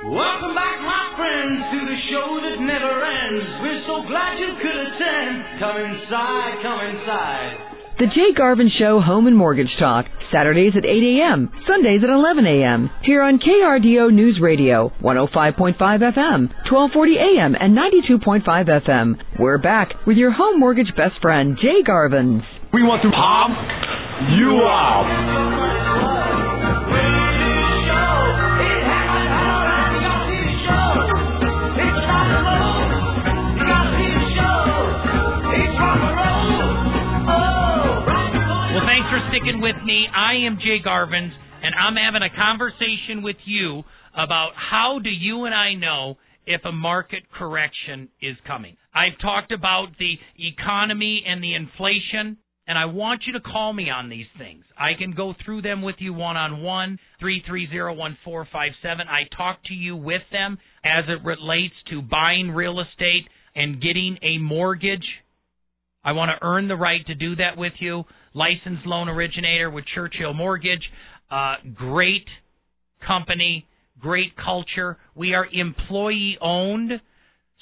Welcome 0.06 0.54
back, 0.54 0.78
my 0.86 1.18
friends, 1.18 1.58
to 1.74 1.80
the 1.82 2.00
show 2.14 2.28
that 2.38 2.58
never 2.62 2.94
ends. 3.02 3.46
We're 3.66 3.84
so 3.90 4.06
glad 4.06 4.38
you 4.38 4.54
could 4.62 4.78
attend. 4.78 5.58
Come 5.58 5.78
inside, 5.82 6.54
come 6.62 6.80
inside. 6.94 7.52
The 7.98 8.06
Jay 8.14 8.38
Garvin 8.38 8.70
Show 8.78 9.02
Home 9.02 9.26
and 9.26 9.36
Mortgage 9.36 9.74
Talk, 9.80 10.06
Saturdays 10.32 10.74
at 10.78 10.86
8 10.86 10.90
a.m., 10.90 11.50
Sundays 11.66 12.02
at 12.04 12.12
11 12.12 12.46
a.m. 12.46 12.92
Here 13.02 13.24
on 13.24 13.40
KRDO 13.40 14.14
News 14.14 14.38
Radio, 14.40 14.92
105.5 15.02 15.74
FM, 15.74 16.54
1240 16.70 17.16
a.m. 17.18 17.56
and 17.60 17.76
92.5 17.76 18.46
FM. 18.86 19.16
We're 19.40 19.58
back 19.58 19.90
with 20.06 20.18
your 20.18 20.32
home 20.32 20.60
mortgage 20.60 20.94
best 20.96 21.20
friend, 21.20 21.58
Jay 21.60 21.82
Garvins. 21.82 22.44
We 22.72 22.84
want 22.84 23.02
to 23.02 23.10
pop 23.10 23.50
you 24.38 24.54
out. 24.70 26.25
For 39.16 39.30
sticking 39.30 39.62
with 39.62 39.76
me. 39.86 40.08
I 40.14 40.46
am 40.46 40.58
Jay 40.58 40.80
Garvin, 40.84 41.32
and 41.64 41.74
I'm 41.76 41.96
having 41.96 42.22
a 42.22 42.36
conversation 42.36 43.24
with 43.24 43.38
you 43.46 43.84
about 44.14 44.52
how 44.56 45.00
do 45.02 45.10
you 45.10 45.46
and 45.46 45.56
I 45.56 45.74
know 45.74 46.16
if 46.46 46.60
a 46.66 46.74
market 46.74 47.24
correction 47.32 48.10
is 48.22 48.36
coming. 48.46 48.76
I've 48.94 49.18
talked 49.22 49.54
about 49.54 49.88
the 50.00 50.16
economy 50.38 51.24
and 51.26 51.42
the 51.42 51.56
inflation, 51.56 52.38
and 52.68 52.78
I 52.78 52.86
want 52.88 53.22
you 53.26 53.32
to 53.34 53.40
call 53.40 53.72
me 53.72 53.90
on 53.90 54.10
these 54.10 54.28
things. 54.38 54.66
I 54.78 55.00
can 55.00 55.14
go 55.14 55.34
through 55.46 55.62
them 55.62 55.82
with 55.82 55.96
you 56.00 56.14
one 56.14 56.36
on 56.36 56.62
one, 56.62 57.00
three 57.22 57.42
three 57.48 57.70
zero 57.70 57.94
one 57.94 58.18
four 58.26 58.46
five 58.52 58.72
seven. 58.84 59.08
I 59.08 59.34
talk 59.38 59.60
to 59.68 59.74
you 59.74 59.96
with 59.96 60.24
them 60.34 60.58
as 60.84 61.06
it 61.08 61.24
relates 61.24 61.76
to 61.90 62.02
buying 62.02 62.52
real 62.52 62.82
estate 62.82 63.30
and 63.56 63.82
getting 63.82 64.18
a 64.22 64.40
mortgage 64.40 65.06
I 66.06 66.12
want 66.12 66.30
to 66.30 66.46
earn 66.46 66.68
the 66.68 66.76
right 66.76 67.04
to 67.08 67.16
do 67.16 67.36
that 67.38 67.58
with 67.58 67.74
you. 67.80 68.04
Licensed 68.36 68.86
loan 68.86 69.08
originator 69.08 69.70
with 69.70 69.86
Churchill 69.96 70.34
Mortgage. 70.34 70.84
Uh, 71.32 71.56
great 71.74 72.28
company, 73.08 73.66
great 73.98 74.36
culture. 74.36 74.98
We 75.16 75.34
are 75.34 75.48
employee 75.52 76.38
owned, 76.42 76.92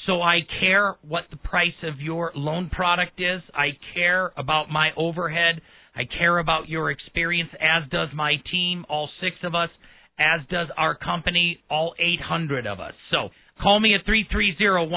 so 0.08 0.22
I 0.24 0.40
care 0.60 0.96
what 1.08 1.26
the 1.30 1.38
price 1.38 1.72
of 1.84 2.02
your 2.02 2.32
loan 2.36 2.72
product 2.72 3.22
is. 3.22 3.42
I 3.54 3.78
care 3.94 4.34
about 4.36 4.72
my 4.72 4.90
overhead. 4.98 5.62
I 5.96 6.06
care 6.18 6.40
about 6.40 6.68
your 6.68 6.90
experience, 6.90 7.52
as 7.62 7.88
does 7.92 8.10
my 8.16 8.34
team, 8.52 8.84
all 8.90 9.08
six 9.22 9.36
of 9.44 9.54
us, 9.54 9.70
as 10.18 10.42
does 10.50 10.70
our 10.76 10.96
company, 10.96 11.62
all 11.70 11.94
800 12.00 12.66
of 12.66 12.80
us. 12.80 12.94
So 13.12 13.30
call 13.62 13.80
me 13.80 13.94
at 13.94 14.06
330-1457. 14.08 14.90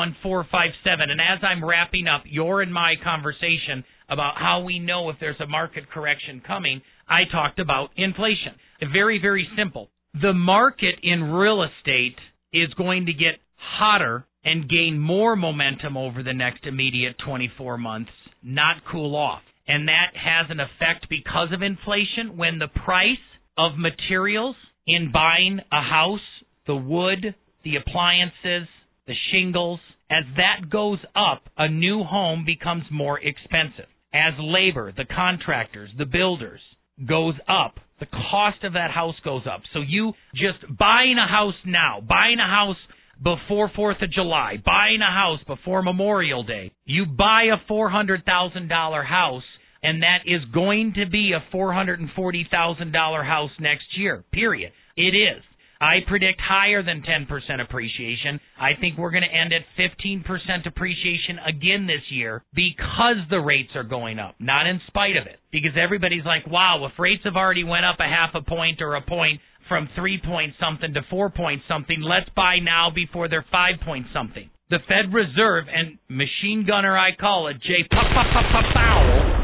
And 0.85 1.21
as 1.21 1.41
I'm 1.43 1.63
wrapping 1.63 2.07
up 2.09 2.23
your 2.25 2.63
and 2.63 2.73
my 2.73 2.95
conversation 3.05 3.85
about 4.09 4.35
how 4.37 4.63
we 4.63 4.79
know 4.79 5.11
if 5.11 5.17
there's 5.21 5.41
a 5.41 5.47
market 5.47 5.91
correction 5.91 6.43
coming, 6.47 6.81
I 7.09 7.23
talked 7.31 7.59
about 7.59 7.91
inflation. 7.97 8.55
Very, 8.93 9.19
very 9.21 9.49
simple. 9.57 9.91
The 10.21 10.33
market 10.33 10.97
in 11.03 11.25
real 11.25 11.63
estate 11.63 12.17
is 12.53 12.73
going 12.75 13.07
to 13.07 13.13
get 13.13 13.41
hotter 13.57 14.27
and 14.45 14.69
gain 14.69 14.99
more 14.99 15.37
momentum 15.37 15.97
over 15.97 16.23
the 16.23 16.33
next 16.33 16.65
immediate 16.67 17.17
24 17.25 17.79
months, 17.79 18.11
not 18.43 18.77
cool 18.91 19.17
off. 19.17 19.43
And 19.67 19.89
that 19.89 20.13
has 20.15 20.47
an 20.51 20.61
effect 20.61 21.09
because 21.11 21.49
of 21.53 21.63
inflation 21.63 22.37
when 22.37 22.59
the 22.59 22.69
price 22.69 23.19
of 23.59 23.73
materials 23.77 24.55
in 24.87 25.11
buying 25.13 25.59
a 25.73 25.83
house, 25.83 26.21
the 26.67 26.77
wood, 26.77 27.35
the 27.65 27.77
appliances, 27.77 28.69
the 29.09 29.15
shingles, 29.33 29.81
as 30.09 30.25
that 30.37 30.71
goes 30.71 30.99
up, 31.17 31.43
a 31.59 31.69
new 31.69 32.05
home 32.05 32.45
becomes 32.47 32.85
more 32.93 33.19
expensive. 33.19 33.91
As 34.17 34.33
labor, 34.39 34.93
the 34.97 35.05
contractors, 35.05 35.91
the 35.99 36.07
builders 36.07 36.61
goes 37.07 37.35
up, 37.47 37.75
the 38.01 38.07
cost 38.31 38.65
of 38.65 38.73
that 38.73 38.91
house 38.91 39.17
goes 39.23 39.43
up. 39.47 39.61
So 39.75 39.81
you 39.81 40.15
just 40.35 40.59
buying 40.79 41.17
a 41.19 41.31
house 41.31 41.55
now, 41.67 42.01
buying 42.01 42.39
a 42.39 42.49
house 42.49 42.77
before 43.23 43.71
4th 43.77 44.03
of 44.03 44.11
July, 44.11 44.57
buying 44.65 45.01
a 45.03 45.13
house 45.13 45.41
before 45.47 45.83
Memorial 45.83 46.45
Day, 46.45 46.73
you 46.87 47.05
buy 47.05 47.45
a 47.53 47.71
$400,000 47.71 49.07
house 49.07 49.43
and 49.83 50.03
that 50.03 50.21
is 50.27 50.41
going 50.53 50.95
to 50.95 51.09
be 51.09 51.33
a 51.33 51.55
$440,000 51.55 53.27
house 53.27 53.51
next 53.61 53.85
year. 53.97 54.25
Period. 54.33 54.73
It 54.97 55.15
is. 55.15 55.43
I 55.81 56.01
predict 56.07 56.41
higher 56.41 56.83
than 56.83 57.03
10% 57.03 57.29
appreciation. 57.61 58.41
I 58.59 58.71
think 58.81 58.97
we're 58.97 59.11
going 59.11 59.25
to 59.29 59.35
end 59.35 59.53
at 59.53 59.63
15% 59.79 60.25
appreciation 60.67 61.39
again 61.47 61.87
this 61.87 62.03
year 62.11 62.43
because 62.55 63.17
the 63.31 63.41
rates 63.41 63.71
are 63.75 63.85
going 63.85 64.19
up, 64.19 64.35
not 64.39 64.67
in 64.67 64.81
spite 64.87 65.17
of 65.17 65.27
it. 65.27 65.39
Because 65.53 65.73
everybody's 65.77 66.25
like, 66.25 66.47
wow, 66.47 66.87
if 66.91 66.99
rates 66.99 67.25
have 67.25 67.37
already 67.37 67.65
went 67.65 67.85
up 67.85 67.97
a 68.01 68.05
half 68.05 68.31
a 68.35 68.43
point 68.43 68.81
or 68.81 68.95
a 68.95 69.03
point 69.03 69.41
from 69.69 69.89
3 69.97 70.21
point 70.25 70.55
something 70.61 70.95
to 70.95 71.03
4 71.11 71.31
point 71.31 71.63
something, 71.69 72.01
let's 72.01 72.31
buy 72.35 72.59
now 72.59 72.91
before 72.95 73.29
they're 73.29 73.45
5 73.51 73.75
point 73.85 74.07
something. 74.15 74.49
The 74.71 74.79
Fed 74.89 75.13
Reserve 75.13 75.67
and 75.73 75.99
machine 76.09 76.65
gunner 76.67 76.99
I 76.99 77.15
call 77.15 77.49
it, 77.49 77.61
Jay 77.63 77.87
Powell, 77.91 79.37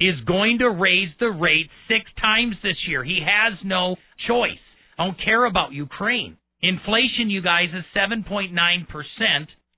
is 0.00 0.20
going 0.26 0.58
to 0.58 0.68
raise 0.70 1.08
the 1.20 1.30
rate 1.30 1.70
six 1.88 2.04
times 2.20 2.56
this 2.62 2.76
year. 2.86 3.04
He 3.04 3.20
has 3.24 3.58
no 3.64 3.96
choice. 4.26 4.58
Don't 5.02 5.18
care 5.24 5.46
about 5.46 5.72
Ukraine. 5.72 6.36
Inflation, 6.60 7.28
you 7.28 7.42
guys, 7.42 7.70
is 7.74 7.84
7.9%, 7.96 8.54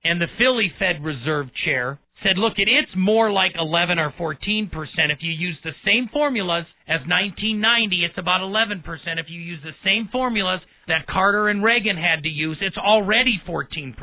and 0.03 0.21
the 0.21 0.27
Philly 0.37 0.71
Fed 0.77 1.03
Reserve 1.03 1.47
chair 1.65 1.97
said, 2.21 2.37
look, 2.37 2.53
it's 2.57 2.91
more 2.95 3.31
like 3.31 3.53
11 3.57 3.97
or 3.97 4.13
14%. 4.19 4.69
If 4.69 5.19
you 5.21 5.31
use 5.31 5.57
the 5.63 5.71
same 5.83 6.09
formulas 6.13 6.65
as 6.87 7.01
1990, 7.09 8.05
it's 8.05 8.19
about 8.19 8.41
11%. 8.41 8.83
If 9.17 9.25
you 9.29 9.41
use 9.41 9.59
the 9.63 9.73
same 9.83 10.09
formulas 10.11 10.61
that 10.87 11.07
Carter 11.07 11.49
and 11.49 11.63
Reagan 11.63 11.97
had 11.97 12.21
to 12.21 12.29
use, 12.29 12.59
it's 12.61 12.77
already 12.77 13.41
14% 13.47 13.95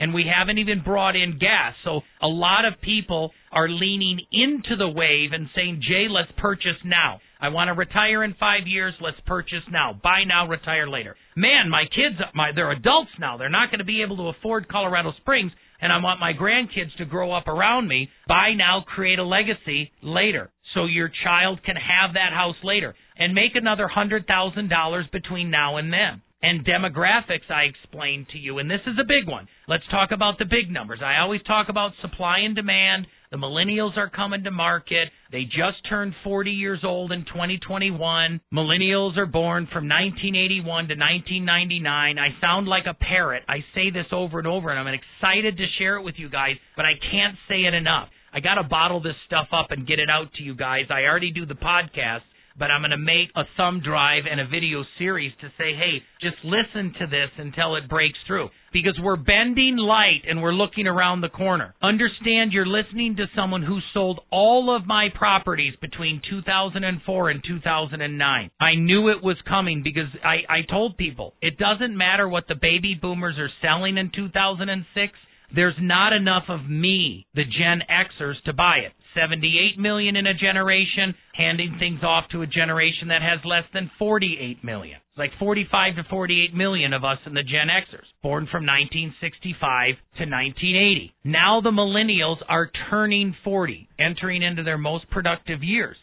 and 0.00 0.12
we 0.12 0.24
haven't 0.26 0.58
even 0.58 0.82
brought 0.82 1.16
in 1.16 1.38
gas. 1.38 1.74
So 1.84 2.00
a 2.22 2.26
lot 2.26 2.64
of 2.64 2.80
people 2.82 3.30
are 3.52 3.68
leaning 3.68 4.20
into 4.30 4.76
the 4.76 4.88
wave 4.88 5.32
and 5.32 5.48
saying, 5.54 5.82
Jay, 5.86 6.06
let's 6.10 6.30
purchase 6.36 6.76
now. 6.84 7.20
I 7.40 7.48
want 7.48 7.68
to 7.68 7.74
retire 7.74 8.24
in 8.24 8.34
five 8.40 8.66
years. 8.66 8.94
Let's 9.00 9.20
purchase 9.26 9.62
now. 9.70 9.98
Buy 10.02 10.24
now, 10.26 10.48
retire 10.48 10.88
later. 10.88 11.16
Man, 11.36 11.68
my 11.70 11.84
kids, 11.84 12.16
my 12.34 12.52
they're 12.54 12.72
adults 12.72 13.10
now. 13.20 13.36
They're 13.36 13.48
not 13.48 13.70
going 13.70 13.80
to 13.80 13.84
be 13.84 14.02
able 14.02 14.16
to 14.16 14.36
afford 14.38 14.68
Colorado 14.68 15.12
Springs, 15.18 15.52
and 15.80 15.92
I 15.92 15.98
want 15.98 16.20
my 16.20 16.32
grandkids 16.32 16.96
to 16.98 17.04
grow 17.04 17.32
up 17.32 17.46
around 17.46 17.88
me. 17.88 18.08
Buy 18.26 18.54
now, 18.56 18.84
create 18.86 19.18
a 19.18 19.24
legacy 19.24 19.92
later, 20.02 20.50
so 20.74 20.86
your 20.86 21.10
child 21.24 21.62
can 21.64 21.76
have 21.76 22.14
that 22.14 22.32
house 22.32 22.56
later 22.64 22.94
and 23.18 23.34
make 23.34 23.54
another 23.54 23.88
hundred 23.88 24.26
thousand 24.26 24.68
dollars 24.70 25.06
between 25.12 25.50
now 25.50 25.76
and 25.76 25.92
then 25.92 26.22
and 26.42 26.66
demographics 26.66 27.50
I 27.50 27.62
explained 27.62 28.26
to 28.32 28.38
you, 28.38 28.58
and 28.58 28.70
this 28.70 28.82
is 28.86 28.98
a 29.00 29.08
big 29.08 29.28
one. 29.28 29.48
Let's 29.68 29.86
talk 29.90 30.10
about 30.12 30.38
the 30.38 30.44
big 30.44 30.70
numbers. 30.70 31.00
I 31.02 31.20
always 31.20 31.42
talk 31.42 31.68
about 31.68 31.92
supply 32.02 32.38
and 32.44 32.54
demand. 32.54 33.06
The 33.30 33.36
millennials 33.36 33.96
are 33.96 34.08
coming 34.08 34.44
to 34.44 34.50
market. 34.50 35.08
They 35.32 35.44
just 35.44 35.86
turned 35.88 36.14
40 36.22 36.50
years 36.50 36.80
old 36.84 37.12
in 37.12 37.24
2021. 37.24 38.40
Millennials 38.54 39.16
are 39.16 39.26
born 39.26 39.66
from 39.66 39.88
1981 39.88 40.64
to 40.64 40.94
1999. 40.94 42.18
I 42.18 42.28
sound 42.40 42.68
like 42.68 42.84
a 42.86 42.94
parrot. 42.94 43.42
I 43.48 43.58
say 43.74 43.90
this 43.90 44.06
over 44.12 44.38
and 44.38 44.46
over, 44.46 44.70
and 44.70 44.78
I'm 44.78 44.94
excited 44.94 45.56
to 45.56 45.66
share 45.78 45.96
it 45.96 46.02
with 46.02 46.14
you 46.18 46.30
guys, 46.30 46.56
but 46.76 46.84
I 46.84 46.92
can't 47.10 47.36
say 47.48 47.64
it 47.64 47.74
enough. 47.74 48.08
I 48.32 48.40
got 48.40 48.54
to 48.54 48.64
bottle 48.64 49.00
this 49.00 49.16
stuff 49.26 49.48
up 49.52 49.70
and 49.70 49.86
get 49.86 49.98
it 49.98 50.10
out 50.10 50.32
to 50.34 50.42
you 50.42 50.54
guys. 50.54 50.84
I 50.90 51.02
already 51.02 51.32
do 51.32 51.46
the 51.46 51.54
podcast 51.54 52.20
but 52.58 52.70
I'm 52.70 52.80
going 52.80 52.90
to 52.90 52.96
make 52.96 53.28
a 53.36 53.44
thumb 53.56 53.80
drive 53.84 54.24
and 54.30 54.40
a 54.40 54.46
video 54.46 54.82
series 54.98 55.32
to 55.40 55.48
say, 55.58 55.74
hey, 55.76 56.02
just 56.20 56.36
listen 56.44 56.94
to 56.98 57.06
this 57.06 57.30
until 57.38 57.76
it 57.76 57.88
breaks 57.88 58.18
through. 58.26 58.48
Because 58.72 58.98
we're 59.02 59.16
bending 59.16 59.76
light 59.76 60.22
and 60.28 60.42
we're 60.42 60.52
looking 60.52 60.86
around 60.86 61.20
the 61.20 61.28
corner. 61.28 61.74
Understand 61.82 62.52
you're 62.52 62.66
listening 62.66 63.16
to 63.16 63.26
someone 63.34 63.62
who 63.62 63.78
sold 63.94 64.20
all 64.30 64.74
of 64.74 64.86
my 64.86 65.08
properties 65.14 65.74
between 65.80 66.20
2004 66.28 67.30
and 67.30 67.42
2009. 67.46 68.50
I 68.60 68.74
knew 68.74 69.08
it 69.08 69.22
was 69.22 69.36
coming 69.48 69.82
because 69.82 70.08
I, 70.24 70.52
I 70.52 70.60
told 70.70 70.96
people 70.96 71.34
it 71.40 71.58
doesn't 71.58 71.96
matter 71.96 72.28
what 72.28 72.48
the 72.48 72.54
baby 72.54 72.98
boomers 73.00 73.36
are 73.38 73.50
selling 73.62 73.96
in 73.98 74.10
2006. 74.14 75.12
There's 75.54 75.76
not 75.80 76.12
enough 76.12 76.44
of 76.48 76.68
me, 76.68 77.26
the 77.34 77.44
Gen 77.44 77.82
Xers, 77.88 78.42
to 78.46 78.52
buy 78.52 78.78
it. 78.78 78.92
78 79.16 79.78
million 79.78 80.16
in 80.16 80.26
a 80.26 80.34
generation, 80.34 81.14
handing 81.34 81.76
things 81.78 82.00
off 82.02 82.24
to 82.32 82.42
a 82.42 82.46
generation 82.46 83.08
that 83.08 83.22
has 83.22 83.40
less 83.44 83.64
than 83.72 83.90
48 83.98 84.62
million. 84.62 84.98
It's 85.10 85.18
like 85.18 85.32
45 85.38 85.96
to 85.96 86.04
48 86.10 86.54
million 86.54 86.92
of 86.92 87.04
us 87.04 87.18
in 87.24 87.34
the 87.34 87.42
Gen 87.42 87.68
Xers, 87.68 88.06
born 88.22 88.46
from 88.52 88.66
1965 88.66 89.96
to 90.18 90.24
1980. 90.28 91.14
Now 91.24 91.60
the 91.62 91.70
millennials 91.70 92.38
are 92.48 92.70
turning 92.90 93.34
40, 93.42 93.88
entering 93.98 94.42
into 94.42 94.62
their 94.62 94.78
most 94.78 95.08
productive 95.10 95.62
years. 95.62 95.96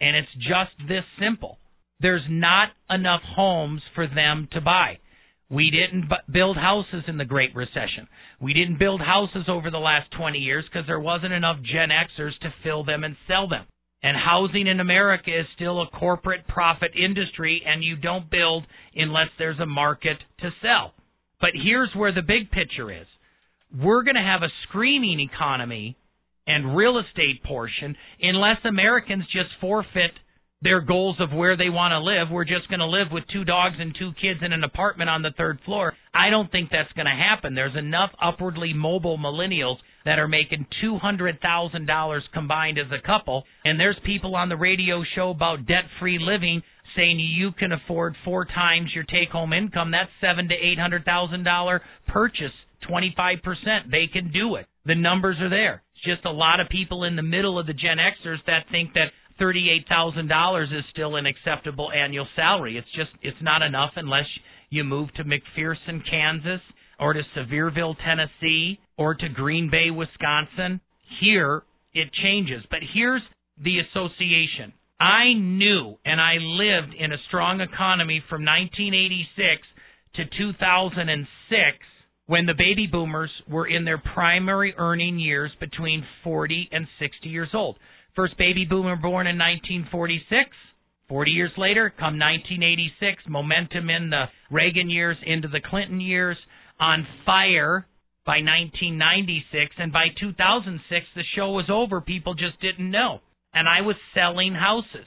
And 0.00 0.16
it's 0.16 0.34
just 0.36 0.88
this 0.88 1.04
simple. 1.20 1.58
There's 2.00 2.24
not 2.28 2.68
enough 2.90 3.22
homes 3.36 3.82
for 3.94 4.06
them 4.06 4.48
to 4.52 4.60
buy. 4.60 4.98
We 5.50 5.70
didn't 5.70 6.10
build 6.30 6.56
houses 6.56 7.04
in 7.06 7.18
the 7.18 7.24
Great 7.24 7.54
Recession. 7.54 8.08
We 8.40 8.54
didn't 8.54 8.78
build 8.78 9.00
houses 9.00 9.44
over 9.48 9.70
the 9.70 9.78
last 9.78 10.10
20 10.16 10.38
years 10.38 10.64
because 10.64 10.86
there 10.86 11.00
wasn't 11.00 11.32
enough 11.32 11.58
Gen 11.62 11.90
Xers 11.90 12.38
to 12.40 12.54
fill 12.62 12.84
them 12.84 13.04
and 13.04 13.16
sell 13.28 13.48
them. 13.48 13.66
And 14.02 14.16
housing 14.16 14.66
in 14.66 14.80
America 14.80 15.30
is 15.30 15.46
still 15.54 15.80
a 15.80 15.86
corporate 15.86 16.46
profit 16.46 16.92
industry, 16.94 17.62
and 17.66 17.82
you 17.82 17.96
don't 17.96 18.30
build 18.30 18.66
unless 18.94 19.28
there's 19.38 19.60
a 19.60 19.66
market 19.66 20.18
to 20.40 20.50
sell. 20.60 20.92
But 21.40 21.50
here's 21.54 21.90
where 21.94 22.12
the 22.12 22.22
big 22.22 22.50
picture 22.50 22.90
is 22.90 23.06
we're 23.82 24.02
going 24.02 24.16
to 24.16 24.20
have 24.20 24.42
a 24.42 24.52
screaming 24.68 25.20
economy 25.20 25.96
and 26.46 26.76
real 26.76 26.98
estate 26.98 27.42
portion 27.44 27.96
unless 28.20 28.58
Americans 28.64 29.24
just 29.32 29.50
forfeit 29.60 30.12
their 30.64 30.80
goals 30.80 31.16
of 31.20 31.30
where 31.30 31.56
they 31.56 31.68
want 31.68 31.92
to 31.92 32.00
live. 32.00 32.32
We're 32.32 32.44
just 32.44 32.68
going 32.68 32.80
to 32.80 32.86
live 32.86 33.08
with 33.12 33.24
two 33.30 33.44
dogs 33.44 33.76
and 33.78 33.94
two 33.96 34.12
kids 34.20 34.40
in 34.42 34.52
an 34.52 34.64
apartment 34.64 35.10
on 35.10 35.20
the 35.20 35.34
third 35.36 35.60
floor. 35.64 35.92
I 36.14 36.30
don't 36.30 36.50
think 36.50 36.70
that's 36.72 36.92
going 36.94 37.06
to 37.06 37.12
happen. 37.12 37.54
There's 37.54 37.76
enough 37.76 38.10
upwardly 38.20 38.72
mobile 38.72 39.18
millennials 39.18 39.76
that 40.06 40.18
are 40.18 40.26
making 40.26 40.66
$200,000 40.82 42.20
combined 42.32 42.78
as 42.78 42.90
a 42.90 43.06
couple, 43.06 43.44
and 43.64 43.78
there's 43.78 43.98
people 44.06 44.34
on 44.34 44.48
the 44.48 44.56
radio 44.56 45.02
show 45.14 45.30
about 45.30 45.66
debt-free 45.66 46.18
living 46.20 46.62
saying 46.96 47.18
you 47.18 47.52
can 47.52 47.72
afford 47.72 48.14
four 48.24 48.44
times 48.44 48.90
your 48.94 49.04
take-home 49.04 49.52
income. 49.52 49.90
That's 49.90 50.10
seven 50.20 50.48
to 50.48 50.54
eight 50.54 50.78
hundred 50.78 51.04
thousand 51.04 51.44
dollar 51.44 51.82
purchase, 52.06 52.52
twenty-five 52.86 53.38
percent. 53.42 53.90
They 53.90 54.06
can 54.12 54.30
do 54.30 54.54
it. 54.56 54.66
The 54.86 54.94
numbers 54.94 55.36
are 55.40 55.50
there. 55.50 55.82
It's 55.94 56.04
just 56.04 56.24
a 56.24 56.30
lot 56.30 56.60
of 56.60 56.68
people 56.68 57.04
in 57.04 57.16
the 57.16 57.22
middle 57.22 57.58
of 57.58 57.66
the 57.66 57.72
Gen 57.72 57.98
Xers 57.98 58.38
that 58.46 58.66
think 58.70 58.94
that 58.94 59.10
$38,000 59.40 60.64
is 60.64 60.84
still 60.90 61.16
an 61.16 61.26
acceptable 61.26 61.90
annual 61.92 62.26
salary. 62.36 62.78
It's 62.78 62.92
just 62.94 63.10
it's 63.22 63.42
not 63.42 63.62
enough 63.62 63.92
unless 63.96 64.26
you 64.70 64.84
move 64.84 65.12
to 65.14 65.24
McPherson, 65.24 66.02
Kansas, 66.08 66.60
or 66.98 67.12
to 67.12 67.22
Sevierville, 67.36 67.96
Tennessee, 68.04 68.78
or 68.96 69.14
to 69.14 69.28
Green 69.28 69.70
Bay, 69.70 69.90
Wisconsin. 69.90 70.80
Here 71.20 71.62
it 71.92 72.10
changes, 72.22 72.62
but 72.70 72.80
here's 72.94 73.22
the 73.62 73.78
association. 73.78 74.72
I 75.00 75.34
knew 75.34 75.96
and 76.04 76.20
I 76.20 76.34
lived 76.38 76.94
in 76.98 77.12
a 77.12 77.22
strong 77.28 77.60
economy 77.60 78.22
from 78.28 78.44
1986 78.44 79.62
to 80.16 80.24
2006 80.38 81.78
when 82.26 82.46
the 82.46 82.54
baby 82.54 82.86
boomers 82.90 83.30
were 83.48 83.66
in 83.66 83.84
their 83.84 83.98
primary 83.98 84.74
earning 84.78 85.18
years 85.18 85.50
between 85.60 86.04
40 86.22 86.68
and 86.72 86.86
60 86.98 87.28
years 87.28 87.50
old. 87.52 87.76
First 88.16 88.38
baby 88.38 88.64
boomer 88.64 88.96
born 88.96 89.26
in 89.26 89.36
1946. 89.38 90.50
40 91.08 91.30
years 91.32 91.50
later, 91.58 91.90
come 91.90 92.18
1986, 92.18 93.24
momentum 93.28 93.90
in 93.90 94.10
the 94.10 94.24
Reagan 94.50 94.88
years 94.88 95.16
into 95.26 95.48
the 95.48 95.60
Clinton 95.60 96.00
years, 96.00 96.36
on 96.78 97.06
fire 97.26 97.86
by 98.24 98.38
1996, 98.38 99.74
and 99.78 99.92
by 99.92 100.06
2006, 100.18 101.06
the 101.14 101.22
show 101.36 101.50
was 101.50 101.66
over. 101.68 102.00
People 102.00 102.34
just 102.34 102.60
didn't 102.60 102.90
know. 102.90 103.20
And 103.52 103.68
I 103.68 103.82
was 103.82 103.96
selling 104.14 104.54
houses. 104.54 105.06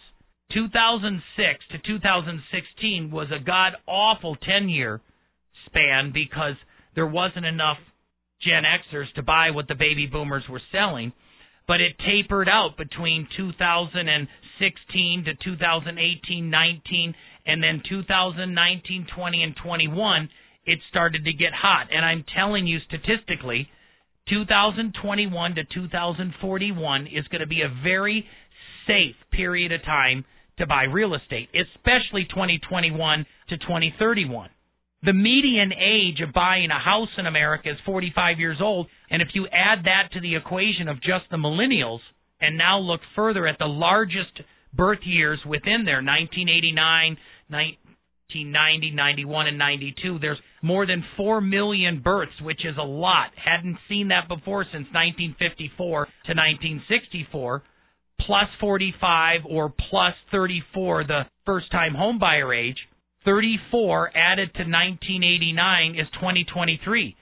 2006 0.53 1.59
to 1.71 1.77
2016 1.79 3.11
was 3.11 3.27
a 3.31 3.43
god 3.43 3.73
awful 3.85 4.35
10 4.35 4.69
year 4.69 5.01
span 5.65 6.11
because 6.13 6.55
there 6.95 7.07
wasn't 7.07 7.45
enough 7.45 7.77
Gen 8.41 8.63
Xers 8.63 9.11
to 9.15 9.23
buy 9.23 9.51
what 9.51 9.67
the 9.67 9.75
baby 9.75 10.07
boomers 10.07 10.43
were 10.49 10.61
selling 10.71 11.11
but 11.67 11.81
it 11.81 11.93
tapered 11.99 12.47
out 12.47 12.77
between 12.77 13.27
2016 13.35 15.25
to 15.25 15.33
2018, 15.43 16.49
19, 16.49 17.15
and 17.45 17.63
then 17.63 17.81
2019, 17.87 19.07
20, 19.15 19.43
and 19.43 19.55
21. 19.63 20.29
It 20.65 20.79
started 20.89 21.25
to 21.25 21.33
get 21.33 21.53
hot, 21.53 21.87
and 21.91 22.03
I'm 22.03 22.25
telling 22.35 22.67
you 22.67 22.79
statistically, 22.87 23.69
2021 24.29 25.55
to 25.55 25.63
2041 25.63 27.07
is 27.07 27.27
going 27.29 27.41
to 27.41 27.47
be 27.47 27.61
a 27.61 27.83
very 27.83 28.25
safe 28.85 29.15
period 29.31 29.71
of 29.71 29.83
time 29.83 30.25
to 30.57 30.67
buy 30.67 30.83
real 30.83 31.13
estate, 31.13 31.49
especially 31.53 32.25
2021 32.29 33.25
to 33.49 33.57
2031. 33.57 34.49
The 35.03 35.13
median 35.13 35.71
age 35.71 36.21
of 36.21 36.33
buying 36.33 36.69
a 36.71 36.79
house 36.79 37.09
in 37.17 37.27
America 37.27 37.69
is 37.69 37.77
45 37.85 38.39
years 38.39 38.57
old, 38.61 38.87
and 39.09 39.21
if 39.21 39.29
you 39.33 39.47
add 39.47 39.85
that 39.85 40.11
to 40.13 40.21
the 40.21 40.35
equation 40.35 40.87
of 40.87 40.97
just 40.97 41.25
the 41.31 41.37
millennials, 41.37 41.99
and 42.39 42.57
now 42.57 42.79
look 42.79 43.01
further 43.15 43.47
at 43.47 43.57
the 43.59 43.65
largest 43.65 44.41
birth 44.73 44.99
years 45.03 45.39
within 45.45 45.85
there 45.85 46.03
1989, 46.03 47.17
1990, 47.49 48.91
91, 48.91 49.47
and 49.47 49.57
92, 49.57 50.19
there's 50.19 50.37
more 50.61 50.85
than 50.85 51.03
4 51.15 51.41
million 51.41 52.01
births, 52.01 52.39
which 52.41 52.65
is 52.65 52.75
a 52.77 52.85
lot. 52.85 53.31
Hadn't 53.35 53.77
seen 53.89 54.09
that 54.09 54.27
before 54.27 54.63
since 54.65 54.87
1954 54.91 56.05
to 56.05 56.33
1964. 56.33 57.63
Plus 58.19 58.49
45 58.59 59.41
or 59.49 59.73
plus 59.89 60.13
34, 60.31 61.05
the 61.05 61.21
first 61.45 61.71
time 61.71 61.93
homebuyer 61.93 62.53
age 62.55 62.77
34 63.25 64.11
added 64.15 64.53
to 64.53 64.63
1989 64.63 65.95
is 65.95 66.07
2023. 66.13 67.15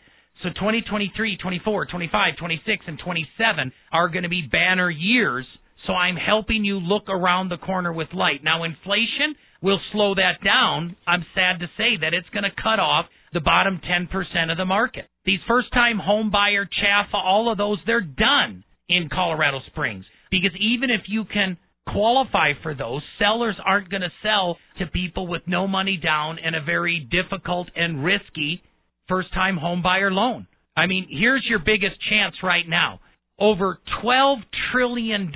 So 0.44 0.50
2023, 0.50 1.38
24, 1.38 1.86
25, 1.86 2.38
26, 2.38 2.86
and 2.88 3.00
27 3.00 3.72
are 3.92 4.10
going 4.10 4.24
to 4.24 4.30
be 4.30 4.48
banner 4.52 4.90
years. 4.90 5.46
So 5.88 5.94
I'm 5.94 6.16
helping 6.16 6.66
you 6.66 6.80
look 6.80 7.10
around 7.10 7.50
the 7.50 7.58
corner 7.58 7.94
with 7.94 8.08
light. 8.14 8.44
Now, 8.44 8.64
inflation 8.64 9.36
will 9.62 9.80
slow 9.92 10.16
that 10.16 10.44
down. 10.44 10.96
I'm 11.08 11.26
sad 11.34 11.60
to 11.60 11.68
say 11.78 11.98
that 12.02 12.14
it's 12.14 12.30
going 12.30 12.44
to 12.44 12.62
cut 12.62 12.80
off 12.80 13.06
the 13.34 13.40
bottom 13.40 13.80
10% 13.80 14.52
of 14.52 14.58
the 14.58 14.66
market. 14.66 15.06
These 15.26 15.40
first 15.48 15.72
time 15.74 16.00
home 16.00 16.32
buyer, 16.32 16.66
CHFA, 16.66 17.14
all 17.14 17.52
of 17.52 17.58
those, 17.58 17.80
they're 17.86 18.02
done 18.02 18.64
in 18.90 19.10
Colorado 19.10 19.60
Springs. 19.68 20.06
Because 20.32 20.52
even 20.60 20.90
if 20.90 21.02
you 21.08 21.26
can 21.26 21.58
qualify 21.88 22.54
for 22.64 22.74
those. 22.74 23.02
Sellers 23.20 23.56
aren't 23.64 23.90
going 23.90 24.02
to 24.02 24.12
sell 24.24 24.58
to 24.80 24.88
people 24.88 25.28
with 25.28 25.44
no 25.48 25.68
money 25.68 25.98
down 25.98 26.38
and 26.44 26.56
a 26.56 26.62
very 26.62 27.08
difficult 27.12 27.70
and 27.76 28.04
risky 28.04 28.62
first 29.08 29.34
time 29.34 29.58
home 29.58 29.82
buyer 29.82 30.12
loan. 30.12 30.48
I 30.76 30.88
mean, 30.88 31.08
here's 31.10 31.46
your 31.48 31.60
biggest 31.60 31.96
chance 32.10 32.36
right 32.44 32.68
now. 32.68 33.00
Over 33.40 33.80
$12 34.04 34.38
trillion 34.72 35.32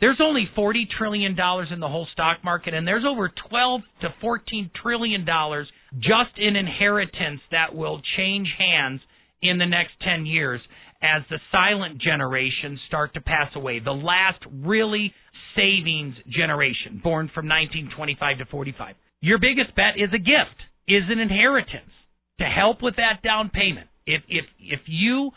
There's 0.00 0.20
only 0.20 0.48
40 0.54 0.88
trillion 0.98 1.36
dollars 1.36 1.68
in 1.72 1.80
the 1.80 1.88
whole 1.88 2.06
stock 2.12 2.38
market 2.44 2.74
and 2.74 2.86
there's 2.86 3.04
over 3.08 3.30
12 3.50 3.80
to 4.02 4.08
14 4.20 4.70
trillion 4.82 5.24
dollars 5.24 5.68
just 5.96 6.36
in 6.36 6.56
inheritance 6.56 7.40
that 7.50 7.74
will 7.74 8.00
change 8.16 8.48
hands 8.58 9.00
in 9.42 9.58
the 9.58 9.66
next 9.66 9.92
10 10.04 10.26
years 10.26 10.60
as 11.02 11.22
the 11.30 11.38
silent 11.52 12.00
generation 12.00 12.78
start 12.88 13.14
to 13.14 13.20
pass 13.20 13.50
away. 13.54 13.78
The 13.78 13.92
last 13.92 14.42
really 14.52 15.12
savings 15.54 16.14
generation 16.28 17.00
born 17.02 17.30
from 17.32 17.46
1925 17.46 18.38
to 18.38 18.44
45. 18.46 18.96
Your 19.20 19.38
biggest 19.38 19.74
bet 19.76 19.94
is 19.96 20.10
a 20.12 20.18
gift, 20.18 20.58
is 20.86 21.02
an 21.08 21.18
inheritance 21.18 21.90
to 22.38 22.44
help 22.44 22.82
with 22.82 22.96
that 22.96 23.22
down 23.22 23.50
payment. 23.50 23.88
If 24.06 24.22
if 24.28 24.44
if 24.60 24.80
you 24.86 25.30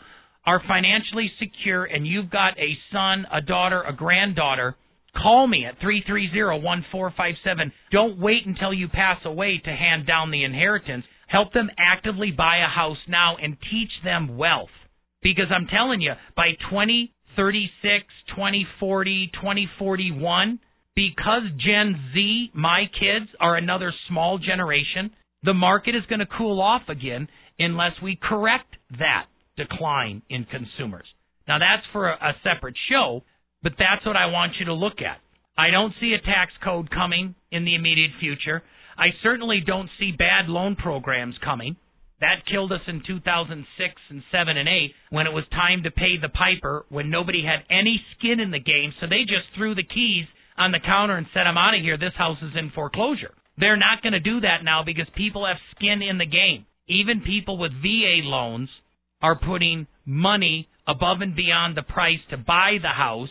are 0.46 0.60
financially 0.66 1.30
secure 1.38 1.84
and 1.84 2.06
you've 2.06 2.30
got 2.30 2.58
a 2.58 2.76
son, 2.92 3.26
a 3.32 3.40
daughter, 3.40 3.82
a 3.82 3.92
granddaughter, 3.92 4.74
call 5.16 5.46
me 5.46 5.64
at 5.64 5.78
330-1457. 5.80 7.72
Don't 7.92 8.18
wait 8.18 8.46
until 8.46 8.72
you 8.72 8.88
pass 8.88 9.18
away 9.24 9.60
to 9.64 9.70
hand 9.70 10.06
down 10.06 10.30
the 10.30 10.42
inheritance. 10.42 11.04
Help 11.28 11.52
them 11.52 11.70
actively 11.78 12.32
buy 12.32 12.58
a 12.58 12.68
house 12.68 12.98
now 13.08 13.36
and 13.36 13.56
teach 13.70 13.90
them 14.04 14.36
wealth. 14.36 14.68
Because 15.22 15.46
I'm 15.54 15.68
telling 15.68 16.00
you, 16.00 16.12
by 16.36 16.50
2036, 16.70 18.04
2040, 18.34 19.30
2041, 19.32 20.58
because 20.96 21.42
Gen 21.64 21.94
Z, 22.12 22.50
my 22.54 22.84
kids, 22.98 23.30
are 23.40 23.56
another 23.56 23.92
small 24.08 24.38
generation, 24.38 25.12
the 25.42 25.54
market 25.54 25.94
is 25.94 26.02
going 26.08 26.20
to 26.20 26.26
cool 26.38 26.60
off 26.60 26.82
again 26.88 27.28
unless 27.58 27.92
we 28.02 28.18
correct 28.20 28.76
that 28.98 29.26
decline 29.56 30.22
in 30.28 30.44
consumers. 30.44 31.06
Now, 31.46 31.58
that's 31.58 31.86
for 31.92 32.10
a, 32.10 32.14
a 32.14 32.32
separate 32.42 32.76
show, 32.90 33.22
but 33.62 33.72
that's 33.78 34.06
what 34.06 34.16
I 34.16 34.26
want 34.26 34.52
you 34.58 34.66
to 34.66 34.74
look 34.74 35.00
at. 35.00 35.18
I 35.56 35.70
don't 35.70 35.94
see 36.00 36.14
a 36.14 36.24
tax 36.24 36.52
code 36.64 36.90
coming 36.90 37.34
in 37.50 37.64
the 37.64 37.74
immediate 37.74 38.12
future. 38.20 38.62
I 38.96 39.08
certainly 39.22 39.60
don't 39.64 39.90
see 39.98 40.12
bad 40.12 40.48
loan 40.48 40.76
programs 40.76 41.34
coming. 41.44 41.76
That 42.20 42.46
killed 42.50 42.72
us 42.72 42.80
in 42.86 43.02
2006 43.04 43.94
and 44.10 44.22
7 44.30 44.56
and 44.56 44.68
8 44.68 44.94
when 45.10 45.26
it 45.26 45.32
was 45.32 45.44
time 45.50 45.82
to 45.82 45.90
pay 45.90 46.18
the 46.20 46.28
piper 46.28 46.86
when 46.88 47.10
nobody 47.10 47.42
had 47.44 47.66
any 47.68 48.00
skin 48.16 48.38
in 48.38 48.52
the 48.52 48.60
game, 48.60 48.94
so 49.00 49.06
they 49.08 49.22
just 49.22 49.50
threw 49.56 49.74
the 49.74 49.82
keys 49.82 50.26
on 50.56 50.70
the 50.70 50.78
counter 50.78 51.16
and 51.16 51.26
said, 51.34 51.46
I'm 51.46 51.58
out 51.58 51.74
of 51.74 51.82
here. 51.82 51.98
This 51.98 52.14
house 52.16 52.38
is 52.40 52.52
in 52.56 52.70
foreclosure. 52.70 53.34
They're 53.58 53.76
not 53.76 54.02
going 54.02 54.14
to 54.14 54.20
do 54.20 54.40
that 54.40 54.64
now 54.64 54.82
because 54.84 55.06
people 55.16 55.46
have 55.46 55.56
skin 55.76 56.02
in 56.02 56.18
the 56.18 56.26
game. 56.26 56.66
Even 56.88 57.20
people 57.20 57.58
with 57.58 57.72
VA 57.72 58.20
loans 58.22 58.68
are 59.20 59.38
putting 59.38 59.86
money 60.04 60.68
above 60.86 61.20
and 61.20 61.36
beyond 61.36 61.76
the 61.76 61.82
price 61.82 62.18
to 62.30 62.36
buy 62.36 62.78
the 62.80 62.88
house 62.88 63.28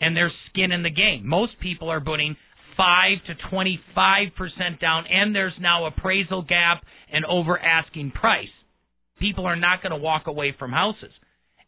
and 0.00 0.16
there's 0.16 0.32
skin 0.50 0.72
in 0.72 0.82
the 0.82 0.90
game. 0.90 1.26
Most 1.26 1.52
people 1.60 1.90
are 1.90 2.00
putting 2.00 2.36
5 2.76 3.18
to 3.26 3.34
25% 3.54 4.80
down 4.80 5.04
and 5.10 5.34
there's 5.34 5.52
now 5.60 5.86
appraisal 5.86 6.42
gap 6.42 6.82
and 7.12 7.24
over 7.24 7.58
asking 7.58 8.10
price. 8.10 8.48
People 9.18 9.46
are 9.46 9.56
not 9.56 9.82
going 9.82 9.92
to 9.92 9.96
walk 9.96 10.26
away 10.26 10.54
from 10.58 10.72
houses. 10.72 11.12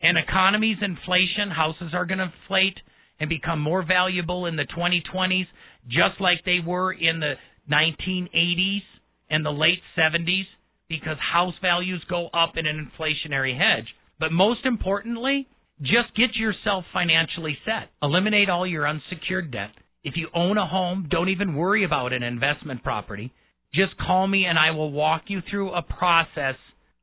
And 0.03 0.19
economies, 0.19 0.77
inflation, 0.83 1.51
houses 1.51 1.91
are 1.95 2.05
going 2.05 2.19
to 2.19 2.33
inflate 2.43 2.79
and 3.19 3.31
become 3.31 3.61
more 3.61 3.85
valuable 3.87 4.47
in 4.47 4.57
the 4.57 4.67
2020s, 4.77 5.47
just 5.89 6.21
like 6.21 6.45
they 6.45 6.59
were 6.65 6.93
in 6.93 7.21
the 7.21 7.35
1980s 7.71 8.83
and 9.31 9.45
the 9.45 9.51
late 9.51 9.81
70s, 9.99 10.45
because 10.89 11.17
house 11.19 11.55
values 11.61 12.05
go 12.09 12.29
up 12.29 12.57
in 12.57 12.67
an 12.67 12.91
inflationary 12.91 13.57
hedge. 13.57 13.87
But 14.21 14.33
most 14.33 14.65
importantly, 14.65 15.49
just 15.81 16.15
get 16.17 16.35
yourself 16.37 16.85
financially 16.93 17.59
set. 17.65 17.91
Eliminate 18.03 18.49
all 18.49 18.67
your 18.67 18.89
unsecured 18.89 19.51
debt. 19.51 19.71
If 20.05 20.17
you 20.17 20.29
own 20.35 20.57
a 20.57 20.67
home, 20.67 21.09
don't 21.11 21.29
even 21.29 21.57
worry 21.57 21.85
about 21.85 22.13
an 22.13 22.23
investment 22.23 22.83
property. 22.83 23.33
Just 23.75 23.99
call 23.99 24.27
me 24.27 24.47
and 24.47 24.59
I 24.59 24.71
will 24.71 24.93
walk 24.93 25.25
you 25.27 25.41
through 25.51 25.73
a 25.73 25.83
process 25.83 26.55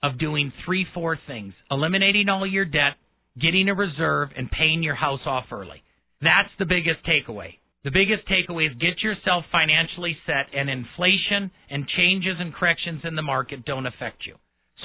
of 0.01 0.18
doing 0.18 0.51
three, 0.66 0.86
four 0.93 1.20
things 1.28 1.53
eliminating 1.70 2.30
all 2.30 2.47
your 2.47 2.66
debt, 2.66 2.95
getting 3.39 3.70
a 3.70 3.76
reserve, 3.76 4.30
and 4.36 4.49
paying 4.49 4.84
your 4.84 4.95
house 4.95 5.22
off 5.26 5.45
early. 5.51 5.84
That's 6.22 6.49
the 6.57 6.66
biggest 6.66 6.99
takeaway. 7.05 7.55
The 7.84 7.92
biggest 7.92 8.28
takeaway 8.28 8.70
is 8.70 8.78
get 8.80 9.04
yourself 9.04 9.44
financially 9.52 10.18
set, 10.26 10.48
and 10.58 10.70
inflation 10.70 11.52
and 11.70 11.88
changes 11.98 12.38
and 12.40 12.54
corrections 12.54 13.02
in 13.04 13.16
the 13.16 13.22
market 13.22 13.66
don't 13.66 13.86
affect 13.86 14.26
you. 14.26 14.36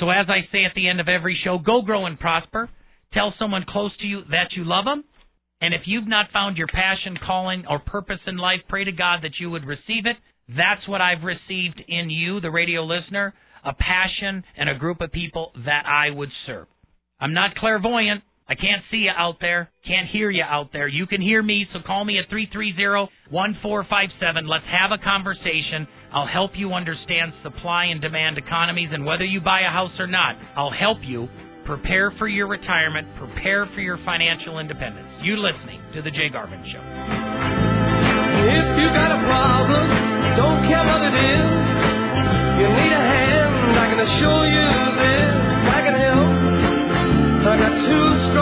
So, 0.01 0.11
as 0.11 0.27
I 0.29 0.51
say 0.53 0.65
at 0.65 0.75
the 0.75 0.89
end 0.89 1.01
of 1.01 1.09
every 1.09 1.39
show, 1.45 1.59
go 1.59 1.83
grow 1.83 2.07
and 2.07 2.19
prosper. 2.19 2.69
Tell 3.13 3.33
someone 3.39 3.65
close 3.69 3.97
to 4.01 4.07
you 4.07 4.23
that 4.31 4.53
you 4.57 4.65
love 4.65 4.85
them. 4.85 5.05
And 5.61 5.75
if 5.75 5.83
you've 5.87 6.09
not 6.09 6.31
found 6.33 6.57
your 6.57 6.67
passion, 6.69 7.19
calling, 7.25 7.65
or 7.69 7.79
purpose 7.79 8.21
in 8.27 8.37
life, 8.37 8.61
pray 8.69 8.85
to 8.85 8.93
God 8.93 9.21
that 9.23 9.41
you 9.41 9.51
would 9.51 9.65
receive 9.65 10.07
it. 10.07 10.17
That's 10.49 10.87
what 10.87 11.01
I've 11.01 11.25
received 11.25 11.83
in 11.89 12.11
you, 12.11 12.41
the 12.41 12.51
radio 12.51 12.85
listener, 12.85 13.35
a 13.65 13.73
passion 13.75 14.45
and 14.57 14.69
a 14.69 14.79
group 14.79 15.01
of 15.01 15.13
people 15.13 15.53
that 15.65 15.85
I 15.87 16.11
would 16.11 16.31
serve. 16.47 16.67
I'm 17.21 17.35
not 17.35 17.57
clairvoyant. 17.57 18.23
I 18.49 18.55
can't 18.55 18.81
see 18.91 19.05
you 19.05 19.13
out 19.13 19.37
there, 19.41 19.71
can't 19.87 20.09
hear 20.09 20.31
you 20.31 20.43
out 20.43 20.73
there. 20.73 20.89
You 20.89 21.07
can 21.07 21.21
hear 21.21 21.43
me, 21.43 21.67
so 21.73 21.81
call 21.85 22.03
me 22.05 22.19
at 22.19 22.31
330-1457. 22.33 24.49
Let's 24.49 24.65
have 24.73 24.91
a 24.91 24.97
conversation. 25.05 25.87
I'll 26.15 26.27
help 26.27 26.53
you 26.57 26.73
understand 26.73 27.35
supply 27.43 27.85
and 27.93 28.01
demand 28.01 28.39
economies 28.39 28.89
and 28.91 29.05
whether 29.05 29.25
you 29.25 29.43
buy 29.43 29.61
a 29.61 29.69
house 29.69 29.93
or 29.99 30.07
not. 30.07 30.37
I'll 30.57 30.73
help 30.73 30.97
you 31.05 31.29
prepare 31.67 32.11
for 32.17 32.27
your 32.27 32.47
retirement, 32.49 33.07
prepare 33.21 33.67
for 33.75 33.83
your 33.85 33.99
financial 34.09 34.59
independence. 34.59 35.09
You 35.21 35.37
listening 35.37 35.83
to 35.93 36.01
the 36.01 36.11
Jay 36.11 36.31
Garvin 36.33 36.65
show. 36.73 36.81
If 36.81 38.67
you 38.81 38.89
got 38.97 39.13
a 39.13 39.21
problem, 39.29 39.85
don't 40.41 40.65
care 40.73 40.89
what 40.89 41.05
it 41.05 41.13
is. 41.13 41.45
You 42.65 42.69
need 42.73 42.93
a 42.97 43.05
hand, 43.13 43.77
I 43.77 43.93
can 43.93 44.01
assure 44.01 44.49
you 44.49 44.65
this. 45.05 45.37
I 45.69 45.85
can 45.85 46.01
help. 46.01 46.33
I 47.49 47.57
got 47.61 47.73
two 47.85 48.09